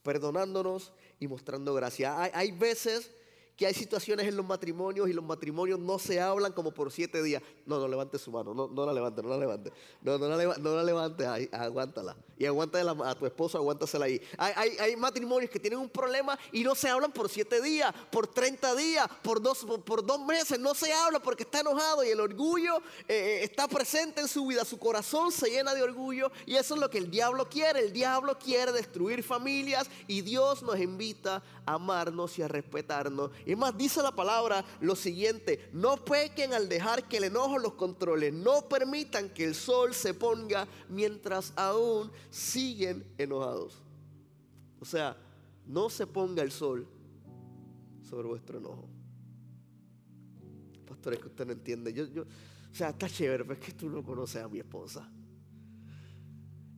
Perdonándonos 0.03 0.91
y 1.19 1.27
mostrando 1.27 1.73
gracia. 1.73 2.21
Hay, 2.21 2.31
hay 2.33 2.51
veces 2.51 3.11
que 3.55 3.65
hay 3.65 3.73
situaciones 3.73 4.27
en 4.27 4.35
los 4.35 4.45
matrimonios 4.45 5.09
y 5.09 5.13
los 5.13 5.23
matrimonios 5.23 5.79
no 5.79 5.97
se 5.97 6.19
hablan 6.19 6.51
como 6.51 6.73
por 6.73 6.91
siete 6.91 7.23
días. 7.23 7.41
No, 7.65 7.79
no 7.79 7.87
levante 7.87 8.19
su 8.19 8.31
mano, 8.31 8.53
no, 8.53 8.67
no 8.67 8.85
la 8.85 8.93
levante, 8.93 9.21
no 9.21 9.29
la 9.29 9.37
levante. 9.37 9.71
No, 10.01 10.17
no 10.17 10.27
la, 10.27 10.37
levante, 10.37 10.61
no 10.61 10.75
la 10.75 10.83
levante, 10.83 11.25
aguántala. 11.51 12.17
Y 12.37 12.45
aguántala 12.45 12.95
a 13.09 13.15
tu 13.15 13.25
esposo, 13.25 13.57
aguántasela 13.57 14.05
ahí. 14.05 14.21
Hay, 14.37 14.95
matrimonios 14.97 15.49
que 15.49 15.59
tienen 15.59 15.79
un 15.79 15.89
problema 15.89 16.37
y 16.51 16.63
no 16.63 16.75
se 16.75 16.89
hablan 16.89 17.11
por 17.11 17.29
siete 17.29 17.61
días, 17.61 17.93
por 18.11 18.27
30 18.27 18.75
días, 18.75 19.07
por 19.21 19.41
dos, 19.41 19.65
por, 19.85 20.05
dos 20.05 20.19
meses. 20.25 20.59
No 20.59 20.73
se 20.73 20.91
habla 20.91 21.19
porque 21.19 21.43
está 21.43 21.61
enojado 21.61 22.03
y 22.03 22.09
el 22.09 22.19
orgullo 22.19 22.77
eh, 23.07 23.15
eh, 23.15 23.43
está 23.43 23.67
presente 23.67 24.19
en 24.21 24.27
su 24.27 24.45
vida. 24.47 24.65
Su 24.65 24.77
corazón 24.77 25.31
se 25.31 25.49
llena 25.49 25.73
de 25.73 25.81
orgullo 25.81 26.31
y 26.45 26.55
eso 26.55 26.75
es 26.75 26.81
lo 26.81 26.89
que 26.89 26.97
el 26.97 27.09
diablo 27.09 27.47
quiere. 27.47 27.79
El 27.79 27.93
diablo 27.93 28.37
quiere 28.37 28.73
destruir 28.73 29.23
familias 29.23 29.89
y 30.07 30.21
Dios 30.21 30.61
nos 30.61 30.79
invita 30.79 31.41
amarnos 31.65 32.37
y 32.37 32.41
a 32.41 32.47
respetarnos 32.47 33.31
y 33.45 33.55
más, 33.55 33.77
dice 33.77 34.01
la 34.01 34.15
palabra 34.15 34.63
lo 34.81 34.95
siguiente, 34.95 35.69
no 35.73 35.97
pequen 35.97 36.53
al 36.53 36.69
dejar 36.69 37.07
que 37.07 37.17
el 37.17 37.25
enojo 37.25 37.57
los 37.57 37.73
controle, 37.73 38.31
no 38.31 38.67
permitan 38.67 39.29
que 39.29 39.45
el 39.45 39.55
sol 39.55 39.93
se 39.93 40.13
ponga 40.13 40.67
mientras 40.89 41.53
aún 41.55 42.11
siguen 42.29 43.05
enojados. 43.17 43.81
O 44.79 44.85
sea, 44.85 45.17
no 45.65 45.89
se 45.89 46.05
ponga 46.05 46.43
el 46.43 46.51
sol 46.51 46.87
sobre 48.01 48.27
vuestro 48.27 48.59
enojo. 48.59 48.87
Pastor, 50.87 51.13
es 51.13 51.19
que 51.19 51.27
usted 51.27 51.45
no 51.45 51.53
entiende. 51.53 51.91
Yo, 51.91 52.05
yo, 52.05 52.23
o 52.23 52.75
sea, 52.75 52.89
está 52.89 53.09
chévere, 53.09 53.43
pero 53.43 53.59
es 53.59 53.65
que 53.65 53.71
tú 53.71 53.89
no 53.89 54.03
conoces 54.03 54.43
a 54.43 54.47
mi 54.47 54.59
esposa 54.59 55.09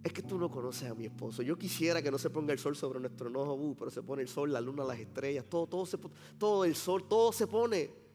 es 0.08 0.14
que 0.14 0.22
tú 0.22 0.38
no 0.38 0.50
conoces 0.50 0.90
a 0.90 0.96
mi 0.96 1.06
esposo. 1.06 1.42
Yo 1.42 1.58
quisiera 1.58 2.02
que 2.02 2.12
no 2.12 2.18
se 2.18 2.30
ponga 2.30 2.54
el 2.54 2.60
sol 2.60 2.76
sobre 2.76 3.00
nuestro 3.00 3.30
enojo, 3.30 3.54
uh, 3.54 3.76
pero 3.76 3.92
se 3.92 4.02
pone 4.02 4.22
el 4.22 4.28
sol, 4.28 4.52
la 4.52 4.62
luna, 4.62 4.84
las 4.84 5.00
estrellas, 5.00 5.46
todo, 5.50 5.68
todo, 5.68 5.86
se, 5.86 5.98
todo 6.38 6.66
el 6.66 6.76
sol, 6.76 7.08
todo 7.08 7.32
se 7.32 7.48
pone. 7.48 8.08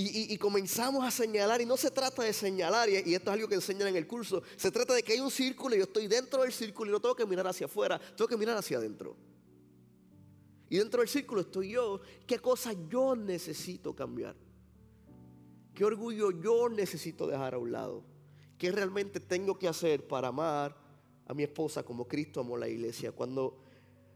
Y, 0.00 0.38
comenzamos 0.38 1.04
a 1.04 1.10
señalar, 1.10 1.60
y 1.60 1.66
no 1.66 1.76
se 1.76 1.90
trata 1.90 2.22
de 2.22 2.32
señalar, 2.32 2.88
y, 2.88 2.94
esto 3.14 3.30
es 3.30 3.34
algo 3.34 3.48
que 3.48 3.56
enseñan 3.56 3.88
en 3.88 3.96
el 3.96 4.06
curso, 4.06 4.44
se 4.56 4.70
trata 4.70 4.94
de 4.94 5.02
que 5.02 5.14
hay 5.14 5.18
un 5.18 5.30
círculo 5.30 5.74
y 5.74 5.78
yo 5.78 5.84
estoy 5.86 6.06
dentro 6.06 6.42
del 6.42 6.52
círculo 6.52 6.88
y 6.88 6.92
no 6.92 7.00
tengo 7.00 7.16
que 7.16 7.26
mirar 7.26 7.48
hacia 7.48 7.66
afuera, 7.66 7.98
tengo 8.16 8.28
que 8.28 8.36
mirar 8.36 8.56
hacia 8.56 8.78
adentro. 8.78 9.16
Y 10.70 10.78
dentro 10.78 11.00
del 11.00 11.08
círculo 11.08 11.40
estoy 11.40 11.70
yo, 11.70 12.00
qué 12.28 12.38
cosa 12.38 12.74
yo 12.88 13.16
necesito 13.16 13.92
cambiar, 13.92 14.36
qué 15.74 15.84
orgullo 15.84 16.30
yo 16.30 16.68
necesito 16.68 17.26
dejar 17.26 17.54
a 17.54 17.58
un 17.58 17.72
lado. 17.72 18.17
¿Qué 18.58 18.72
realmente 18.72 19.20
tengo 19.20 19.56
que 19.56 19.68
hacer 19.68 20.06
para 20.06 20.28
amar 20.28 20.76
a 21.26 21.32
mi 21.32 21.44
esposa 21.44 21.84
como 21.84 22.08
Cristo 22.08 22.40
amó 22.40 22.56
la 22.56 22.68
iglesia? 22.68 23.12
Cuando 23.12 23.62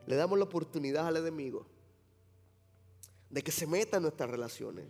le 0.07 0.17
damos 0.17 0.37
la 0.37 0.45
oportunidad 0.45 1.07
al 1.07 1.17
enemigo 1.17 1.67
de 3.31 3.43
que 3.43 3.53
se 3.53 3.67
meta 3.67 3.97
en 3.97 4.03
nuestras 4.03 4.29
relaciones. 4.29 4.87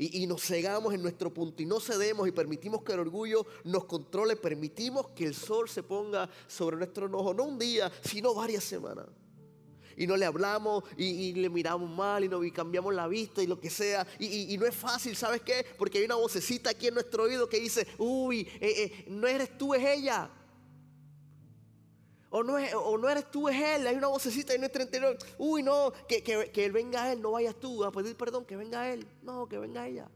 Y, 0.00 0.28
nos 0.28 0.42
cegamos 0.42 0.94
en 0.94 1.02
nuestro 1.02 1.34
punto 1.34 1.60
y 1.60 1.66
no 1.66 1.80
cedemos 1.80 2.28
y 2.28 2.30
permitimos 2.30 2.84
que 2.84 2.92
el 2.92 3.00
orgullo 3.00 3.44
nos 3.64 3.84
controle, 3.86 4.36
permitimos 4.36 5.08
que 5.08 5.24
el 5.24 5.34
sol 5.34 5.68
se 5.68 5.82
ponga 5.82 6.30
sobre 6.46 6.76
nuestro 6.76 7.06
enojo, 7.06 7.34
no 7.34 7.42
un 7.42 7.58
día, 7.58 7.90
sino 8.02 8.32
varias 8.32 8.62
semanas 8.62 9.06
y 9.98 10.06
no 10.06 10.16
le 10.16 10.24
hablamos 10.24 10.84
y, 10.96 11.32
le 11.34 11.50
miramos 11.50 11.90
mal 11.90 12.24
y, 12.24 12.28
no, 12.28 12.40
cambiamos 12.54 12.94
la 12.94 13.08
vista 13.08 13.42
y 13.42 13.48
lo 13.48 13.58
que 13.58 13.68
sea. 13.68 14.06
Y, 14.20 14.56
no 14.56 14.64
es 14.64 14.74
fácil, 14.74 15.16
¿sabes 15.16 15.42
qué? 15.42 15.66
Porque 15.76 15.98
hay 15.98 16.04
una 16.04 16.14
vocecita 16.14 16.70
aquí 16.70 16.86
en 16.86 16.94
nuestro 16.94 17.24
oído 17.24 17.48
que 17.48 17.58
dice, 17.58 17.86
uy, 17.98 18.48
eh, 18.60 18.84
eh, 18.84 19.04
no 19.08 19.26
eres 19.26 19.58
tú, 19.58 19.74
es 19.74 19.84
ella. 19.84 20.30
O 22.30 22.44
no, 22.44 22.54
o 22.54 22.96
no, 22.96 23.08
eres 23.08 23.28
tú, 23.30 23.48
es 23.48 23.60
él. 23.60 23.86
Hay 23.88 23.96
una 23.96 24.06
vocecita 24.06 24.54
en 24.54 24.60
nuestro 24.60 24.82
interior. 24.82 25.18
Uy, 25.36 25.64
no, 25.64 25.92
que, 26.06 26.22
que, 26.22 26.64
él 26.64 26.72
venga 26.72 27.04
a 27.04 27.12
él, 27.12 27.20
no 27.20 27.32
vayas 27.32 27.56
tú 27.56 27.84
a 27.84 27.90
pedir 27.90 28.16
perdón, 28.16 28.44
que 28.44 28.56
venga 28.56 28.92
él. 28.92 29.04
No, 29.22 29.48
que 29.48 29.58
venga 29.58 29.86
ella. 29.86 30.08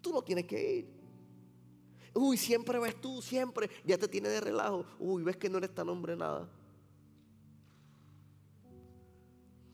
Tú 0.00 0.12
no 0.12 0.22
tienes 0.22 0.46
que 0.46 0.76
ir. 0.76 0.86
Uy, 2.14 2.38
siempre 2.38 2.78
ves 2.78 2.98
tú, 2.98 3.20
siempre. 3.20 3.68
Ya 3.84 3.98
te 3.98 4.08
tiene 4.08 4.30
de 4.30 4.40
relajo. 4.40 4.86
Uy, 4.98 5.22
ves 5.22 5.36
que 5.36 5.50
no 5.50 5.58
eres 5.58 5.74
tan 5.74 5.88
hombre 5.90 6.16
nada. 6.16 6.48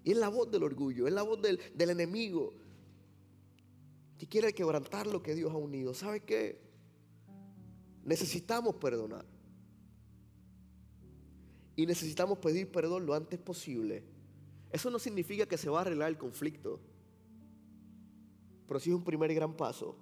Y 0.08 0.12
es 0.12 0.16
la 0.16 0.30
voz 0.30 0.50
del 0.50 0.62
orgullo, 0.62 1.06
es 1.06 1.12
la 1.12 1.20
voz 1.20 1.38
del, 1.42 1.60
enemigo 1.78 2.54
que 4.16 4.26
quiere 4.26 4.54
quebrantar 4.54 5.06
lo 5.06 5.22
que 5.22 5.34
Dios 5.34 5.52
ha 5.52 5.58
unido. 5.58 5.92
¿Sabe 5.92 6.20
qué? 6.20 6.58
Necesitamos 8.04 8.76
perdonar. 8.76 9.26
Y 11.76 11.84
necesitamos 11.84 12.38
pedir 12.38 12.72
perdón 12.72 13.04
lo 13.04 13.12
antes 13.12 13.38
posible. 13.38 14.02
Eso 14.72 14.88
no 14.88 14.98
significa 14.98 15.44
que 15.44 15.58
se 15.58 15.68
va 15.68 15.80
a 15.80 15.82
arreglar 15.82 16.08
el 16.08 16.16
conflicto. 16.16 16.80
Pero 18.66 18.80
sí 18.80 18.88
es 18.88 18.96
un 18.96 19.04
primer 19.04 19.34
gran 19.34 19.58
paso 19.58 19.94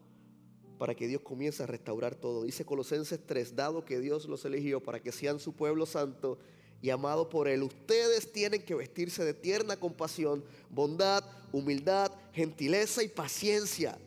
para 0.78 0.94
que 0.94 1.09
Dios 1.09 1.22
comience 1.22 1.64
a 1.64 1.66
restaurar 1.66 2.14
todo. 2.14 2.44
Dice 2.44 2.64
Colosenses 2.64 3.26
3, 3.26 3.57
dado 3.57 3.84
que 3.84 3.98
Dios 3.98 4.28
los 4.28 4.44
eligió 4.44 4.80
para 4.80 5.02
que 5.02 5.11
sean 5.11 5.40
su 5.40 5.57
pueblo 5.57 5.84
santo 5.84 6.38
y 6.83 6.91
amado 6.91 7.29
por 7.29 7.49
Él. 7.49 7.62
Ustedes 7.62 8.33
tienen 8.33 8.62
que 8.62 8.74
vestirse 8.74 9.24
de 9.24 9.35
tierna 9.35 9.77
compasión, 9.77 10.45
bondad, 10.70 11.24
humildad, 11.53 12.12
gentileza 12.33 13.03
y 13.03 13.09
paciencia. 13.09 13.99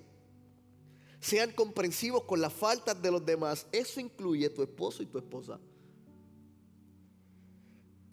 Sean 1.20 1.52
comprensivos 1.52 2.24
con 2.24 2.40
las 2.40 2.54
faltas 2.54 3.02
de 3.02 3.12
los 3.12 3.26
demás. 3.26 3.68
Eso 3.72 4.00
incluye 4.00 4.50
tu 4.50 4.64
esposo 4.64 5.04
y 5.04 5.06
tu 5.06 5.18
esposa. 5.18 5.60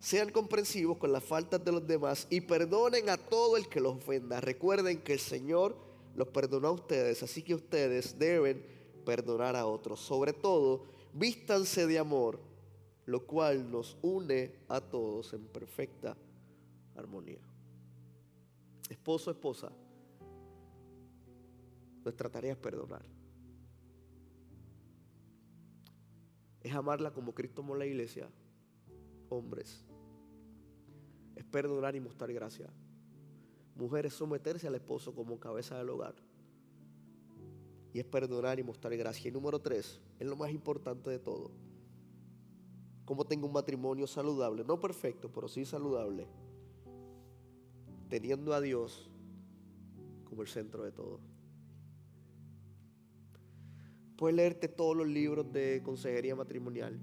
Sean 0.01 0.31
comprensivos 0.31 0.99
con 0.99 1.13
las 1.13 1.25
faltas 1.25 1.65
de 1.65 1.73
los 1.73 1.87
demás 1.87 2.27
y 2.31 2.41
perdonen 2.41 3.09
a 3.09 3.17
todo 3.17 3.57
el 3.57 3.69
que 3.69 3.81
los 3.81 3.97
ofenda. 3.97 4.41
Recuerden 4.41 5.03
que 5.03 5.13
el 5.13 5.21
Señor 5.21 5.77
los 6.15 6.29
perdonó 6.29 6.69
a 6.69 6.73
ustedes, 6.73 7.23
así 7.23 7.43
que 7.43 7.55
ustedes 7.55 8.19
deben 8.19 8.65
perdonar 9.05 9.57
a 9.57 9.67
otros. 9.67 10.01
Sobre 10.01 10.33
todo, 10.33 10.85
vístanse 11.13 11.87
de 11.87 11.99
amor 11.99 12.41
lo 13.07 13.25
cual 13.25 13.71
nos 13.71 13.97
une 14.03 14.53
a 14.69 14.81
todos 14.81 15.33
en 15.33 15.47
perfecta 15.47 16.17
armonía. 16.97 17.41
Esposo, 18.89 19.31
esposa, 19.31 19.71
nuestra 22.05 22.29
tarea 22.29 22.53
es 22.53 22.59
perdonar. 22.59 23.05
Es 26.61 26.75
amarla 26.75 27.13
como 27.13 27.33
Cristo 27.33 27.63
amó 27.63 27.77
la 27.77 27.87
iglesia, 27.87 28.29
hombres. 29.29 29.85
Es 31.37 31.45
perdonar 31.45 31.95
y 31.95 32.01
mostrar 32.01 32.33
gracia. 32.33 32.69
Mujeres, 33.77 34.15
someterse 34.15 34.67
al 34.67 34.75
esposo 34.75 35.15
como 35.15 35.39
cabeza 35.39 35.79
del 35.79 35.91
hogar. 35.91 36.17
Y 37.93 38.01
es 38.01 38.05
perdonar 38.05 38.59
y 38.59 38.65
mostrar 38.65 38.97
gracia. 38.97 39.29
Y 39.29 39.33
número 39.33 39.61
tres, 39.61 40.01
es 40.19 40.27
lo 40.27 40.35
más 40.35 40.51
importante 40.51 41.11
de 41.11 41.21
todo 41.21 41.66
cómo 43.07 43.25
tengo 43.25 43.47
un 43.47 43.53
matrimonio 43.53 44.07
saludable, 44.07 44.65
no 44.65 44.79
perfecto, 44.79 45.31
pero 45.33 45.49
sí 45.49 45.65
saludable, 45.65 46.27
teniendo 48.11 48.53
a 48.53 48.61
Dios 48.61 49.09
como 50.25 50.43
el 50.43 50.49
centro 50.49 50.83
de 50.83 50.93
todo. 50.93 51.21
Puedes 54.17 54.35
leerte 54.35 54.69
todos 54.69 54.97
los 54.97 55.07
libros 55.07 55.51
de 55.53 55.83
consejería 55.85 56.35
matrimonial. 56.35 56.99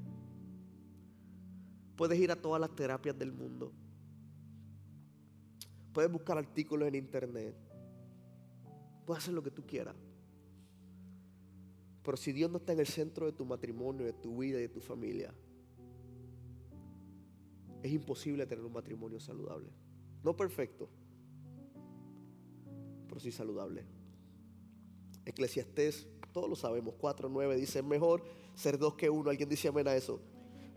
Puedes 1.96 2.20
ir 2.20 2.32
a 2.32 2.36
todas 2.36 2.60
las 2.60 2.76
terapias 2.76 3.18
del 3.18 3.32
mundo. 3.32 3.72
Puedes 5.94 6.12
buscar 6.12 6.38
artículos 6.38 6.88
en 6.88 6.96
internet. 6.96 7.56
Puedes 9.06 9.24
hacer 9.24 9.36
lo 9.36 9.44
que 9.44 9.52
tú 9.52 9.64
quieras. 9.66 9.96
Pero 12.04 12.18
si 12.18 12.34
Dios 12.34 12.52
no 12.52 12.58
está 12.58 12.74
en 12.74 12.80
el 12.80 12.88
centro 12.88 13.28
de 13.28 13.32
tu 13.32 13.46
matrimonio, 13.46 14.06
de 14.06 14.14
tu 14.14 14.40
vida 14.40 14.58
y 14.58 14.64
de 14.64 14.70
tu 14.70 14.82
familia, 14.82 15.34
es 17.84 17.92
imposible 17.92 18.46
tener 18.46 18.64
un 18.64 18.74
matrimonio 18.74 19.20
saludable. 19.20 19.70
No 20.24 20.36
perfecto, 20.36 20.90
pero 23.08 23.20
sí 23.20 23.32
saludable. 23.32 23.86
Eclesiastés 25.26 26.08
Todos 26.32 26.50
lo 26.50 26.56
sabemos. 26.56 26.96
4, 26.98 27.30
9 27.30 27.56
dice, 27.58 27.84
mejor 27.84 28.24
ser 28.56 28.78
dos 28.80 28.96
que 28.96 29.10
uno. 29.10 29.30
¿Alguien 29.30 29.48
dice 29.48 29.68
amén 29.68 29.88
a 29.88 29.96
eso? 29.96 30.20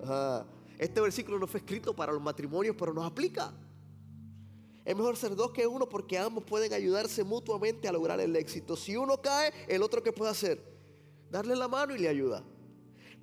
Ajá. 0.03 0.47
Este 0.79 1.01
versículo 1.01 1.39
no 1.39 1.47
fue 1.47 1.61
escrito 1.61 1.95
para 1.95 2.13
los 2.13 2.21
matrimonios, 2.21 2.77
pero 2.79 2.93
nos 2.93 3.07
aplica. 3.07 3.55
Es 4.85 4.95
mejor 4.95 5.17
ser 5.17 5.35
dos 5.35 5.53
que 5.53 5.67
uno 5.67 5.89
porque 5.89 6.19
ambos 6.19 6.45
pueden 6.45 6.73
ayudarse 6.73 7.25
mutuamente 7.25 7.89
a 7.89 7.93
lograr 7.93 8.21
el 8.21 8.37
éxito. 8.37 8.77
Si 8.77 8.97
uno 8.97 9.23
cae, 9.23 9.53
el 9.69 9.83
otro 9.83 10.03
que 10.03 10.13
puede 10.13 10.31
hacer? 10.31 10.63
Darle 11.31 11.57
la 11.57 11.69
mano 11.69 11.95
y 11.95 11.99
le 11.99 12.09
ayuda. 12.09 12.45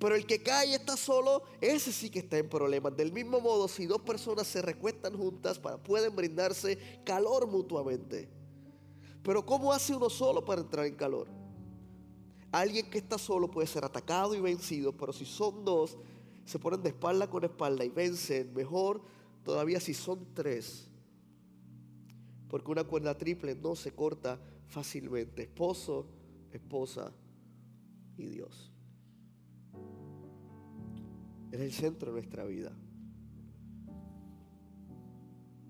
Pero 0.04 0.16
el 0.16 0.26
que 0.26 0.42
cae 0.42 0.66
y 0.66 0.74
está 0.74 0.98
solo, 0.98 1.44
ese 1.62 1.90
sí 1.90 2.10
que 2.10 2.18
está 2.18 2.36
en 2.36 2.46
problemas. 2.46 2.94
Del 2.94 3.10
mismo 3.10 3.40
modo, 3.40 3.66
si 3.66 3.86
dos 3.86 4.02
personas 4.02 4.46
se 4.46 4.60
recuestan 4.60 5.16
juntas, 5.16 5.58
para, 5.58 5.82
pueden 5.82 6.14
brindarse 6.14 6.76
calor 7.06 7.46
mutuamente. 7.46 8.28
Pero 9.22 9.46
¿cómo 9.46 9.72
hace 9.72 9.96
uno 9.96 10.10
solo 10.10 10.44
para 10.44 10.60
entrar 10.60 10.84
en 10.84 10.94
calor? 10.94 11.28
Alguien 12.52 12.90
que 12.90 12.98
está 12.98 13.16
solo 13.16 13.50
puede 13.50 13.66
ser 13.66 13.82
atacado 13.82 14.34
y 14.34 14.42
vencido, 14.42 14.94
pero 14.94 15.10
si 15.10 15.24
son 15.24 15.64
dos, 15.64 15.96
se 16.44 16.58
ponen 16.58 16.82
de 16.82 16.90
espalda 16.90 17.30
con 17.30 17.42
espalda 17.42 17.82
y 17.82 17.88
vencen. 17.88 18.52
Mejor 18.52 19.00
todavía 19.42 19.80
si 19.80 19.94
son 19.94 20.34
tres. 20.34 20.86
Porque 22.50 22.70
una 22.70 22.84
cuerda 22.84 23.16
triple 23.16 23.54
no 23.54 23.74
se 23.74 23.90
corta 23.94 24.38
fácilmente. 24.66 25.44
Esposo, 25.44 26.04
esposa 26.52 27.10
y 28.18 28.26
Dios. 28.26 28.73
Es 31.54 31.60
el 31.60 31.70
centro 31.70 32.12
de 32.12 32.20
nuestra 32.20 32.44
vida. 32.44 32.72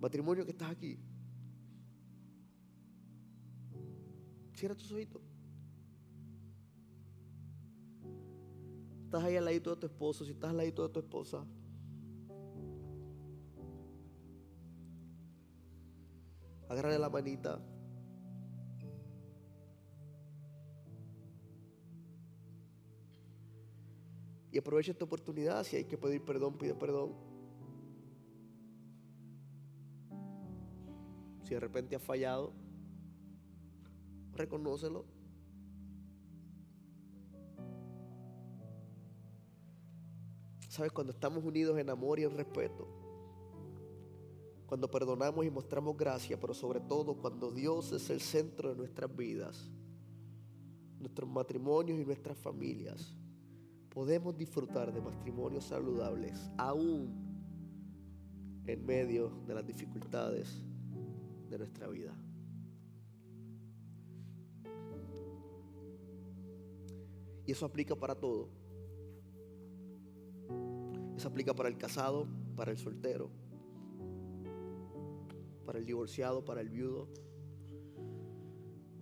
Matrimonio 0.00 0.46
que 0.46 0.52
estás 0.52 0.70
aquí. 0.70 0.98
Cierra 4.54 4.74
tus 4.74 4.90
ojitos. 4.92 5.20
Estás 9.04 9.24
ahí 9.24 9.36
al 9.36 9.44
ladito 9.44 9.74
de 9.74 9.80
tu 9.82 9.86
esposo, 9.86 10.24
si 10.24 10.30
estás 10.30 10.48
al 10.48 10.56
ladito 10.56 10.88
de 10.88 10.88
tu 10.88 11.00
esposa. 11.00 11.44
Agárrale 16.70 16.98
la 16.98 17.10
manita. 17.10 17.60
Y 24.54 24.58
aprovecha 24.58 24.92
esta 24.92 25.04
oportunidad. 25.04 25.64
Si 25.64 25.74
hay 25.74 25.84
que 25.84 25.98
pedir 25.98 26.24
perdón, 26.24 26.56
pide 26.56 26.76
perdón. 26.76 27.12
Si 31.42 31.54
de 31.54 31.58
repente 31.58 31.96
has 31.96 32.02
fallado, 32.02 32.52
reconócelo. 34.32 35.06
¿Sabes? 40.68 40.92
Cuando 40.92 41.12
estamos 41.12 41.42
unidos 41.44 41.76
en 41.76 41.90
amor 41.90 42.20
y 42.20 42.22
en 42.22 42.36
respeto, 42.36 42.86
cuando 44.66 44.88
perdonamos 44.88 45.44
y 45.44 45.50
mostramos 45.50 45.96
gracia, 45.96 46.38
pero 46.38 46.54
sobre 46.54 46.78
todo 46.78 47.16
cuando 47.16 47.50
Dios 47.50 47.90
es 47.90 48.08
el 48.08 48.20
centro 48.20 48.68
de 48.68 48.76
nuestras 48.76 49.14
vidas, 49.16 49.68
nuestros 51.00 51.28
matrimonios 51.28 51.98
y 51.98 52.04
nuestras 52.04 52.38
familias, 52.38 53.16
podemos 53.94 54.36
disfrutar 54.36 54.92
de 54.92 55.00
matrimonios 55.00 55.64
saludables 55.64 56.50
aún 56.58 57.24
en 58.66 58.84
medio 58.84 59.30
de 59.46 59.54
las 59.54 59.64
dificultades 59.64 60.60
de 61.48 61.58
nuestra 61.58 61.86
vida. 61.86 62.12
Y 67.46 67.52
eso 67.52 67.66
aplica 67.66 67.94
para 67.94 68.16
todo. 68.16 68.48
Eso 71.16 71.28
aplica 71.28 71.54
para 71.54 71.68
el 71.68 71.76
casado, 71.76 72.26
para 72.56 72.72
el 72.72 72.78
soltero, 72.78 73.30
para 75.64 75.78
el 75.78 75.84
divorciado, 75.84 76.44
para 76.44 76.60
el 76.60 76.70
viudo. 76.70 77.08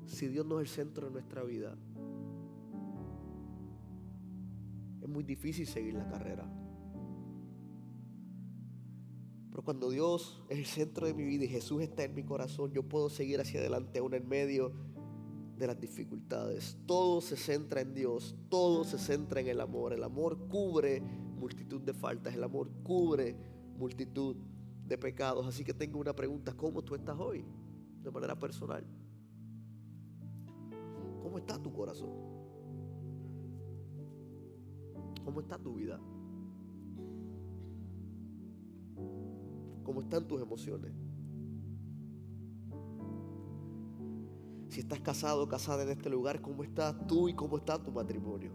Si 0.07 0.29
Dios 0.29 0.45
no 0.45 0.61
es 0.61 0.69
el 0.69 0.75
centro 0.75 1.07
de 1.07 1.13
nuestra 1.13 1.43
vida, 1.45 1.79
es 5.03 5.09
muy 5.09 5.25
difícil 5.25 5.67
seguir 5.67 5.95
la 5.95 6.09
carrera. 6.09 6.49
Pero 9.51 9.65
cuando 9.65 9.91
Dios 9.91 10.43
es 10.49 10.59
el 10.59 10.67
centro 10.67 11.07
de 11.07 11.13
mi 11.13 11.25
vida 11.25 11.45
y 11.45 11.49
Jesús 11.49 11.83
está 11.83 12.05
en 12.05 12.15
mi 12.15 12.23
corazón, 12.23 12.73
yo 12.73 12.85
puedo 12.85 13.11
seguir 13.11 13.41
hacia 13.41 13.61
adelante 13.61 13.99
aún 13.99 14.15
en 14.15 14.27
medio 14.27 14.73
de 15.59 15.67
las 15.67 15.79
dificultades. 15.79 16.79
Todo 16.87 17.21
se 17.21 17.37
centra 17.37 17.81
en 17.81 17.93
Dios, 17.93 18.37
todo 18.49 18.85
se 18.85 18.97
centra 18.97 19.41
en 19.41 19.49
el 19.49 19.61
amor. 19.61 19.93
El 19.93 20.05
amor 20.05 20.49
cubre 20.49 21.03
multitud 21.03 21.83
de 21.83 21.93
faltas, 21.93 22.35
el 22.35 22.45
amor 22.45 22.71
cubre 22.83 23.37
multitud 23.77 24.37
de 24.87 24.97
pecados. 24.97 25.47
Así 25.47 25.65
que 25.65 25.75
tengo 25.75 25.99
una 25.99 26.15
pregunta, 26.15 26.57
¿cómo 26.57 26.83
tú 26.83 26.95
estás 26.95 27.19
hoy? 27.19 27.45
De 28.03 28.11
manera 28.11 28.39
personal. 28.39 28.87
¿Cómo 31.21 31.39
está 31.39 31.61
tu 31.61 31.73
corazón? 31.73 32.32
¿Cómo 35.25 35.41
está 35.41 35.59
tu 35.59 35.75
vida? 35.75 36.01
¿Cómo 39.85 40.01
están 40.01 40.27
tus 40.27 40.41
emociones? 40.41 40.93
Si 44.69 44.81
estás 44.81 45.01
casado 45.01 45.43
o 45.43 45.49
casada 45.49 45.83
en 45.83 45.91
este 45.91 46.09
lugar, 46.09 46.41
¿cómo 46.41 46.65
estás 46.65 47.07
tú 47.07 47.29
y 47.29 47.35
cómo 47.35 47.59
está 47.59 47.83
tu 47.83 47.93
matrimonio? 47.93 48.53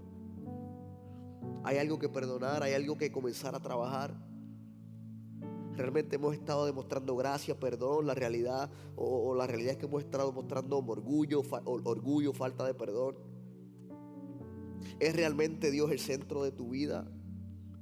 Hay 1.63 1.77
algo 1.77 1.99
que 1.99 2.09
perdonar, 2.09 2.63
hay 2.63 2.73
algo 2.73 2.97
que 2.97 3.11
comenzar 3.11 3.53
a 3.53 3.59
trabajar. 3.59 4.15
Realmente 5.73 6.15
hemos 6.15 6.33
estado 6.33 6.65
demostrando 6.65 7.15
gracia, 7.15 7.59
perdón, 7.59 8.07
la 8.07 8.15
realidad, 8.15 8.71
o, 8.95 9.35
la 9.35 9.45
realidad 9.45 9.73
es 9.73 9.77
que 9.77 9.85
hemos 9.85 10.03
estado 10.03 10.31
mostrando 10.31 10.79
orgullo, 10.79 11.43
orgullo, 11.65 12.33
falta 12.33 12.65
de 12.65 12.73
perdón. 12.73 13.15
¿Es 14.99 15.15
realmente 15.15 15.69
Dios 15.69 15.91
el 15.91 15.99
centro 15.99 16.43
de 16.43 16.51
tu 16.51 16.69
vida? 16.69 17.05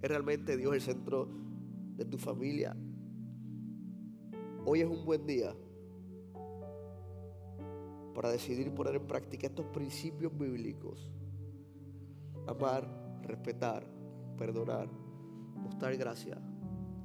¿Es 0.02 0.10
realmente 0.10 0.58
Dios 0.58 0.74
el 0.74 0.82
centro 0.82 1.30
de 1.96 2.04
tu 2.04 2.18
familia? 2.18 2.76
Hoy 4.66 4.82
es 4.82 4.90
un 4.90 5.06
buen 5.06 5.26
día 5.26 5.56
para 8.14 8.30
decidir 8.30 8.74
poner 8.74 8.96
en 8.96 9.08
práctica 9.08 9.48
estos 9.48 9.66
principios 9.68 10.38
bíblicos. 10.38 11.10
Amar, 12.48 12.86
respetar, 13.24 13.88
perdonar, 14.38 14.90
mostrar 15.56 15.96
gracia, 15.96 16.38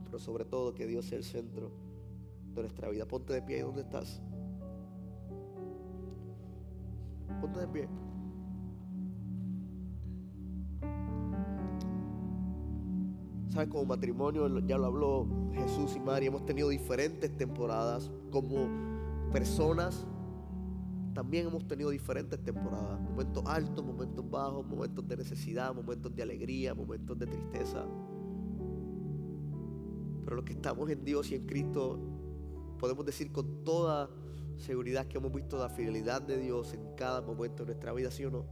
pero 0.04 0.18
sobre 0.18 0.44
todo 0.44 0.74
que 0.74 0.86
Dios 0.86 1.04
sea 1.04 1.18
el 1.18 1.24
centro 1.24 1.70
de 2.54 2.62
nuestra 2.62 2.88
vida. 2.90 3.06
Ponte 3.06 3.32
de 3.32 3.42
pie 3.42 3.56
ahí 3.56 3.62
donde 3.62 3.82
estás. 3.82 4.20
Ponte 7.40 7.60
de 7.60 7.68
pie. 7.68 8.09
¿Sabes? 13.50 13.68
Como 13.68 13.84
matrimonio, 13.84 14.48
ya 14.60 14.78
lo 14.78 14.86
habló 14.86 15.26
Jesús 15.52 15.96
y 15.96 16.00
María, 16.00 16.28
hemos 16.28 16.46
tenido 16.46 16.68
diferentes 16.68 17.36
temporadas. 17.36 18.10
Como 18.30 18.68
personas, 19.32 20.06
también 21.14 21.48
hemos 21.48 21.66
tenido 21.66 21.90
diferentes 21.90 22.42
temporadas. 22.42 23.00
Momentos 23.00 23.42
altos, 23.46 23.84
momentos 23.84 24.28
bajos, 24.30 24.64
momentos 24.64 25.06
de 25.06 25.16
necesidad, 25.16 25.74
momentos 25.74 26.14
de 26.14 26.22
alegría, 26.22 26.74
momentos 26.74 27.18
de 27.18 27.26
tristeza. 27.26 27.84
Pero 30.24 30.36
los 30.36 30.44
que 30.44 30.52
estamos 30.52 30.88
en 30.88 31.04
Dios 31.04 31.30
y 31.32 31.34
en 31.34 31.46
Cristo, 31.46 31.98
podemos 32.78 33.04
decir 33.04 33.32
con 33.32 33.64
toda 33.64 34.08
seguridad 34.56 35.06
que 35.06 35.18
hemos 35.18 35.32
visto 35.32 35.58
la 35.58 35.68
fidelidad 35.68 36.22
de 36.22 36.38
Dios 36.38 36.72
en 36.74 36.94
cada 36.94 37.20
momento 37.20 37.64
de 37.64 37.72
nuestra 37.72 37.92
vida, 37.92 38.10
¿sí 38.12 38.24
o 38.24 38.30
no? 38.30 38.44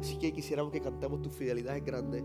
Así 0.00 0.18
que 0.18 0.32
quisiéramos 0.32 0.72
que 0.72 0.80
cantemos 0.80 1.20
tu 1.20 1.28
fidelidad 1.28 1.76
es 1.76 1.84
grande. 1.84 2.24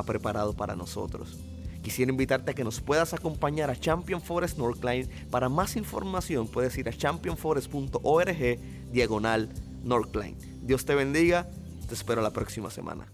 Ha 0.00 0.04
preparado 0.04 0.54
para 0.54 0.76
nosotros. 0.76 1.36
Quisiera 1.82 2.12
invitarte 2.12 2.52
a 2.52 2.54
que 2.54 2.62
nos 2.62 2.80
puedas 2.80 3.14
acompañar 3.14 3.68
a 3.68 3.74
Champion 3.74 4.22
Forest 4.22 4.56
Northline. 4.56 5.08
Para 5.28 5.48
más 5.48 5.74
información 5.74 6.46
puedes 6.46 6.78
ir 6.78 6.88
a 6.88 6.92
championforest.org 6.92 8.58
diagonal 8.92 9.48
Northline. 9.82 10.36
Dios 10.62 10.84
te 10.84 10.94
bendiga, 10.94 11.48
te 11.88 11.94
espero 11.94 12.22
la 12.22 12.30
próxima 12.30 12.70
semana. 12.70 13.08